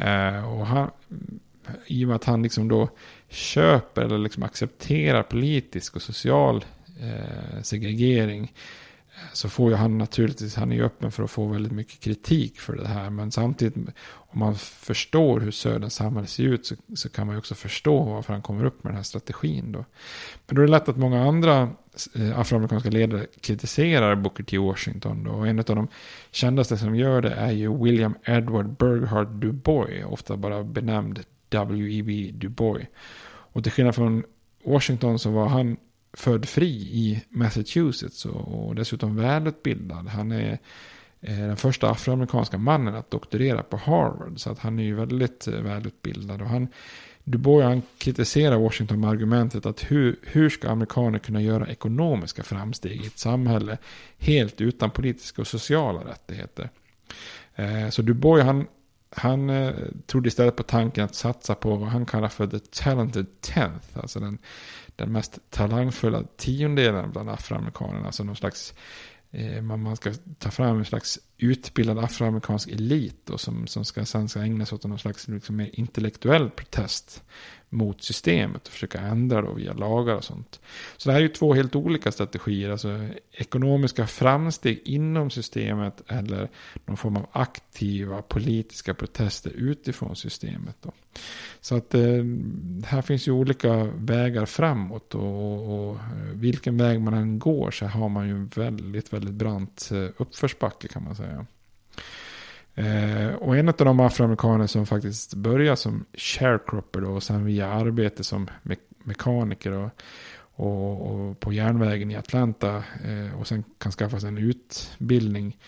Eh, 0.00 0.58
och 0.58 0.66
han, 0.66 0.90
I 1.86 2.04
och 2.04 2.08
med 2.08 2.16
att 2.16 2.24
han 2.24 2.42
liksom 2.42 2.68
då 2.68 2.88
köper 3.28 4.02
eller 4.02 4.18
liksom 4.18 4.42
accepterar 4.42 5.22
politisk 5.22 5.96
och 5.96 6.02
social 6.02 6.64
eh, 7.00 7.62
segregering 7.62 8.52
så 9.32 9.48
får 9.48 9.70
ju 9.70 9.76
han 9.76 9.98
naturligtvis, 9.98 10.56
han 10.56 10.72
är 10.72 10.76
ju 10.76 10.84
öppen 10.84 11.12
för 11.12 11.22
att 11.22 11.30
få 11.30 11.46
väldigt 11.46 11.72
mycket 11.72 12.00
kritik 12.00 12.60
för 12.60 12.76
det 12.76 12.88
här. 12.88 13.10
Men 13.10 13.32
samtidigt, 13.32 13.76
om 14.08 14.38
man 14.38 14.54
förstår 14.58 15.40
hur 15.40 15.50
Söderns 15.50 15.94
samhälle 15.94 16.26
ser 16.26 16.44
ut 16.44 16.66
så, 16.66 16.74
så, 16.94 17.08
kan 17.08 17.26
man 17.26 17.34
ju 17.36 17.38
också 17.38 17.54
förstå 17.54 18.02
varför 18.02 18.32
han 18.32 18.42
kommer 18.42 18.64
upp 18.64 18.84
med 18.84 18.90
den 18.90 18.96
här 18.96 19.02
strategin. 19.02 19.72
Då. 19.72 19.84
Men 20.46 20.56
då 20.56 20.62
är 20.62 20.66
det 20.66 20.70
lätt 20.70 20.88
att 20.88 20.96
många 20.96 21.28
andra 21.28 21.70
eh, 22.14 22.38
afroamerikanska 22.38 22.90
ledare 22.90 23.26
kritiserar 23.40 24.14
Booker 24.14 24.44
T. 24.44 24.58
Washington. 24.58 25.24
Då. 25.24 25.30
Och 25.30 25.48
en 25.48 25.58
av 25.58 25.64
de 25.64 25.88
kändaste 26.30 26.78
som 26.78 26.96
gör 26.96 27.22
det 27.22 27.34
är 27.34 27.52
ju 27.52 27.82
William 27.84 28.14
Edward 28.24 28.76
Burghardt 28.76 29.40
Du 29.40 29.52
Bois, 29.52 30.04
ofta 30.04 30.36
bara 30.36 30.64
benämnd 30.64 31.20
W.E.B. 31.48 32.30
Du 32.34 32.48
Bois. 32.48 32.86
Och 33.24 33.62
till 33.62 33.72
skillnad 33.72 33.94
från 33.94 34.22
Washington 34.64 35.18
så 35.18 35.30
var 35.30 35.48
han 35.48 35.76
född 36.12 36.48
fri 36.48 36.70
i 36.72 37.22
Massachusetts 37.28 38.26
och, 38.26 38.66
och 38.66 38.74
dessutom 38.74 39.16
välutbildad. 39.16 40.08
Han 40.08 40.32
är 40.32 40.58
eh, 41.20 41.36
den 41.36 41.56
första 41.56 41.90
afroamerikanska 41.90 42.58
mannen 42.58 42.94
att 42.94 43.10
doktorera 43.10 43.62
på 43.62 43.76
Harvard. 43.76 44.40
Så 44.40 44.50
att 44.50 44.58
han 44.58 44.78
är 44.78 44.82
ju 44.82 44.94
väldigt 44.94 45.46
eh, 45.46 45.54
välutbildad. 45.54 46.42
Och 46.42 46.48
han, 46.48 46.68
du 47.24 47.38
han 47.62 47.82
kritiserar 47.98 48.58
Washington 48.58 49.00
med 49.00 49.10
argumentet 49.10 49.66
att 49.66 49.90
hur, 49.90 50.18
hur 50.22 50.50
ska 50.50 50.68
amerikaner 50.68 51.18
kunna 51.18 51.40
göra 51.40 51.66
ekonomiska 51.66 52.42
framsteg 52.42 53.04
i 53.04 53.06
ett 53.06 53.18
samhälle 53.18 53.78
helt 54.18 54.60
utan 54.60 54.90
politiska 54.90 55.42
och 55.42 55.48
sociala 55.48 56.00
rättigheter. 56.00 56.70
Eh, 57.54 57.88
så 57.88 58.02
Du 58.02 58.14
han, 58.42 58.66
han 59.10 59.50
trodde 60.06 60.28
istället 60.28 60.56
på 60.56 60.62
tanken 60.62 61.04
att 61.04 61.14
satsa 61.14 61.54
på 61.54 61.76
vad 61.76 61.88
han 61.88 62.06
kallar 62.06 62.28
för 62.28 62.46
the 62.46 62.58
talented 62.58 63.40
tenth. 63.40 63.86
Alltså 63.94 64.20
den 64.20 64.38
den 65.02 65.12
mest 65.12 65.38
talangfulla 65.50 66.24
tiondelen 66.36 67.12
bland 67.12 67.30
afroamerikanerna. 67.30 68.06
Alltså 68.06 68.24
någon 68.24 68.36
slags, 68.36 68.74
eh, 69.30 69.62
man 69.62 69.96
ska 69.96 70.12
ta 70.38 70.50
fram 70.50 70.78
en 70.78 70.84
slags 70.84 71.18
utbildad 71.38 71.98
afroamerikansk 71.98 72.68
elit 72.68 73.16
då, 73.24 73.38
som, 73.38 73.66
som 73.66 73.84
ska, 73.84 74.04
sen 74.04 74.28
ska 74.28 74.40
ägna 74.40 74.66
sig 74.66 74.76
åt 74.76 74.84
någon 74.84 74.98
slags 74.98 75.28
liksom, 75.28 75.56
mer 75.56 75.70
intellektuell 75.72 76.50
protest 76.50 77.22
mot 77.72 78.02
systemet 78.02 78.66
och 78.66 78.72
försöka 78.72 79.00
ändra 79.00 79.42
då 79.42 79.52
via 79.52 79.72
lagar 79.72 80.14
och 80.14 80.24
sånt. 80.24 80.60
Så 80.96 81.08
det 81.08 81.12
här 81.12 81.20
är 81.20 81.22
ju 81.22 81.28
två 81.28 81.54
helt 81.54 81.76
olika 81.76 82.12
strategier. 82.12 82.70
Alltså 82.70 83.08
ekonomiska 83.32 84.06
framsteg 84.06 84.82
inom 84.84 85.30
systemet 85.30 86.02
eller 86.06 86.50
någon 86.84 86.96
form 86.96 87.16
av 87.16 87.26
aktiva 87.32 88.22
politiska 88.22 88.94
protester 88.94 89.50
utifrån 89.50 90.16
systemet. 90.16 90.76
Då. 90.80 90.92
Så 91.60 91.76
att 91.76 91.94
eh, 91.94 92.24
här 92.84 93.02
finns 93.02 93.28
ju 93.28 93.32
olika 93.32 93.84
vägar 93.84 94.46
framåt 94.46 95.14
och, 95.14 95.90
och, 95.90 95.98
vilken 96.32 96.78
väg 96.78 97.00
man 97.00 97.14
än 97.14 97.38
går 97.38 97.70
så 97.70 97.86
har 97.86 98.08
man 98.08 98.28
ju 98.28 98.34
en 98.34 98.50
väldigt, 98.56 99.12
väldigt 99.12 99.34
brant 99.34 99.88
eh, 99.92 100.08
uppförsbacke 100.16 100.88
kan 100.88 101.04
man 101.04 101.16
säga. 101.16 101.46
Eh, 102.74 103.34
och 103.34 103.56
en 103.56 103.68
av 103.68 103.74
de 103.76 104.00
afroamerikaner 104.00 104.66
som 104.66 104.86
faktiskt 104.86 105.34
började 105.34 105.76
som 105.76 106.04
sharecropper 106.14 107.00
då, 107.00 107.10
och 107.10 107.22
sen 107.22 107.44
via 107.44 107.68
arbete 107.68 108.24
som 108.24 108.50
me 108.62 108.76
mekaniker 109.04 109.72
och, 109.72 109.90
och, 110.54 111.10
och, 111.10 111.40
på 111.40 111.52
järnvägen 111.52 112.10
i 112.10 112.16
Atlanta 112.16 112.76
eh, 112.76 113.40
och 113.40 113.46
sen 113.46 113.64
kan 113.78 113.92
skaffa 113.92 114.20
sig 114.20 114.28
en 114.28 114.38
utbildning. 114.38 115.58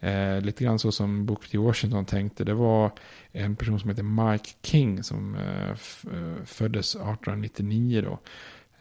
Eh, 0.00 0.40
lite 0.40 0.64
grann 0.64 0.78
så 0.78 0.92
som 0.92 1.26
Booker 1.26 1.48
T. 1.48 1.58
Washington 1.58 2.04
tänkte. 2.04 2.44
Det 2.44 2.54
var 2.54 2.90
en 3.32 3.56
person 3.56 3.80
som 3.80 3.90
heter 3.90 4.02
Mike 4.02 4.50
King 4.62 5.02
som 5.02 5.34
eh, 5.34 5.70
eh 5.70 6.44
föddes 6.44 6.94
1899 6.94 8.02
då. 8.02 8.18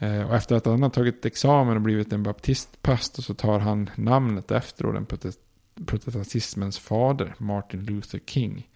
Eh, 0.05 0.29
och 0.29 0.35
efter 0.35 0.55
att 0.55 0.65
han 0.65 0.83
har 0.83 0.89
tagit 0.89 1.25
examen 1.25 1.75
och 1.75 1.81
blivit 1.81 2.13
en 2.13 2.23
baptistpastor 2.23 3.23
så 3.23 3.33
tar 3.33 3.59
han 3.59 3.89
namnet 3.95 4.51
efter 4.51 4.83
då, 4.83 4.91
den 4.91 5.05
protestantismens 5.85 6.79
fader, 6.79 7.35
Martin 7.37 7.85
Luther 7.85 8.19
King. 8.25 8.67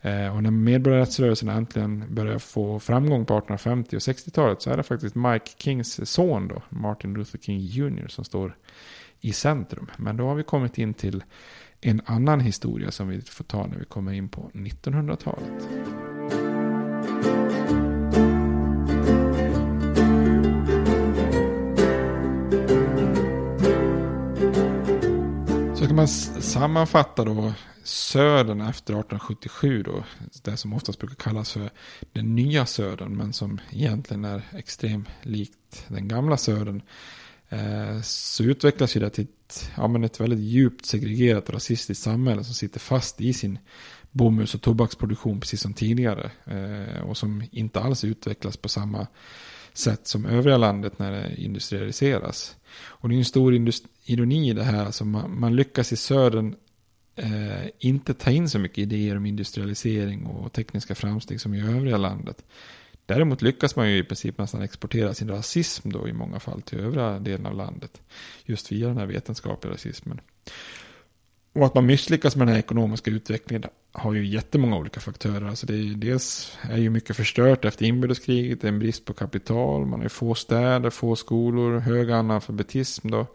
Eh, 0.00 0.36
och 0.36 0.42
när 0.42 0.50
medborgarrättsrörelsen 0.50 1.48
äntligen 1.48 2.14
började 2.14 2.38
få 2.38 2.80
framgång 2.80 3.26
på 3.26 3.34
1850 3.38 3.96
och 3.96 4.00
60-talet 4.00 4.62
så 4.62 4.70
är 4.70 4.76
det 4.76 4.82
faktiskt 4.82 5.14
Mike 5.14 5.50
Kings 5.56 6.10
son 6.10 6.48
då, 6.48 6.62
Martin 6.68 7.14
Luther 7.14 7.38
King 7.38 7.58
Jr. 7.60 8.08
som 8.08 8.24
står 8.24 8.56
i 9.20 9.32
centrum. 9.32 9.90
Men 9.96 10.16
då 10.16 10.26
har 10.26 10.34
vi 10.34 10.42
kommit 10.42 10.78
in 10.78 10.94
till 10.94 11.24
en 11.80 12.02
annan 12.04 12.40
historia 12.40 12.90
som 12.90 13.08
vi 13.08 13.20
får 13.20 13.44
ta 13.44 13.66
när 13.66 13.78
vi 13.78 13.84
kommer 13.84 14.12
in 14.12 14.28
på 14.28 14.50
1900-talet. 14.54 15.68
Så 25.92 25.94
kan 25.94 25.96
man 25.96 26.08
sammanfatta 26.42 27.24
då 27.24 27.52
södern 27.84 28.60
efter 28.60 28.92
1877 28.92 29.82
då. 29.82 30.04
Det 30.42 30.56
som 30.56 30.72
oftast 30.72 30.98
brukar 30.98 31.14
kallas 31.14 31.52
för 31.52 31.70
den 32.12 32.34
nya 32.34 32.66
södern. 32.66 33.16
Men 33.16 33.32
som 33.32 33.60
egentligen 33.70 34.24
är 34.24 34.42
extremt 34.52 35.08
likt 35.22 35.84
den 35.88 36.08
gamla 36.08 36.36
södern. 36.36 36.82
Eh, 37.48 38.00
så 38.02 38.44
utvecklas 38.44 38.96
ju 38.96 39.00
det 39.00 39.10
till 39.10 39.24
ett, 39.24 39.70
ja, 39.76 39.88
men 39.88 40.04
ett 40.04 40.20
väldigt 40.20 40.38
djupt 40.38 40.86
segregerat 40.86 41.50
rasistiskt 41.50 42.04
samhälle 42.04 42.44
som 42.44 42.54
sitter 42.54 42.80
fast 42.80 43.20
i 43.20 43.32
sin 43.32 43.58
bomulls 44.10 44.54
och 44.54 44.62
tobaksproduktion 44.62 45.40
precis 45.40 45.60
som 45.60 45.74
tidigare. 45.74 46.30
Eh, 46.44 47.02
och 47.02 47.16
som 47.16 47.44
inte 47.50 47.80
alls 47.80 48.04
utvecklas 48.04 48.56
på 48.56 48.68
samma 48.68 49.06
sätt 49.72 50.06
som 50.06 50.26
övriga 50.26 50.56
landet 50.56 50.98
när 50.98 51.12
det 51.12 51.34
industrialiseras. 51.36 52.56
Och 52.74 53.08
det 53.08 53.14
är 53.14 53.18
en 53.18 53.24
stor 53.24 53.54
ironi 54.04 54.50
i 54.50 54.52
det 54.52 54.64
här. 54.64 54.84
Alltså 54.84 55.04
man, 55.04 55.40
man 55.40 55.56
lyckas 55.56 55.92
i 55.92 55.96
södern 55.96 56.54
eh, 57.16 57.68
inte 57.78 58.14
ta 58.14 58.30
in 58.30 58.48
så 58.48 58.58
mycket 58.58 58.78
idéer 58.78 59.16
om 59.16 59.26
industrialisering 59.26 60.26
och 60.26 60.52
tekniska 60.52 60.94
framsteg 60.94 61.40
som 61.40 61.54
i 61.54 61.60
övriga 61.60 61.96
landet. 61.96 62.44
Däremot 63.06 63.42
lyckas 63.42 63.76
man 63.76 63.90
ju 63.90 63.98
i 63.98 64.04
princip 64.04 64.38
nästan 64.38 64.62
exportera 64.62 65.14
sin 65.14 65.28
rasism 65.28 65.90
då 65.90 66.08
i 66.08 66.12
många 66.12 66.40
fall 66.40 66.62
till 66.62 66.80
övriga 66.80 67.18
delen 67.18 67.46
av 67.46 67.54
landet. 67.54 68.00
Just 68.44 68.72
via 68.72 68.88
den 68.88 68.96
här 68.96 69.06
vetenskapliga 69.06 69.74
rasismen. 69.74 70.20
Och 71.54 71.66
att 71.66 71.74
man 71.74 71.86
misslyckas 71.86 72.36
med 72.36 72.46
den 72.46 72.54
här 72.54 72.62
ekonomiska 72.62 73.10
utvecklingen 73.10 73.64
har 73.92 74.12
ju 74.12 74.26
jättemånga 74.26 74.76
olika 74.76 75.00
faktorer. 75.00 75.48
Alltså 75.48 75.66
det 75.66 75.74
är, 75.74 75.94
dels 75.94 76.58
är 76.62 76.78
ju 76.78 76.90
mycket 76.90 77.16
förstört 77.16 77.64
efter 77.64 77.84
inbördeskriget, 77.84 78.60
det 78.60 78.66
är 78.66 78.72
en 78.72 78.78
brist 78.78 79.04
på 79.04 79.12
kapital, 79.12 79.86
man 79.86 80.00
har 80.00 80.08
få 80.08 80.34
städer, 80.34 80.90
få 80.90 81.16
skolor, 81.16 81.78
hög 81.78 82.10
analfabetism 82.10 83.10
då. 83.10 83.26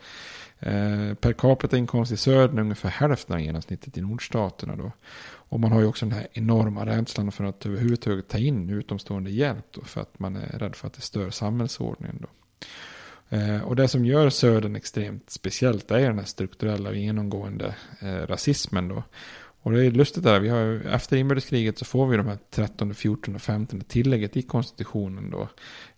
Eh, 0.59 1.13
per 1.13 1.33
capita 1.33 1.77
inkomst 1.77 2.11
i 2.11 2.17
södern 2.17 2.57
är 2.57 2.61
ungefär 2.61 2.89
hälften 2.89 3.35
av 3.35 3.41
genomsnittet 3.41 3.97
i 3.97 4.01
nordstaterna 4.01 4.75
då. 4.75 4.91
Och 5.49 5.59
man 5.59 5.71
har 5.71 5.79
ju 5.79 5.87
också 5.87 6.05
den 6.05 6.13
här 6.13 6.27
enorma 6.33 6.85
rädslan 6.85 7.31
för 7.31 7.43
att 7.43 7.65
överhuvudtaget 7.65 8.27
ta 8.27 8.37
in 8.37 8.69
utomstående 8.69 9.29
hjälp 9.29 9.65
då, 9.71 9.81
för 9.81 10.01
att 10.01 10.19
man 10.19 10.35
är 10.35 10.59
rädd 10.59 10.75
för 10.75 10.87
att 10.87 10.93
det 10.93 11.01
stör 11.01 11.29
samhällsordningen 11.29 12.17
då. 12.21 12.27
Eh, 13.29 13.61
och 13.61 13.75
det 13.75 13.87
som 13.87 14.05
gör 14.05 14.29
södern 14.29 14.75
extremt 14.75 15.29
speciellt 15.29 15.91
är 15.91 15.99
den 15.99 16.19
här 16.19 16.25
strukturella 16.25 16.89
och 16.89 16.95
genomgående 16.95 17.75
eh, 17.99 18.27
rasismen 18.27 18.87
då. 18.87 19.03
Och 19.67 19.73
det 19.73 19.85
är 19.85 19.91
lustigt 19.91 20.23
där, 20.23 20.39
vi 20.39 20.49
har, 20.49 20.81
efter 20.93 21.17
inbördeskriget 21.17 21.77
så 21.77 21.85
får 21.85 22.07
vi 22.07 22.17
de 22.17 22.27
här 22.27 22.37
13, 22.51 22.95
14 22.95 23.35
och 23.35 23.41
15 23.41 23.81
tillägget 23.81 24.37
i 24.37 24.41
konstitutionen 24.41 25.31
då. 25.31 25.49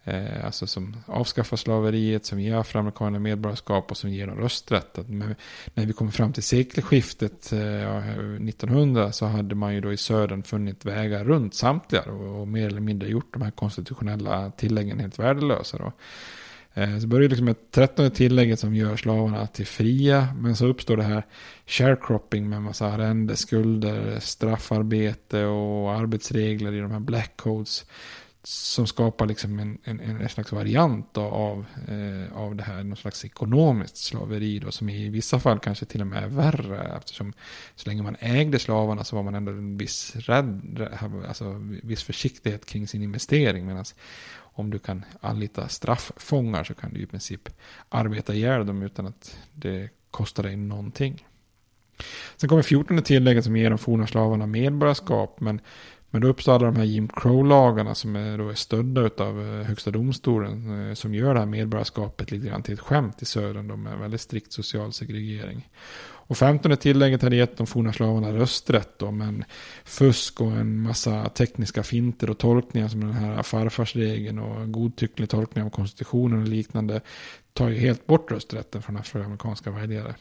Eh, 0.03 0.45
alltså 0.45 0.67
som 0.67 0.95
avskaffar 1.05 1.57
slaveriet, 1.57 2.25
som 2.25 2.39
ger 2.39 2.55
afroamerikaner 2.55 3.19
medborgarskap 3.19 3.91
och 3.91 3.97
som 3.97 4.09
ger 4.09 4.27
dem 4.27 4.37
rösträtt. 4.37 4.97
Att 4.97 5.09
med, 5.09 5.35
när 5.73 5.85
vi 5.85 5.93
kommer 5.93 6.11
fram 6.11 6.33
till 6.33 6.43
sekelskiftet 6.43 7.51
eh, 7.53 7.97
1900 7.97 9.11
så 9.11 9.25
hade 9.25 9.55
man 9.55 9.73
ju 9.73 9.81
då 9.81 9.93
i 9.93 9.97
södern 9.97 10.43
funnit 10.43 10.85
vägar 10.85 11.23
runt 11.23 11.55
samtliga 11.55 12.01
och, 12.01 12.41
och 12.41 12.47
mer 12.47 12.67
eller 12.67 12.81
mindre 12.81 13.09
gjort 13.09 13.33
de 13.33 13.41
här 13.41 13.51
konstitutionella 13.51 14.51
tilläggen 14.51 14.99
helt 14.99 15.19
värdelösa. 15.19 15.77
Då. 15.77 15.91
Eh, 16.73 16.99
så 16.99 17.07
börjar 17.07 17.21
det 17.21 17.27
liksom 17.29 17.45
med 17.45 17.71
trettonde 17.71 18.11
tillägget 18.11 18.59
som 18.59 18.75
gör 18.75 18.95
slavarna 18.95 19.47
till 19.47 19.67
fria. 19.67 20.27
Men 20.39 20.55
så 20.55 20.65
uppstår 20.65 20.97
det 20.97 21.03
här 21.03 21.25
sharecropping 21.65 22.49
med 22.49 22.61
massa 22.61 22.85
arrendeskulder, 22.85 24.19
straffarbete 24.19 25.45
och 25.45 25.91
arbetsregler 25.91 26.73
i 26.73 26.79
de 26.79 26.91
här 26.91 26.99
black 26.99 27.37
codes. 27.37 27.85
Som 28.43 28.87
skapar 28.87 29.25
liksom 29.25 29.59
en, 29.59 29.77
en, 29.83 29.99
en 29.99 30.29
slags 30.29 30.51
variant 30.51 31.17
av, 31.17 31.65
eh, 31.87 32.37
av 32.37 32.55
det 32.55 32.63
här, 32.63 32.83
någon 32.83 32.97
slags 32.97 33.25
ekonomiskt 33.25 33.97
slaveri 33.97 34.59
då, 34.59 34.71
som 34.71 34.89
i 34.89 35.09
vissa 35.09 35.39
fall 35.39 35.59
kanske 35.59 35.85
till 35.85 36.01
och 36.01 36.07
med 36.07 36.23
är 36.23 36.27
värre. 36.27 36.97
Eftersom 36.97 37.33
så 37.75 37.89
länge 37.89 38.03
man 38.03 38.15
ägde 38.19 38.59
slavarna 38.59 39.03
så 39.03 39.15
var 39.15 39.23
man 39.23 39.35
ändå 39.35 39.51
en 39.51 39.77
viss, 39.77 40.15
rädd, 40.15 40.87
alltså, 41.27 41.55
viss 41.83 42.03
försiktighet 42.03 42.65
kring 42.65 42.87
sin 42.87 43.03
investering. 43.03 43.65
Medan 43.65 43.85
om 44.53 44.69
du 44.69 44.79
kan 44.79 45.05
anlita 45.21 45.67
strafffångar 45.67 46.63
så 46.63 46.73
kan 46.73 46.93
du 46.93 47.01
i 47.01 47.05
princip 47.05 47.49
arbeta 47.89 48.33
ihjäl 48.33 48.65
dem 48.65 48.81
utan 48.81 49.07
att 49.07 49.37
det 49.53 49.89
kostar 50.11 50.43
dig 50.43 50.55
någonting. 50.55 51.25
Sen 52.37 52.49
kommer 52.49 52.63
14 52.63 53.01
tillägget 53.01 53.43
som 53.43 53.57
ger 53.57 53.69
de 53.69 53.77
forna 53.77 54.07
slavarna 54.07 54.45
medborgarskap. 54.45 55.39
Men, 55.39 55.61
men 56.09 56.21
då 56.21 56.27
uppstår 56.27 56.53
alla 56.53 56.65
de 56.65 56.75
här 56.75 56.83
Jim 56.83 57.07
Crow-lagarna 57.07 57.95
som 57.95 58.15
är, 58.15 58.37
då 58.37 58.49
är 58.49 58.53
stödda 58.53 59.23
av 59.23 59.41
eh, 59.41 59.65
högsta 59.65 59.91
domstolen. 59.91 60.89
Eh, 60.89 60.93
som 60.93 61.13
gör 61.13 61.33
det 61.33 61.39
här 61.39 61.47
medborgarskapet 61.47 62.31
lite 62.31 62.47
grann 62.47 62.63
till 62.63 62.73
ett 62.73 62.79
skämt 62.79 63.21
i 63.21 63.25
södern. 63.25 63.67
De 63.67 63.87
är 63.87 63.95
väldigt 63.95 64.21
strikt 64.21 64.53
social 64.53 64.93
segregering. 64.93 65.69
Och 66.29 66.37
femtonde 66.37 66.77
tillägget 66.77 67.21
hade 67.21 67.35
gett 67.35 67.57
de 67.57 67.67
forna 67.67 67.93
slavarna 67.93 68.33
rösträtt 68.33 68.89
då, 68.97 69.11
men 69.11 69.43
fusk 69.83 70.41
och 70.41 70.51
en 70.51 70.81
massa 70.81 71.29
tekniska 71.29 71.83
finter 71.83 72.29
och 72.29 72.37
tolkningar 72.37 72.87
som 72.87 72.99
den 72.99 73.13
här 73.13 73.43
farfarsregeln 73.43 74.39
och 74.39 74.71
godtycklig 74.71 75.29
tolkning 75.29 75.63
av 75.63 75.69
konstitutionen 75.69 76.41
och 76.41 76.47
liknande 76.47 77.01
tar 77.53 77.69
ju 77.69 77.79
helt 77.79 78.07
bort 78.07 78.31
rösträtten 78.31 78.81
från 78.81 78.97
afroamerikanska 78.97 79.71
väljare. 79.71 80.15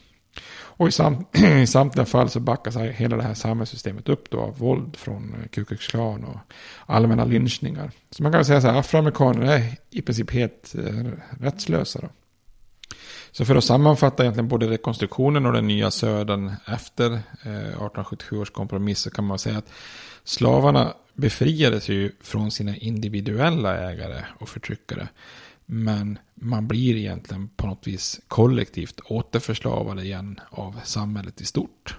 Och 0.50 0.88
i, 0.88 0.92
sam 0.92 1.24
i 1.62 1.66
samtliga 1.66 2.06
fall 2.06 2.30
så 2.30 2.40
backas 2.40 2.76
hela 2.76 3.16
det 3.16 3.22
här 3.22 3.34
samhällssystemet 3.34 4.08
upp 4.08 4.30
då 4.30 4.40
av 4.40 4.58
våld 4.58 4.96
från 4.96 5.34
Ku 5.52 5.64
Klux 5.64 5.86
Klan 5.86 6.24
och 6.24 6.38
allmänna 6.86 7.24
lynchningar. 7.24 7.90
Så 8.10 8.22
man 8.22 8.32
kan 8.32 8.44
säga 8.44 8.60
så 8.60 8.68
här, 8.68 8.78
afroamerikaner 8.78 9.42
är 9.42 9.76
i 9.90 10.02
princip 10.02 10.30
helt 10.30 10.74
eh, 10.74 11.10
rättslösa 11.40 12.00
då. 12.00 12.08
Så 13.32 13.44
för 13.44 13.56
att 13.56 13.64
sammanfatta 13.64 14.22
egentligen 14.22 14.48
både 14.48 14.70
rekonstruktionen 14.70 15.46
och 15.46 15.52
den 15.52 15.66
nya 15.66 15.90
södern 15.90 16.52
efter 16.66 17.10
eh, 17.42 17.58
1877 17.58 18.38
års 18.38 18.50
kompromiss 18.50 18.98
så 18.98 19.10
kan 19.10 19.24
man 19.24 19.38
säga 19.38 19.58
att 19.58 19.72
slavarna 20.24 20.92
befriades 21.14 21.88
ju 21.88 22.12
från 22.20 22.50
sina 22.50 22.76
individuella 22.76 23.76
ägare 23.90 24.24
och 24.38 24.48
förtryckare. 24.48 25.08
Men 25.66 26.18
man 26.34 26.68
blir 26.68 26.96
egentligen 26.96 27.48
på 27.48 27.66
något 27.66 27.86
vis 27.86 28.20
kollektivt 28.28 29.00
återförslavade 29.04 30.02
igen 30.02 30.40
av 30.50 30.80
samhället 30.84 31.40
i 31.40 31.44
stort. 31.44 31.96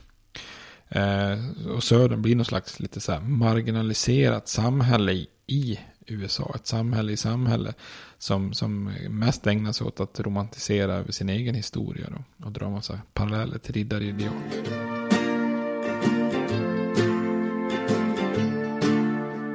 Eh, 0.90 1.38
och 1.76 1.84
södern 1.84 2.22
blir 2.22 2.36
något 2.36 2.48
slags 2.48 2.80
lite 2.80 3.00
så 3.00 3.20
marginaliserat 3.20 4.48
samhälle 4.48 5.12
i, 5.12 5.28
i 5.48 5.80
USA. 6.12 6.52
Ett 6.56 6.68
samhälle 6.68 7.12
i 7.12 7.18
samhälle 7.18 7.74
som, 8.18 8.54
som 8.54 8.84
mest 9.10 9.48
ägnar 9.48 9.72
sig 9.72 9.88
åt 9.88 10.00
att 10.00 10.20
romantisera 10.20 10.94
över 10.94 11.12
sin 11.12 11.30
egen 11.30 11.56
historia 11.56 12.08
då, 12.10 12.46
och 12.46 12.52
dra 12.52 12.70
massa 12.70 13.02
paralleller 13.14 13.58
till 13.58 13.74
riddarideal. 13.74 14.34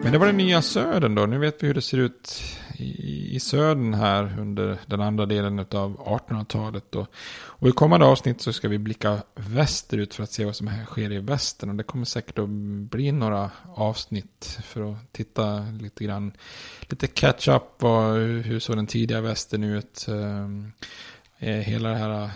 Men 0.05 0.13
det 0.13 0.19
var 0.19 0.27
den 0.27 0.37
nya 0.37 0.63
södern 0.63 1.15
då. 1.15 1.27
Nu 1.27 1.39
vet 1.39 1.63
vi 1.63 1.67
hur 1.67 1.75
det 1.75 1.83
ser 1.83 1.99
ut 1.99 2.43
i, 2.77 3.35
i 3.37 3.41
södern 3.41 3.95
här 3.95 4.39
under 4.39 4.79
den 4.87 5.01
andra 5.01 5.27
delen 5.27 5.59
av 5.59 5.97
1800-talet. 5.97 6.95
Och, 6.95 7.07
och 7.37 7.69
i 7.69 7.73
kommande 7.73 8.07
avsnitt 8.07 8.41
så 8.41 8.53
ska 8.53 8.69
vi 8.69 8.79
blicka 8.79 9.23
västerut 9.35 10.15
för 10.15 10.23
att 10.23 10.33
se 10.33 10.45
vad 10.45 10.57
som 10.57 10.67
här 10.67 10.85
sker 10.85 11.13
i 11.13 11.19
västern. 11.19 11.71
Och 11.71 11.77
det 11.77 11.83
kommer 11.83 12.05
säkert 12.05 12.39
att 12.39 12.49
bli 12.91 13.13
några 13.13 13.51
avsnitt 13.75 14.59
för 14.65 14.93
att 14.93 15.13
titta 15.13 15.67
lite 15.81 16.05
grann, 16.05 16.33
lite 16.81 17.07
catch 17.07 17.49
up 17.49 17.85
och 17.85 18.15
hur 18.45 18.61
såg 18.61 18.77
den 18.77 18.87
tidiga 18.87 19.21
västern 19.21 19.65
ut. 19.65 20.07
Eh, 20.09 21.49
eh, 21.49 21.61
hela 21.61 21.89
det 21.89 21.97
här 21.97 22.31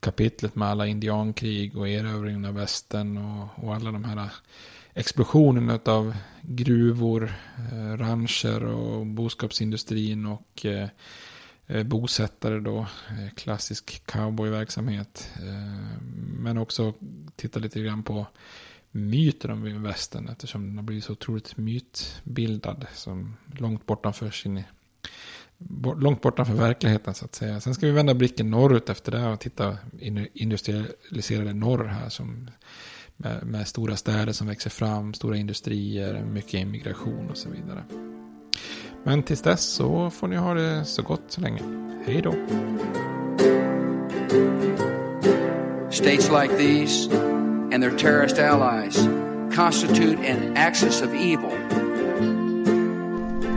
kapitlet 0.00 0.54
med 0.54 0.68
alla 0.68 0.86
indiankrig 0.86 1.76
och 1.76 1.88
erövringen 1.88 2.44
av 2.44 2.54
västern 2.54 3.16
och, 3.18 3.64
och 3.64 3.74
alla 3.74 3.92
de 3.92 4.04
här 4.04 4.30
explosionen 4.98 5.80
av 5.84 6.14
gruvor, 6.42 7.32
eh, 7.72 7.96
rancher 7.96 8.64
och 8.64 9.06
boskapsindustrin 9.06 10.26
och 10.26 10.66
eh, 10.66 10.88
eh, 11.66 11.82
bosättare 11.82 12.60
då, 12.60 12.86
klassisk 13.34 14.06
cowboyverksamhet. 14.06 15.30
Men 16.38 16.58
också 16.58 16.94
titta 17.36 17.60
lite 17.60 17.80
grann 17.80 18.02
på 18.02 18.26
myter 18.90 19.50
om 19.50 19.82
västern 19.82 20.28
eftersom 20.28 20.66
den 20.66 20.76
har 20.76 20.82
blivit 20.84 21.04
så 21.04 21.12
otroligt 21.12 21.56
mytbildad 21.56 22.86
som 22.94 23.36
långt 23.58 23.86
bortanför 23.86 24.30
sin 24.30 24.62
långt 25.96 26.22
bortanför 26.22 26.54
verkligheten 26.54 27.14
så 27.14 27.24
att 27.24 27.34
säga. 27.34 27.60
Sen 27.60 27.74
ska 27.74 27.86
vi 27.86 27.92
vända 27.92 28.14
blicken 28.14 28.50
norrut 28.50 28.88
efter 28.88 29.12
det 29.12 29.26
och 29.28 29.40
titta 29.40 29.76
industrialiserade 30.32 31.52
norr 31.52 31.84
här 31.84 32.08
som 32.08 32.50
med, 33.18 33.46
med, 33.46 33.68
stora 33.68 33.96
städer 33.96 34.32
som 34.32 34.46
växer 34.46 34.70
fram, 34.70 35.14
stora 35.14 35.36
industrier, 35.36 36.24
mycket 36.24 36.54
immigration 36.54 37.30
och 37.30 37.36
så 37.36 37.48
vidare. 37.48 37.84
Men 39.04 39.22
tills 39.22 39.42
dess 39.42 39.64
så 39.64 40.10
får 40.10 40.28
ni 40.28 40.36
ha 40.36 40.54
det 40.54 40.84
så 40.84 41.02
gott 41.02 41.22
så 41.28 41.40
länge. 41.40 41.62
Hej 42.06 42.22
då! 42.22 42.34
States 45.90 46.30
like 46.30 46.56
these 46.58 47.10
and 47.72 47.82
their 47.82 47.98
terrorist 47.98 48.38
allies 48.38 49.08
constitute 49.56 50.18
an 50.18 50.56
axis 50.56 51.02
of 51.02 51.12
evil. 51.14 51.87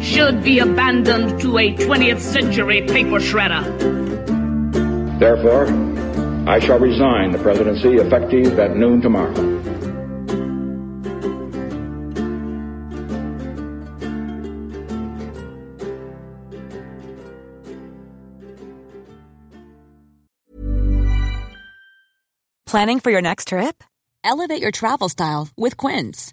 should 0.00 0.42
be 0.42 0.58
abandoned 0.58 1.40
to 1.40 1.58
a 1.58 1.74
20th 1.74 2.20
century 2.20 2.82
paper 2.82 3.20
shredder. 3.20 3.64
Therefore, 5.18 5.66
I 6.48 6.58
shall 6.58 6.78
resign 6.78 7.32
the 7.32 7.38
presidency 7.38 7.96
effective 7.96 8.58
at 8.58 8.76
noon 8.76 9.02
tomorrow. 9.02 9.34
Planning 22.66 23.00
for 23.00 23.10
your 23.10 23.20
next 23.20 23.48
trip? 23.48 23.82
Elevate 24.22 24.62
your 24.62 24.70
travel 24.70 25.08
style 25.08 25.48
with 25.56 25.76
Quince. 25.76 26.32